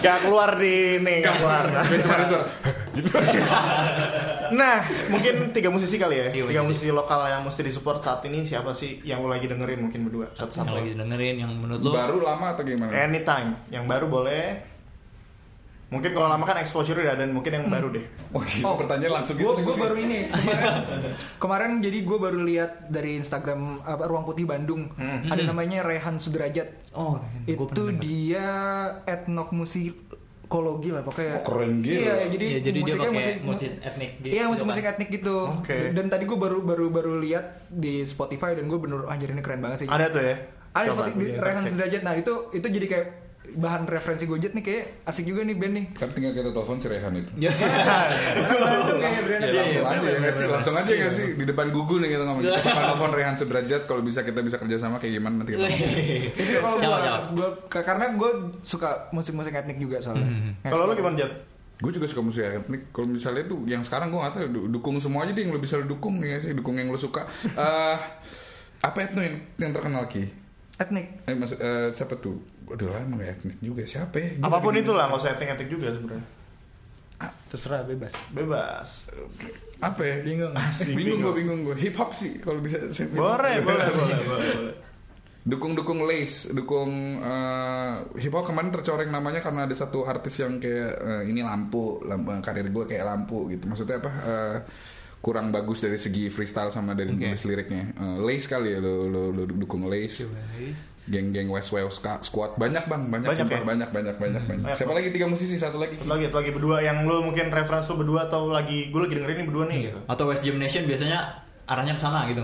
Gak 0.00 0.24
keluar 0.24 0.56
di 0.56 0.96
ini, 0.96 1.20
gak 1.20 1.36
keluar. 1.36 1.68
Cuma 1.84 2.24
suara 2.24 2.48
Nah, 4.52 4.76
mungkin 5.08 5.34
tiga 5.50 5.68
musisi 5.68 5.96
kali 5.96 6.14
ya. 6.16 6.26
Tiga 6.28 6.46
Tiga 6.46 6.62
musisi. 6.62 6.88
lokal 6.88 7.26
yang 7.26 7.42
mesti 7.42 7.62
disupport 7.62 7.98
saat 7.98 8.20
ini 8.22 8.42
siapa 8.42 8.70
sih 8.70 9.02
yang 9.02 9.18
lo 9.18 9.28
lagi 9.28 9.44
dengerin 9.44 9.80
mungkin 9.80 10.04
berdua 10.04 10.28
Yang 10.28 10.38
satu-satu. 10.38 10.72
lagi 10.72 10.92
dengerin 10.92 11.36
yang 11.38 11.52
menurut 11.52 11.80
lo 11.80 11.90
baru 11.90 12.18
lama 12.20 12.46
atau 12.52 12.62
gimana 12.62 12.92
Anytime. 12.92 13.58
Yang 13.68 13.84
baru 13.86 14.06
boleh. 14.06 14.44
Mungkin 15.86 16.10
kalau 16.12 16.26
lama 16.26 16.42
kan 16.42 16.58
exposure 16.58 16.98
udah 16.98 17.14
ada 17.14 17.22
dan 17.22 17.30
mungkin 17.30 17.52
yang 17.52 17.70
baru 17.70 17.94
deh. 17.94 18.02
oh, 18.34 18.42
gila, 18.42 18.74
pertanyaan 18.74 19.22
langsung 19.22 19.38
gue 19.38 19.46
gitu 19.46 19.62
gue 19.62 19.76
baru 19.78 19.94
ini 19.94 20.18
kemarin 20.26 20.74
kemarin 21.42 21.70
jadi 21.78 21.98
gue 22.02 22.18
baru 22.18 22.38
lihat 22.42 22.90
dari 22.90 23.14
Instagram 23.16 23.86
apa 23.86 24.02
ruang 24.02 24.26
putih 24.26 24.44
Bandung 24.44 24.90
ada 24.98 25.38
namanya 25.40 25.86
Rehan 25.86 26.18
Sudrajat 26.18 26.90
Oh, 26.90 27.22
itu 27.44 27.62
dia 27.94 28.50
etnok 29.06 29.54
musikologi 30.46 30.90
lah 30.90 31.02
pokoknya 31.02 31.32
Oh, 31.32 31.44
keren 31.44 31.72
gila. 31.80 31.98
iya 31.98 32.14
jadi, 32.28 32.46
Iya, 32.46 32.58
jadi 32.62 32.70
dia 32.72 32.84
musiknya 32.84 33.02
pakai 33.04 33.18
musik 33.18 33.36
musik 33.42 33.70
etnik 33.82 34.10
gitu 34.16 34.30
iya 34.30 34.44
musik 34.46 34.62
kan. 34.62 34.70
musik 34.70 34.84
etnik 34.86 35.08
gitu 35.12 35.36
Oke. 35.52 35.78
dan 35.90 36.06
tadi 36.06 36.24
gue 36.24 36.38
baru 36.38 36.58
baru 36.62 36.86
baru 36.88 37.12
lihat 37.18 37.44
di 37.68 37.94
Spotify 38.02 38.54
dan 38.54 38.64
gue 38.64 38.78
bener 38.78 39.04
anjir 39.06 39.26
ini 39.28 39.42
keren 39.42 39.58
banget 39.58 39.78
sih 39.82 39.88
Ada 39.88 40.06
tuh 40.08 40.22
ya. 40.22 40.36
ada 40.70 40.86
Coba, 40.86 41.02
Spotify 41.02 41.18
di 41.18 41.26
Rehan. 41.36 41.62
Sudrajat 41.66 42.02
nah 42.02 42.14
itu 42.14 42.32
itu 42.52 42.66
jadi 42.68 42.86
kayak 42.86 43.06
bahan 43.54 43.86
referensi 43.86 44.26
gue 44.26 44.38
nih 44.40 44.62
kayak 44.62 44.84
asik 45.06 45.24
juga 45.24 45.46
nih 45.46 45.54
band 45.54 45.74
nih. 45.78 45.86
Kan 45.94 46.10
tinggal 46.10 46.32
kita 46.32 46.50
telepon 46.50 46.76
si 46.76 46.86
Rehan 46.90 47.14
itu. 47.14 47.30
Ya. 47.38 47.52
Brand 49.26 49.42
Ya, 49.42 49.52
langsung 49.54 49.86
aja 49.86 50.06
ya 50.06 50.18
nggak 50.18 50.34
sih. 50.34 50.46
Langsung 50.46 50.74
aja 50.74 50.90
nggak 50.90 51.12
sih. 51.12 51.28
Di 51.36 51.44
depan 51.44 51.66
Google 51.70 52.02
nih 52.02 52.16
kita 52.16 52.24
ngomong. 52.26 52.42
Kita 52.42 52.58
bakal 52.58 52.82
telepon 52.90 53.10
Rehan 53.12 53.34
Sudrajat 53.36 53.82
kalau 53.84 54.02
bisa 54.02 54.20
kita 54.22 54.40
bisa 54.42 54.56
kerjasama 54.56 54.96
kayak 54.98 55.20
gimana 55.20 55.34
nanti 55.42 55.54
kita 55.54 55.68
kalau 56.58 56.76
gua 57.32 57.48
karena 57.68 58.06
gue 58.12 58.30
suka 58.60 59.10
musik-musik 59.10 59.52
etnik 59.52 59.78
juga 59.78 60.00
soalnya. 60.00 60.26
Nah, 60.62 60.70
Kalau 60.70 60.88
lo 60.88 60.94
gimana 60.94 61.16
Jat? 61.16 61.32
gue 61.76 61.92
juga 61.92 62.08
suka 62.08 62.22
musik 62.24 62.40
etnik. 62.42 62.88
Kalau 62.88 63.06
misalnya 63.06 63.44
itu 63.44 63.56
yang 63.68 63.84
sekarang 63.84 64.08
gue 64.08 64.16
nggak 64.16 64.32
tahu 64.32 64.44
du- 64.48 64.68
dukung 64.72 64.96
semua 64.96 65.28
aja 65.28 65.36
deh 65.36 65.44
yang 65.44 65.52
lo 65.52 65.60
bisa 65.60 65.76
lo 65.76 65.84
dukung 65.84 66.18
nih 66.18 66.40
sih. 66.40 66.56
Dukung 66.56 66.76
yang 66.76 66.88
lo 66.88 66.96
suka. 66.96 67.24
Eh 67.56 67.96
apa 68.76 68.98
etno 69.02 69.24
yang, 69.24 69.36
yang 69.56 69.72
terkenal 69.72 70.04
ki 70.06 70.45
etnik. 70.76 71.06
eh 71.22 71.32
maksud 71.32 71.56
eh, 71.56 71.88
siapa 71.90 72.14
tuh 72.16 72.36
Udah 72.66 72.88
lama 72.90 73.16
gak 73.16 73.30
etnik 73.36 73.56
juga 73.60 73.82
siapa 73.82 74.16
ya 74.16 74.28
Gua 74.36 74.46
Apa 74.46 74.56
pun 74.58 74.70
lagi- 74.70 74.82
itulah, 74.82 75.04
nggak 75.06 75.18
usah 75.18 75.30
etik-etik 75.32 75.68
juga 75.68 75.88
sebenarnya. 75.88 76.26
Terserah 77.46 77.82
bebas. 77.82 78.12
Bebas. 78.28 78.88
apa 79.78 80.02
ya 80.02 80.16
Bingung. 80.20 80.52
Asik, 80.52 80.92
bingung 80.92 81.20
gue 81.20 81.34
bingung. 81.34 81.60
gue 81.62 81.76
hip 81.76 81.94
hop 81.94 82.10
sih 82.10 82.36
kalau 82.36 82.58
bisa 82.58 82.76
saya- 82.90 83.08
Boleh, 83.08 83.60
boleh, 83.66 83.86
boleh, 83.90 84.18
boleh. 84.20 84.50
boleh. 84.54 84.76
dukung 85.42 85.72
dukung 85.72 86.02
lace 86.02 86.50
dukung 86.50 86.90
eh, 87.16 87.92
hip 88.16 88.34
hop 88.34 88.44
kemarin 88.44 88.68
tercoreng 88.68 89.08
namanya 89.08 89.38
karena 89.38 89.62
ada 89.62 89.72
satu 89.72 90.02
artis 90.02 90.36
yang 90.36 90.58
kayak 90.58 90.90
eh, 90.98 91.22
ini 91.24 91.40
lampu, 91.40 92.02
lampu 92.02 92.34
karir 92.40 92.66
gue 92.66 92.84
kayak 92.84 93.06
lampu 93.06 93.46
gitu 93.48 93.64
maksudnya 93.64 93.96
apa 93.96 94.10
eh, 94.26 94.56
kurang 95.26 95.50
bagus 95.50 95.82
dari 95.82 95.98
segi 95.98 96.30
freestyle 96.30 96.70
sama 96.70 96.94
dari 96.94 97.10
Oke. 97.10 97.26
nulis 97.26 97.42
liriknya 97.42 97.90
Eh, 97.92 98.18
lace 98.22 98.46
kali 98.46 98.70
ya 98.70 98.78
lo, 98.78 99.10
lo, 99.10 99.22
lo 99.28 99.42
dukung 99.42 99.90
lace 99.90 100.22
geng-geng 101.04 101.50
West 101.50 101.70
Wales 101.70 101.90
Ska- 101.92 102.22
Squad 102.22 102.54
banyak 102.54 102.86
bang 102.86 103.02
banyak 103.06 103.26
Banyak 103.26 103.42
sumpah, 103.42 103.58
ya? 103.58 103.64
banyak 103.64 103.90
banyak 103.90 104.16
banyak 104.16 104.42
banyak 104.42 104.62
Banyak, 104.62 104.78
siapa 104.78 104.92
lagi 104.92 105.10
tiga 105.10 105.26
musisi 105.26 105.54
satu 105.54 105.78
lagi 105.78 105.98
Satu 105.98 106.06
lagi, 106.08 106.30
satu 106.30 106.36
lagi 106.36 106.50
berdua 106.50 106.78
yang 106.78 107.02
lo 107.02 107.22
mungkin 107.22 107.50
referensi 107.50 107.90
lo 107.90 107.98
berdua 107.98 108.26
atau 108.26 108.46
lagi 108.48 108.86
gue 108.86 109.00
lagi 109.00 109.14
dengerin 109.14 109.36
ini 109.36 109.46
berdua 109.46 109.64
nih 109.66 109.78
gitu. 109.84 109.98
Atau 110.06 110.30
West 110.30 110.42
Jam 110.42 110.54
Nation 110.56 110.82
biasanya 110.82 111.18
arahnya 111.64 111.94
ke 111.94 112.02
sana 112.02 112.26
gitu. 112.26 112.42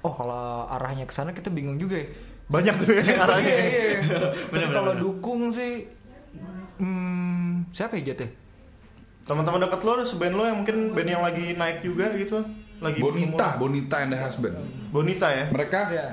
Oh 0.00 0.12
kalau 0.12 0.68
arahnya 0.68 1.04
ke 1.04 1.12
sana 1.12 1.32
kita 1.32 1.48
bingung 1.48 1.76
juga 1.76 1.96
ya. 1.96 2.08
Banyak 2.46 2.74
tuh 2.76 2.92
ya 2.92 3.04
arahnya. 3.24 3.48
Iya, 3.56 3.64
iya. 3.64 4.28
Tapi 4.48 4.66
kalau 4.68 4.92
dukung 4.94 5.48
sih 5.48 5.88
hmm, 6.76 7.72
siapa 7.72 7.96
ya 7.96 8.12
Jat 8.12 8.20
ya? 8.20 8.28
Teman-teman 9.26 9.66
dekat 9.66 9.82
lo, 9.82 9.92
seband 10.06 10.34
lo 10.38 10.46
yang 10.46 10.62
mungkin 10.62 10.94
band 10.94 11.10
yang 11.10 11.22
lagi 11.26 11.58
naik 11.58 11.82
juga 11.82 12.14
gitu. 12.14 12.40
Lagi 12.80 13.00
Bonita 13.00 13.56
Bonita 13.56 13.96
and 14.04 14.12
the 14.12 14.18
Husband 14.20 14.54
Bonita 14.92 15.28
ya. 15.32 15.48
mereka 15.48 15.80
Iya. 15.88 16.08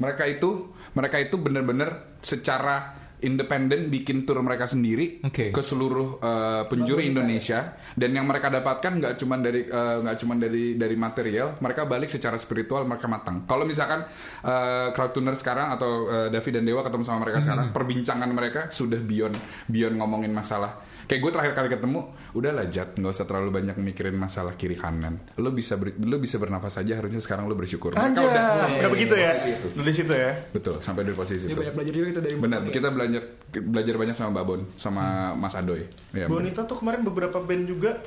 mereka 0.00 0.24
itu 0.24 0.72
mereka 0.96 1.16
itu 1.20 1.36
bener-bener 1.36 2.16
secara 2.24 2.96
independen 3.20 3.92
bikin 3.92 4.24
tour 4.24 4.40
mereka 4.40 4.64
sendiri 4.64 5.20
Oke. 5.20 5.52
ke 5.52 5.60
seluruh 5.60 6.24
uh, 6.24 6.64
penjuru 6.72 7.04
Indonesia 7.04 7.76
dan 7.92 8.16
yang 8.16 8.24
mereka 8.24 8.48
dapatkan 8.48 8.96
nggak 8.96 9.14
cuma 9.20 9.36
dari 9.36 9.68
uh, 9.68 10.00
nggak 10.00 10.16
cuma 10.24 10.40
dari 10.40 10.80
dari 10.80 10.96
material 10.96 11.60
mereka 11.60 11.84
balik 11.84 12.08
secara 12.08 12.40
spiritual 12.40 12.88
mereka 12.88 13.12
matang 13.12 13.44
kalau 13.44 13.68
misalkan 13.68 14.08
uh, 14.40 14.88
crowdtuner 14.96 15.36
sekarang 15.36 15.68
atau 15.76 16.08
uh, 16.08 16.28
David 16.32 16.60
dan 16.60 16.64
Dewa 16.64 16.80
ketemu 16.80 17.04
sama 17.04 17.28
mereka 17.28 17.44
sekarang 17.44 17.76
perbincangan 17.76 18.30
mereka 18.32 18.72
sudah 18.72 18.96
beyond 19.04 19.36
beyond 19.68 20.00
ngomongin 20.00 20.32
masalah 20.32 20.80
kayak 21.10 21.26
gue 21.26 21.32
terakhir 21.34 21.52
kali 21.58 21.68
ketemu 21.74 22.00
udahlah 22.38 22.70
jat 22.70 22.94
nggak 22.94 23.10
usah 23.10 23.26
terlalu 23.26 23.50
banyak 23.50 23.74
mikirin 23.82 24.14
masalah 24.14 24.54
kiri 24.54 24.78
kanan 24.78 25.18
lo 25.42 25.50
bisa 25.50 25.74
ber, 25.74 25.90
lo 25.98 26.22
bisa 26.22 26.38
bernafas 26.38 26.78
saja 26.78 27.02
harusnya 27.02 27.18
sekarang 27.18 27.50
lo 27.50 27.58
bersyukur 27.58 27.98
Anjay, 27.98 28.22
udah 28.22 28.30
udah, 28.30 28.54
sampai 28.54 28.86
begitu 28.94 29.14
ya. 29.18 29.34
Udah 29.34 29.86
di 29.90 29.94
situ 29.98 30.12
ya. 30.14 30.30
Betul, 30.54 30.78
sampai 30.78 31.02
di 31.02 31.10
posisi 31.10 31.50
Dia 31.50 31.58
itu. 31.58 31.60
banyak 31.66 31.74
belajar 31.74 31.92
juga 31.98 32.06
itu 32.06 32.20
dari 32.22 32.34
Benar, 32.38 32.60
kita 32.70 32.88
belajar 32.94 33.22
belajar 33.50 33.94
banyak 33.98 34.14
sama 34.14 34.28
Mbak 34.38 34.44
Bon, 34.46 34.60
sama 34.78 35.04
Mas 35.34 35.54
Adoy. 35.58 35.82
Ya. 36.14 36.30
Bonita 36.30 36.62
tuh 36.62 36.78
kemarin 36.78 37.02
beberapa 37.02 37.42
band 37.42 37.64
juga 37.66 37.98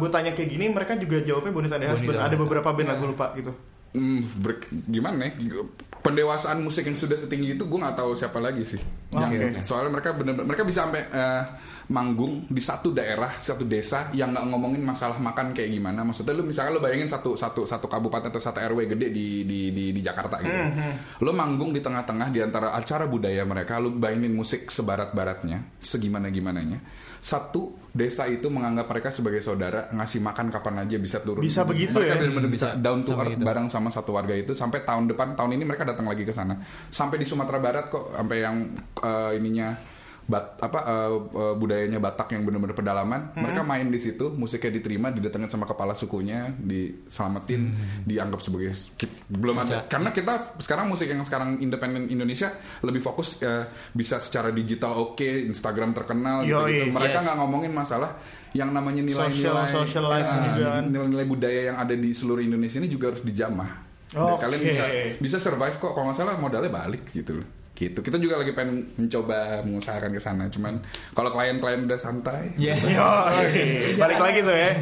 gue 0.00 0.08
tanya 0.08 0.32
kayak 0.32 0.48
gini 0.48 0.64
mereka 0.72 0.96
juga 0.96 1.20
jawabnya 1.20 1.52
Bonita. 1.52 1.76
Bonita. 1.76 2.24
Ada 2.24 2.36
beberapa 2.40 2.68
band 2.72 2.88
aku 2.96 3.04
lupa 3.12 3.36
gitu. 3.36 3.52
Hmm, 3.92 4.20
ber- 4.40 4.68
gimana 4.68 5.28
ya? 5.28 5.32
Pendewasaan 5.98 6.62
musik 6.62 6.86
yang 6.86 6.96
sudah 6.96 7.18
setinggi 7.18 7.58
itu 7.58 7.64
gue 7.66 7.78
nggak 7.78 7.98
tahu 7.98 8.14
siapa 8.14 8.38
lagi 8.38 8.62
sih. 8.62 8.80
Oh, 9.12 9.20
Yang-. 9.20 9.60
Soalnya 9.64 9.90
mereka 9.98 10.14
benar 10.14 10.40
mereka 10.40 10.62
bisa 10.62 10.86
sampai 10.86 11.10
eh, 11.10 11.42
manggung 11.90 12.44
di 12.46 12.60
satu 12.60 12.92
daerah, 12.92 13.40
satu 13.40 13.64
desa 13.64 14.12
yang 14.12 14.30
nggak 14.30 14.46
ngomongin 14.52 14.82
masalah 14.84 15.16
makan 15.16 15.56
kayak 15.56 15.72
gimana. 15.72 16.04
Maksudnya 16.04 16.36
lu 16.36 16.44
misalnya 16.44 16.76
lu 16.76 16.80
bayangin 16.80 17.08
satu 17.08 17.34
satu 17.34 17.64
satu 17.64 17.86
kabupaten 17.88 18.28
atau 18.28 18.40
satu 18.40 18.60
RW 18.60 18.94
gede 18.94 19.08
di 19.10 19.42
di 19.48 19.60
di, 19.72 19.84
di 19.90 20.00
Jakarta 20.00 20.38
gitu. 20.44 20.60
Lu 21.24 21.32
manggung 21.34 21.72
di 21.72 21.80
tengah-tengah 21.80 22.28
di 22.30 22.40
antara 22.44 22.76
acara 22.76 23.08
budaya 23.08 23.42
mereka, 23.48 23.80
lu 23.80 23.96
bayangin 23.96 24.36
musik 24.36 24.68
sebarat-baratnya, 24.70 25.80
segimana 25.82 26.28
gimananya. 26.28 27.07
Satu 27.18 27.76
desa 27.90 28.30
itu 28.30 28.46
menganggap 28.46 28.86
mereka 28.86 29.08
sebagai 29.10 29.42
saudara, 29.42 29.90
ngasih 29.90 30.22
makan 30.22 30.46
kapan 30.54 30.86
aja 30.86 30.96
bisa 31.02 31.18
turun. 31.24 31.42
Bisa 31.42 31.66
begitu 31.66 31.98
mereka 31.98 32.14
ya? 32.14 32.20
benar-benar 32.22 32.50
bisa 32.50 32.68
down 32.78 33.00
to 33.02 33.12
earth 33.16 33.34
gitu. 33.34 33.44
bareng 33.44 33.66
sama 33.66 33.88
satu 33.90 34.10
warga 34.14 34.34
itu 34.34 34.52
sampai 34.54 34.86
tahun 34.86 35.10
depan 35.10 35.34
tahun 35.34 35.58
ini 35.58 35.64
mereka 35.66 35.82
datang 35.82 36.06
lagi 36.06 36.22
ke 36.22 36.32
sana 36.32 36.58
sampai 36.88 37.16
di 37.18 37.26
Sumatera 37.26 37.58
Barat 37.58 37.90
kok 37.90 38.14
sampai 38.14 38.36
yang 38.42 38.56
eh, 39.02 39.30
ininya 39.38 39.68
bat 40.28 40.60
apa 40.60 40.78
eh, 40.84 41.08
eh, 41.08 41.54
budayanya 41.56 41.98
Batak 41.98 42.28
yang 42.30 42.44
benar-benar 42.44 42.76
pedalaman 42.76 43.20
Hmm. 43.28 43.40
mereka 43.40 43.60
main 43.62 43.88
di 43.88 43.96
situ 43.96 44.28
musiknya 44.30 44.70
diterima 44.70 45.08
didatengin 45.08 45.48
sama 45.48 45.64
kepala 45.64 45.92
sukunya 45.92 46.52
diselamatin 46.54 47.62
Hmm. 47.66 48.04
dianggap 48.04 48.38
sebagai 48.38 48.68
ki- 48.94 49.24
belum 49.26 49.56
ada 49.58 49.84
karena 49.86 50.10
kita 50.10 50.54
sekarang 50.58 50.86
musik 50.86 51.08
yang 51.08 51.22
sekarang 51.22 51.56
independen 51.58 52.06
Indonesia 52.06 52.52
lebih 52.80 53.00
fokus 53.00 53.40
eh, 53.40 53.64
bisa 53.90 54.18
secara 54.18 54.48
digital 54.50 54.92
oke 54.94 55.24
Instagram 55.24 55.92
terkenal 55.92 56.44
gitu, 56.44 56.54
Yoi, 56.54 56.88
mereka 56.88 57.18
yes. 57.18 57.24
nggak 57.24 57.36
ngomongin 57.38 57.72
masalah 57.72 58.10
yang 58.50 58.68
namanya 58.68 59.00
nilai-nilai 59.00 59.68
kan. 60.22 60.82
nilai-nilai 60.86 61.24
budaya 61.24 61.60
yang 61.66 61.76
ada 61.78 61.92
di 61.92 62.10
seluruh 62.10 62.40
Indonesia 62.40 62.76
ini 62.76 62.88
juga 62.88 63.12
harus 63.12 63.20
dijamah 63.22 63.88
Dan 64.08 64.24
Oke. 64.24 64.40
kalian 64.40 64.60
bisa 64.62 64.84
bisa 65.20 65.36
survive 65.36 65.76
kok 65.76 65.92
kalau 65.92 66.08
nggak 66.08 66.16
salah 66.16 66.36
modalnya 66.36 66.68
balik 66.70 67.08
gitu 67.10 67.40
loh 67.40 67.48
gitu 67.78 68.02
kita 68.02 68.18
juga 68.18 68.34
lagi 68.36 68.50
pengen 68.52 68.82
mencoba 68.92 69.62
mengusahakan 69.62 70.10
ke 70.10 70.18
sana 70.18 70.44
cuman 70.46 70.82
kalau 71.12 71.30
klien-klien 71.30 71.86
udah 71.86 71.94
santai 71.94 72.50
Iya. 72.56 72.74
Yo, 72.74 73.06
balik 73.94 74.18
lagi 74.18 74.42
tuh 74.42 74.50
ya. 74.50 74.74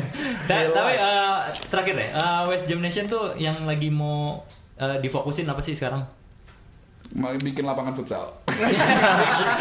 Ta- 0.44 0.64
tapi 0.66 0.92
eh, 0.94 1.36
terakhir 1.68 1.94
deh, 1.94 2.08
eh, 2.10 2.42
West 2.46 2.64
Jam 2.64 2.80
Nation 2.80 3.04
tuh 3.04 3.36
yang 3.36 3.52
lagi 3.62 3.92
mau 3.92 4.40
eh, 4.74 4.96
difokusin 4.98 5.44
apa 5.44 5.60
sih 5.60 5.72
sekarang? 5.72 6.00
mau 7.08 7.30
bikin 7.32 7.62
lapangan 7.62 7.94
futsal 7.94 8.34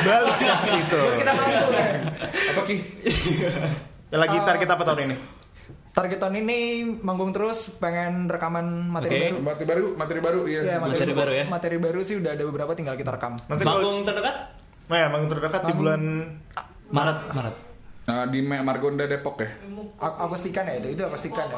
Balik 0.02 0.36
gitu. 0.66 1.02
Kita 1.16 1.32
mampu 1.32 1.70
ya. 1.70 1.88
apa 2.50 2.62
ki 2.64 2.76
Ya, 4.08 4.18
lagi 4.18 4.38
target 4.40 4.66
apa 4.68 4.82
tahun 4.82 5.00
ini? 5.06 5.16
Target 5.96 6.20
tahun 6.20 6.36
ini 6.38 6.60
manggung 7.00 7.32
terus, 7.32 7.72
pengen 7.80 8.28
rekaman 8.28 8.92
materi 8.92 9.16
Oke. 9.16 9.24
baru. 9.32 9.38
materi 9.42 9.66
baru 9.66 9.86
materi 9.96 10.20
baru 10.20 10.40
iya 10.44 10.62
Iya, 10.62 10.78
Materi 10.78 11.14
baru 11.16 11.32
ya? 11.32 11.44
Materi 11.48 11.78
baru 11.80 12.00
sih 12.04 12.16
udah 12.20 12.32
ada 12.36 12.44
beberapa 12.44 12.72
tinggal 12.76 13.00
kita 13.00 13.16
rekam. 13.16 13.40
Nanti 13.42 13.64
kalau 13.64 13.80
Manggung 13.80 13.98
terdekat? 14.04 14.36
Nah 14.86 14.98
ya, 15.00 15.08
manggung 15.08 15.32
terdekat 15.32 15.62
di 15.64 15.74
bulan 15.74 16.02
Maret, 16.92 17.20
Maret. 17.32 17.56
Nah, 18.06 18.30
di 18.30 18.38
Margonda 18.38 19.10
Depok 19.10 19.42
ya 19.42 19.50
A- 19.98 20.30
akustikan 20.30 20.62
ya 20.62 20.78
itu, 20.78 20.94
itu 20.94 21.02
akustikan 21.02 21.48
ya. 21.48 21.58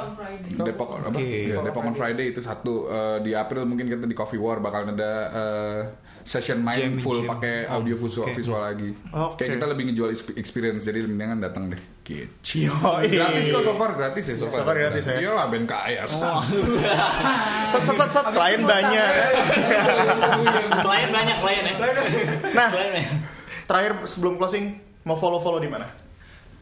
Depok 0.63 0.95
apa? 0.95 1.11
Oke. 1.11 1.51
Ya, 1.51 1.59
Depok 1.59 1.83
on 1.83 1.91
Friday 1.91 2.31
itu 2.31 2.39
satu 2.39 2.87
Eh, 2.87 3.17
di 3.19 3.33
April 3.33 3.65
mungkin 3.65 3.89
kita 3.89 4.05
di 4.05 4.13
Coffee 4.13 4.37
War 4.37 4.61
bakal 4.61 4.87
ada 4.87 5.11
eh, 5.27 5.81
session 6.27 6.59
main 6.59 6.99
Jam, 6.99 6.99
full 6.99 7.23
pakai 7.23 7.71
audio 7.71 7.95
visual 7.95 8.27
visual 8.35 8.59
lagi. 8.59 8.91
Oke. 9.15 9.39
Kayak 9.39 9.51
kita 9.55 9.65
lebih 9.71 9.83
ngejual 9.87 10.09
exp- 10.11 10.35
experience 10.35 10.83
jadi 10.83 11.07
mendingan 11.07 11.39
datang 11.39 11.71
deh. 11.71 11.79
Gitu. 12.03 12.67
Gratis 12.67 13.47
kok 13.47 13.63
so 13.63 13.73
far 13.79 13.95
gratis 13.95 14.27
ya 14.27 14.35
so 14.35 14.51
far. 14.51 14.59
So 14.59 14.67
far 14.67 14.75
gratis 14.75 15.07
ya. 15.07 15.23
Iya 15.23 15.31
lah 15.31 15.47
band 15.47 15.63
kaya. 15.63 16.03
Set 16.03 17.81
set 17.87 17.95
set, 17.95 18.09
set. 18.11 18.25
klien 18.27 18.61
banyak. 18.67 19.07
klien 20.85 21.09
banyak 21.15 21.37
klien 21.39 21.63
ya. 21.63 21.73
Nah, 22.51 22.69
terakhir 23.63 23.91
sebelum 24.03 24.35
closing 24.35 24.83
mau 25.07 25.15
follow-follow 25.15 25.63
di 25.63 25.71
mana? 25.71 25.87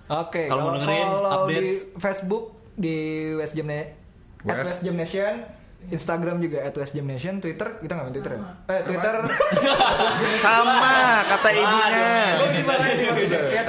Oke, 0.05 0.45
Kalau 0.45 0.69
mau 0.69 0.77
dengerin 0.77 1.09
follow 1.09 1.49
di 1.49 1.57
updates. 1.57 1.79
Facebook 1.97 2.43
di 2.77 2.97
West 3.33 3.57
Jam 3.57 3.65
West. 3.65 3.97
West 4.45 4.79
Jam 4.85 4.93
Nation, 4.93 5.33
Instagram 5.87 6.37
juga 6.39 6.57
at 6.59 6.73
West 6.73 6.91
Jam 6.91 7.03
Nation, 7.03 7.37
Twitter 7.37 7.67
kita 7.77 7.91
nggak 7.91 8.05
main 8.05 8.13
Twitter 8.13 8.31
ya? 8.31 8.39
Eh 8.67 8.81
Twitter, 8.83 9.15
Sama 10.37 10.93
kata 11.31 11.49
ibunya. 11.51 12.09
ya, 13.51 13.61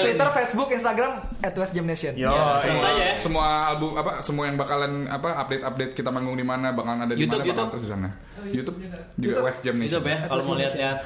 Twitter, 0.00 0.28
Facebook, 0.32 0.68
Instagram 0.70 1.12
at 1.38 1.54
West 1.54 1.72
Jam 1.72 1.84
Nation. 1.84 2.12
Yo, 2.14 2.26
Ya, 2.26 2.58
iya. 2.58 2.74
saja 2.76 3.04
ya. 3.04 3.14
semua 3.14 3.46
album 3.68 3.94
apa 3.94 4.20
semua 4.20 4.44
yang 4.44 4.56
bakalan 4.56 5.06
apa 5.06 5.34
update-update 5.38 5.92
kita 5.92 6.08
manggung 6.08 6.34
di 6.34 6.42
mana 6.42 6.70
bakalan 6.70 7.04
ada 7.04 7.12
di 7.12 7.20
YouTube, 7.20 7.40
mana 7.40 7.46
bakalan 7.46 7.56
YouTube. 7.56 7.70
terus 7.70 7.82
di 7.82 7.90
sana. 7.90 8.08
YouTube 8.42 8.78
juga, 8.80 8.98
YouTube. 9.16 9.44
West 9.44 9.60
Jam 9.60 9.76
Nation. 9.76 9.90
YouTube 9.92 10.06
ya, 10.06 10.18
kalau 10.24 10.42
mau 10.42 10.56
lihat-lihat 10.56 10.98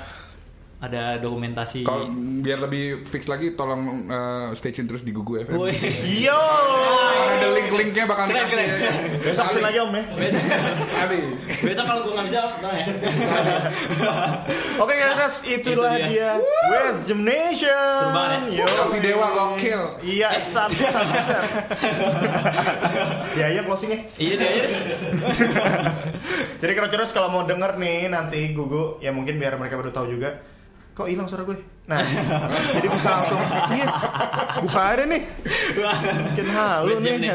ada 0.81 1.17
dokumentasi. 1.23 1.87
Kalau 1.87 2.11
biar 2.43 2.59
lebih 2.61 3.07
fix 3.07 3.31
lagi 3.31 3.55
tolong 3.55 4.11
eh, 4.11 4.49
stay 4.59 4.75
tune 4.75 4.91
terus 4.91 5.07
di 5.07 5.15
Gugu 5.15 5.41
FM. 5.43 5.55
Yo. 6.21 6.35
Karena 6.35 7.35
ada 7.41 7.49
link-linknya 7.57 8.05
bakal 8.05 8.29
Keren, 8.29 8.47
keren. 8.51 8.67
ya. 8.69 8.93
Besok 9.23 9.45
sini 9.55 9.63
lagi 9.65 9.79
om 9.81 9.93
ya. 9.95 10.05
Besok, 10.13 10.43
Abi. 11.01 11.21
besok 11.65 11.85
kalau 11.89 12.01
gue 12.05 12.13
nggak 12.13 12.27
bisa, 12.29 12.41
ya. 12.61 12.87
Oke 14.83 14.95
guys, 14.99 15.37
itulah 15.47 15.95
Itu 15.97 16.07
dia. 16.11 16.31
West 16.69 17.03
Gymnasium. 17.09 17.99
Seru 18.01 18.11
banget 18.13 18.41
Yo. 18.53 18.67
Coffee 18.69 19.03
Dewa 19.03 19.29
gokil. 19.33 19.83
Iya, 20.05 20.29
sab 20.43 20.71
sab 20.73 21.07
sab. 21.25 21.45
Ya, 23.35 23.51
iya 23.51 23.67
closingnya. 23.67 23.99
Iya 24.15 24.35
dia. 24.39 24.51
Jadi 26.63 26.73
kira-kira 26.73 27.03
kalau 27.11 27.29
mau 27.35 27.43
denger 27.43 27.77
nih 27.77 28.07
nanti 28.07 28.55
Gugu, 28.55 29.03
ya 29.03 29.11
mungkin 29.11 29.43
biar 29.43 29.59
mereka 29.59 29.75
baru 29.75 29.91
tahu 29.91 30.15
juga. 30.15 30.39
Kok 30.95 31.07
hilang 31.11 31.27
suara 31.27 31.43
gue? 31.43 31.59
Nah, 31.85 31.99
jadi 32.79 32.87
bisa 32.89 33.09
langsung, 33.13 33.41
iya, 33.75 33.87
buka 34.63 34.81
aja 34.95 35.05
nih. 35.05 35.23
Mungkin 36.33 36.47
halu 36.49 36.95
nih. 37.03 37.35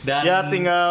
Dan 0.00 0.22
ya 0.22 0.46
tinggal 0.48 0.90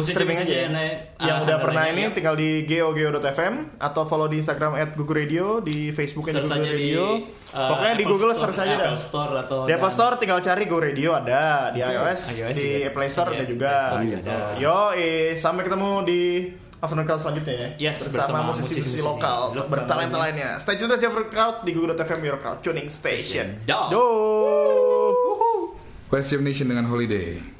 streaming 0.00 0.40
musisi-musisi 0.40 0.56
aja. 0.56 0.64
yang 0.64 0.72
naik, 0.72 0.96
Yang 1.20 1.36
ah, 1.36 1.44
udah 1.44 1.56
pernah 1.60 1.84
ini 1.88 2.02
ya. 2.04 2.10
tinggal 2.16 2.34
di 2.36 2.64
geo.geo.fm 2.64 3.54
atau 3.76 4.02
follow 4.08 4.24
di 4.24 4.40
Instagram 4.40 4.72
at 4.80 4.96
Gugu 4.96 5.12
Radio, 5.12 5.60
di 5.60 5.92
Facebook 5.92 6.32
at 6.32 6.40
Gugu 6.40 6.48
aja 6.48 6.64
di 6.64 6.72
Radio. 6.72 7.04
uh, 7.52 7.68
Pokoknya 7.68 7.94
di 7.96 8.04
Apple 8.04 8.12
Google 8.16 8.32
Store, 8.32 8.52
search 8.52 8.60
aja 8.64 8.72
dah. 8.72 8.88
Apple 8.88 9.02
Store 9.04 9.32
atau 9.36 9.58
Di 9.68 9.72
Apple 9.76 9.92
Store 9.92 10.14
tinggal 10.16 10.38
cari 10.40 10.64
Go 10.64 10.78
Radio 10.80 11.10
ada, 11.12 11.68
di 11.68 11.80
iOS, 11.84 12.20
iOS 12.40 12.54
di 12.56 12.68
juga. 12.80 12.92
Play 12.96 13.08
Store 13.12 13.28
Iya, 13.28 13.36
ada 13.36 13.44
juga. 13.44 13.72
Play 13.72 13.84
Store 13.84 14.20
ada. 14.24 14.36
Yo, 14.56 14.78
eh, 14.96 15.28
sampai 15.36 15.62
ketemu 15.68 15.90
di 16.08 16.22
Afternoon 16.82 17.06
Crowd 17.06 17.22
selanjutnya 17.22 17.54
ya. 17.54 17.68
Yes, 17.78 18.02
bersama, 18.02 18.42
bersama 18.42 18.50
musisi-musisi 18.50 18.98
lokal 19.06 19.54
lokal 19.54 19.70
bertalenta 19.70 20.18
lainnya. 20.18 20.58
Stay 20.58 20.74
tune 20.74 20.90
terus 20.90 20.98
di 20.98 21.06
Afternoon 21.06 21.30
Crowd 21.30 21.56
di 21.62 21.70
Google.fm 21.70 22.20
Your 22.26 22.38
Crowd 22.42 22.58
Tuning 22.58 22.90
Station. 22.90 23.62
Do. 23.62 23.80
Do. 23.86 24.04
Jam 26.34 26.42
Nation 26.42 26.66
dengan 26.66 26.90
Holiday. 26.90 27.51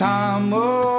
time. 0.00 0.50
Oh. 0.54 0.89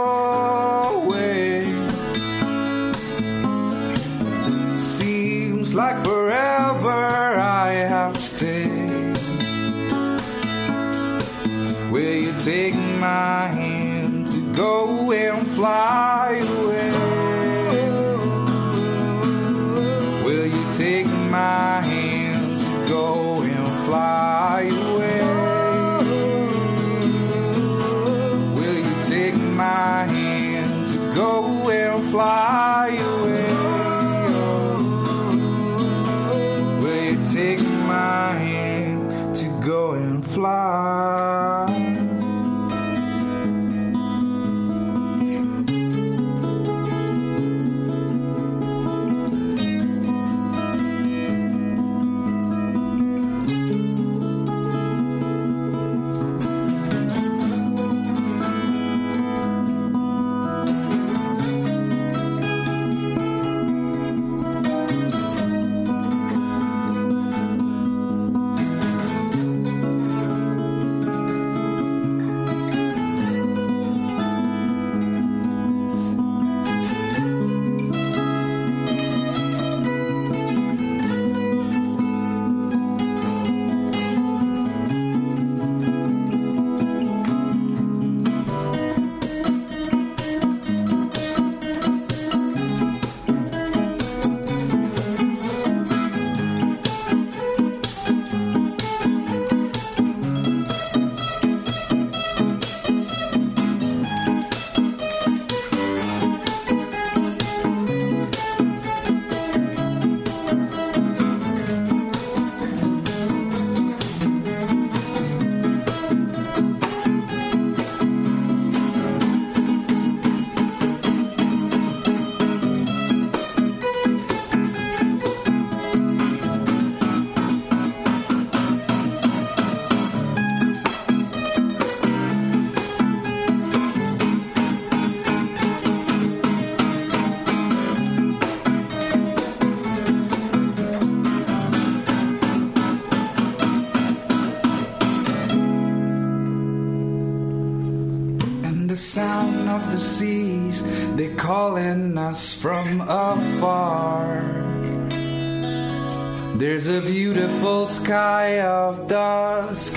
Beautiful 157.51 157.85
sky 157.87 158.61
of 158.61 159.07
dusk 159.07 159.93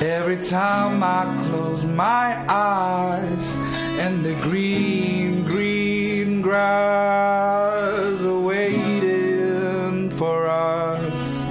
every 0.00 0.36
time 0.36 1.02
I 1.02 1.24
close 1.46 1.84
my 1.84 2.44
eyes, 2.48 3.56
and 3.98 4.24
the 4.24 4.34
green, 4.42 5.44
green 5.44 6.42
grass 6.42 8.20
are 8.22 8.40
waiting 8.40 10.10
for 10.10 10.46
us 10.46 11.48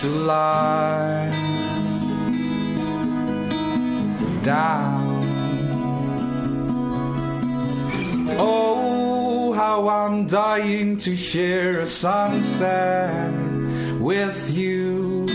to 0.00 0.08
lie 0.08 1.30
down. 4.42 5.20
Oh, 8.36 9.52
how 9.52 9.88
I'm 9.88 10.26
dying 10.26 10.96
to 10.98 11.14
share 11.14 11.80
a 11.80 11.86
sunset 11.86 13.33
with 14.04 14.50
you 14.50 15.26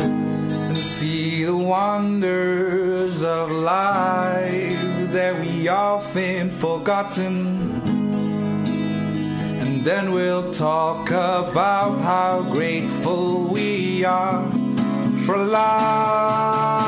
and 0.00 0.76
see 0.78 1.44
the 1.44 1.54
wonders 1.54 3.22
of 3.22 3.50
life 3.50 5.12
that 5.12 5.38
we 5.38 5.68
often 5.68 6.50
forgotten. 6.50 7.82
And 9.60 9.84
then 9.84 10.12
we'll 10.12 10.50
talk 10.54 11.10
about 11.10 12.00
how 12.00 12.40
grateful 12.50 13.46
we 13.48 14.06
are 14.06 14.50
for 15.26 15.36
love. 15.36 16.86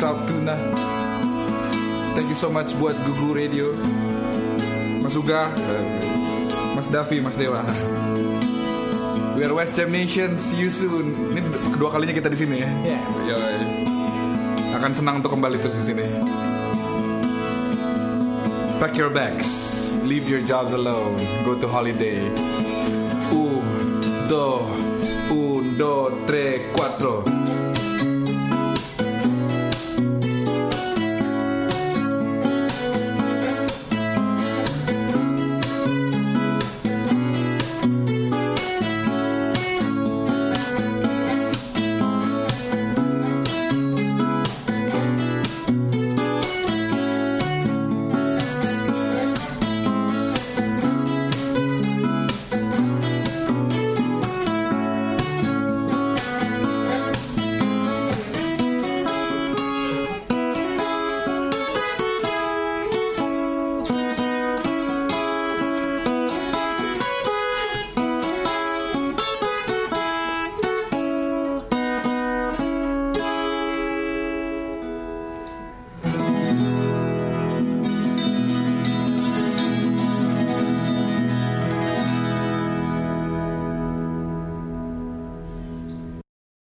Cloud 0.00 0.24
Tuna. 0.24 0.56
Thank 2.16 2.32
you 2.32 2.38
so 2.38 2.48
much 2.48 2.72
buat 2.80 2.96
Gugu 3.04 3.36
Radio. 3.36 3.76
Mas 5.04 5.12
Uga, 5.12 5.52
Mas 6.72 6.88
Davi, 6.88 7.20
Mas 7.20 7.36
Dewa. 7.36 7.60
We 9.36 9.44
are 9.44 9.52
West 9.52 9.76
Jam 9.76 9.92
Nation. 9.92 10.40
See 10.40 10.64
you 10.64 10.72
soon. 10.72 11.36
Ini 11.36 11.44
kedua 11.76 11.92
kalinya 11.92 12.16
kita 12.16 12.32
di 12.32 12.38
sini 12.40 12.64
ya. 12.64 12.70
Yoi. 13.28 13.60
Akan 14.80 14.96
senang 14.96 15.20
untuk 15.20 15.36
kembali 15.36 15.60
terus 15.60 15.76
di 15.84 15.92
sini. 15.92 16.08
Pack 18.80 18.96
your 18.96 19.12
bags. 19.12 19.92
Leave 20.00 20.24
your 20.32 20.40
jobs 20.48 20.72
alone. 20.72 21.20
Go 21.44 21.60
to 21.60 21.68
holiday. 21.68 22.24
Un, 23.36 24.00
dos, 24.32 24.64
un, 25.28 25.76
dos, 25.76 26.08
tres, 26.24 26.72
cuatro. 26.72 26.89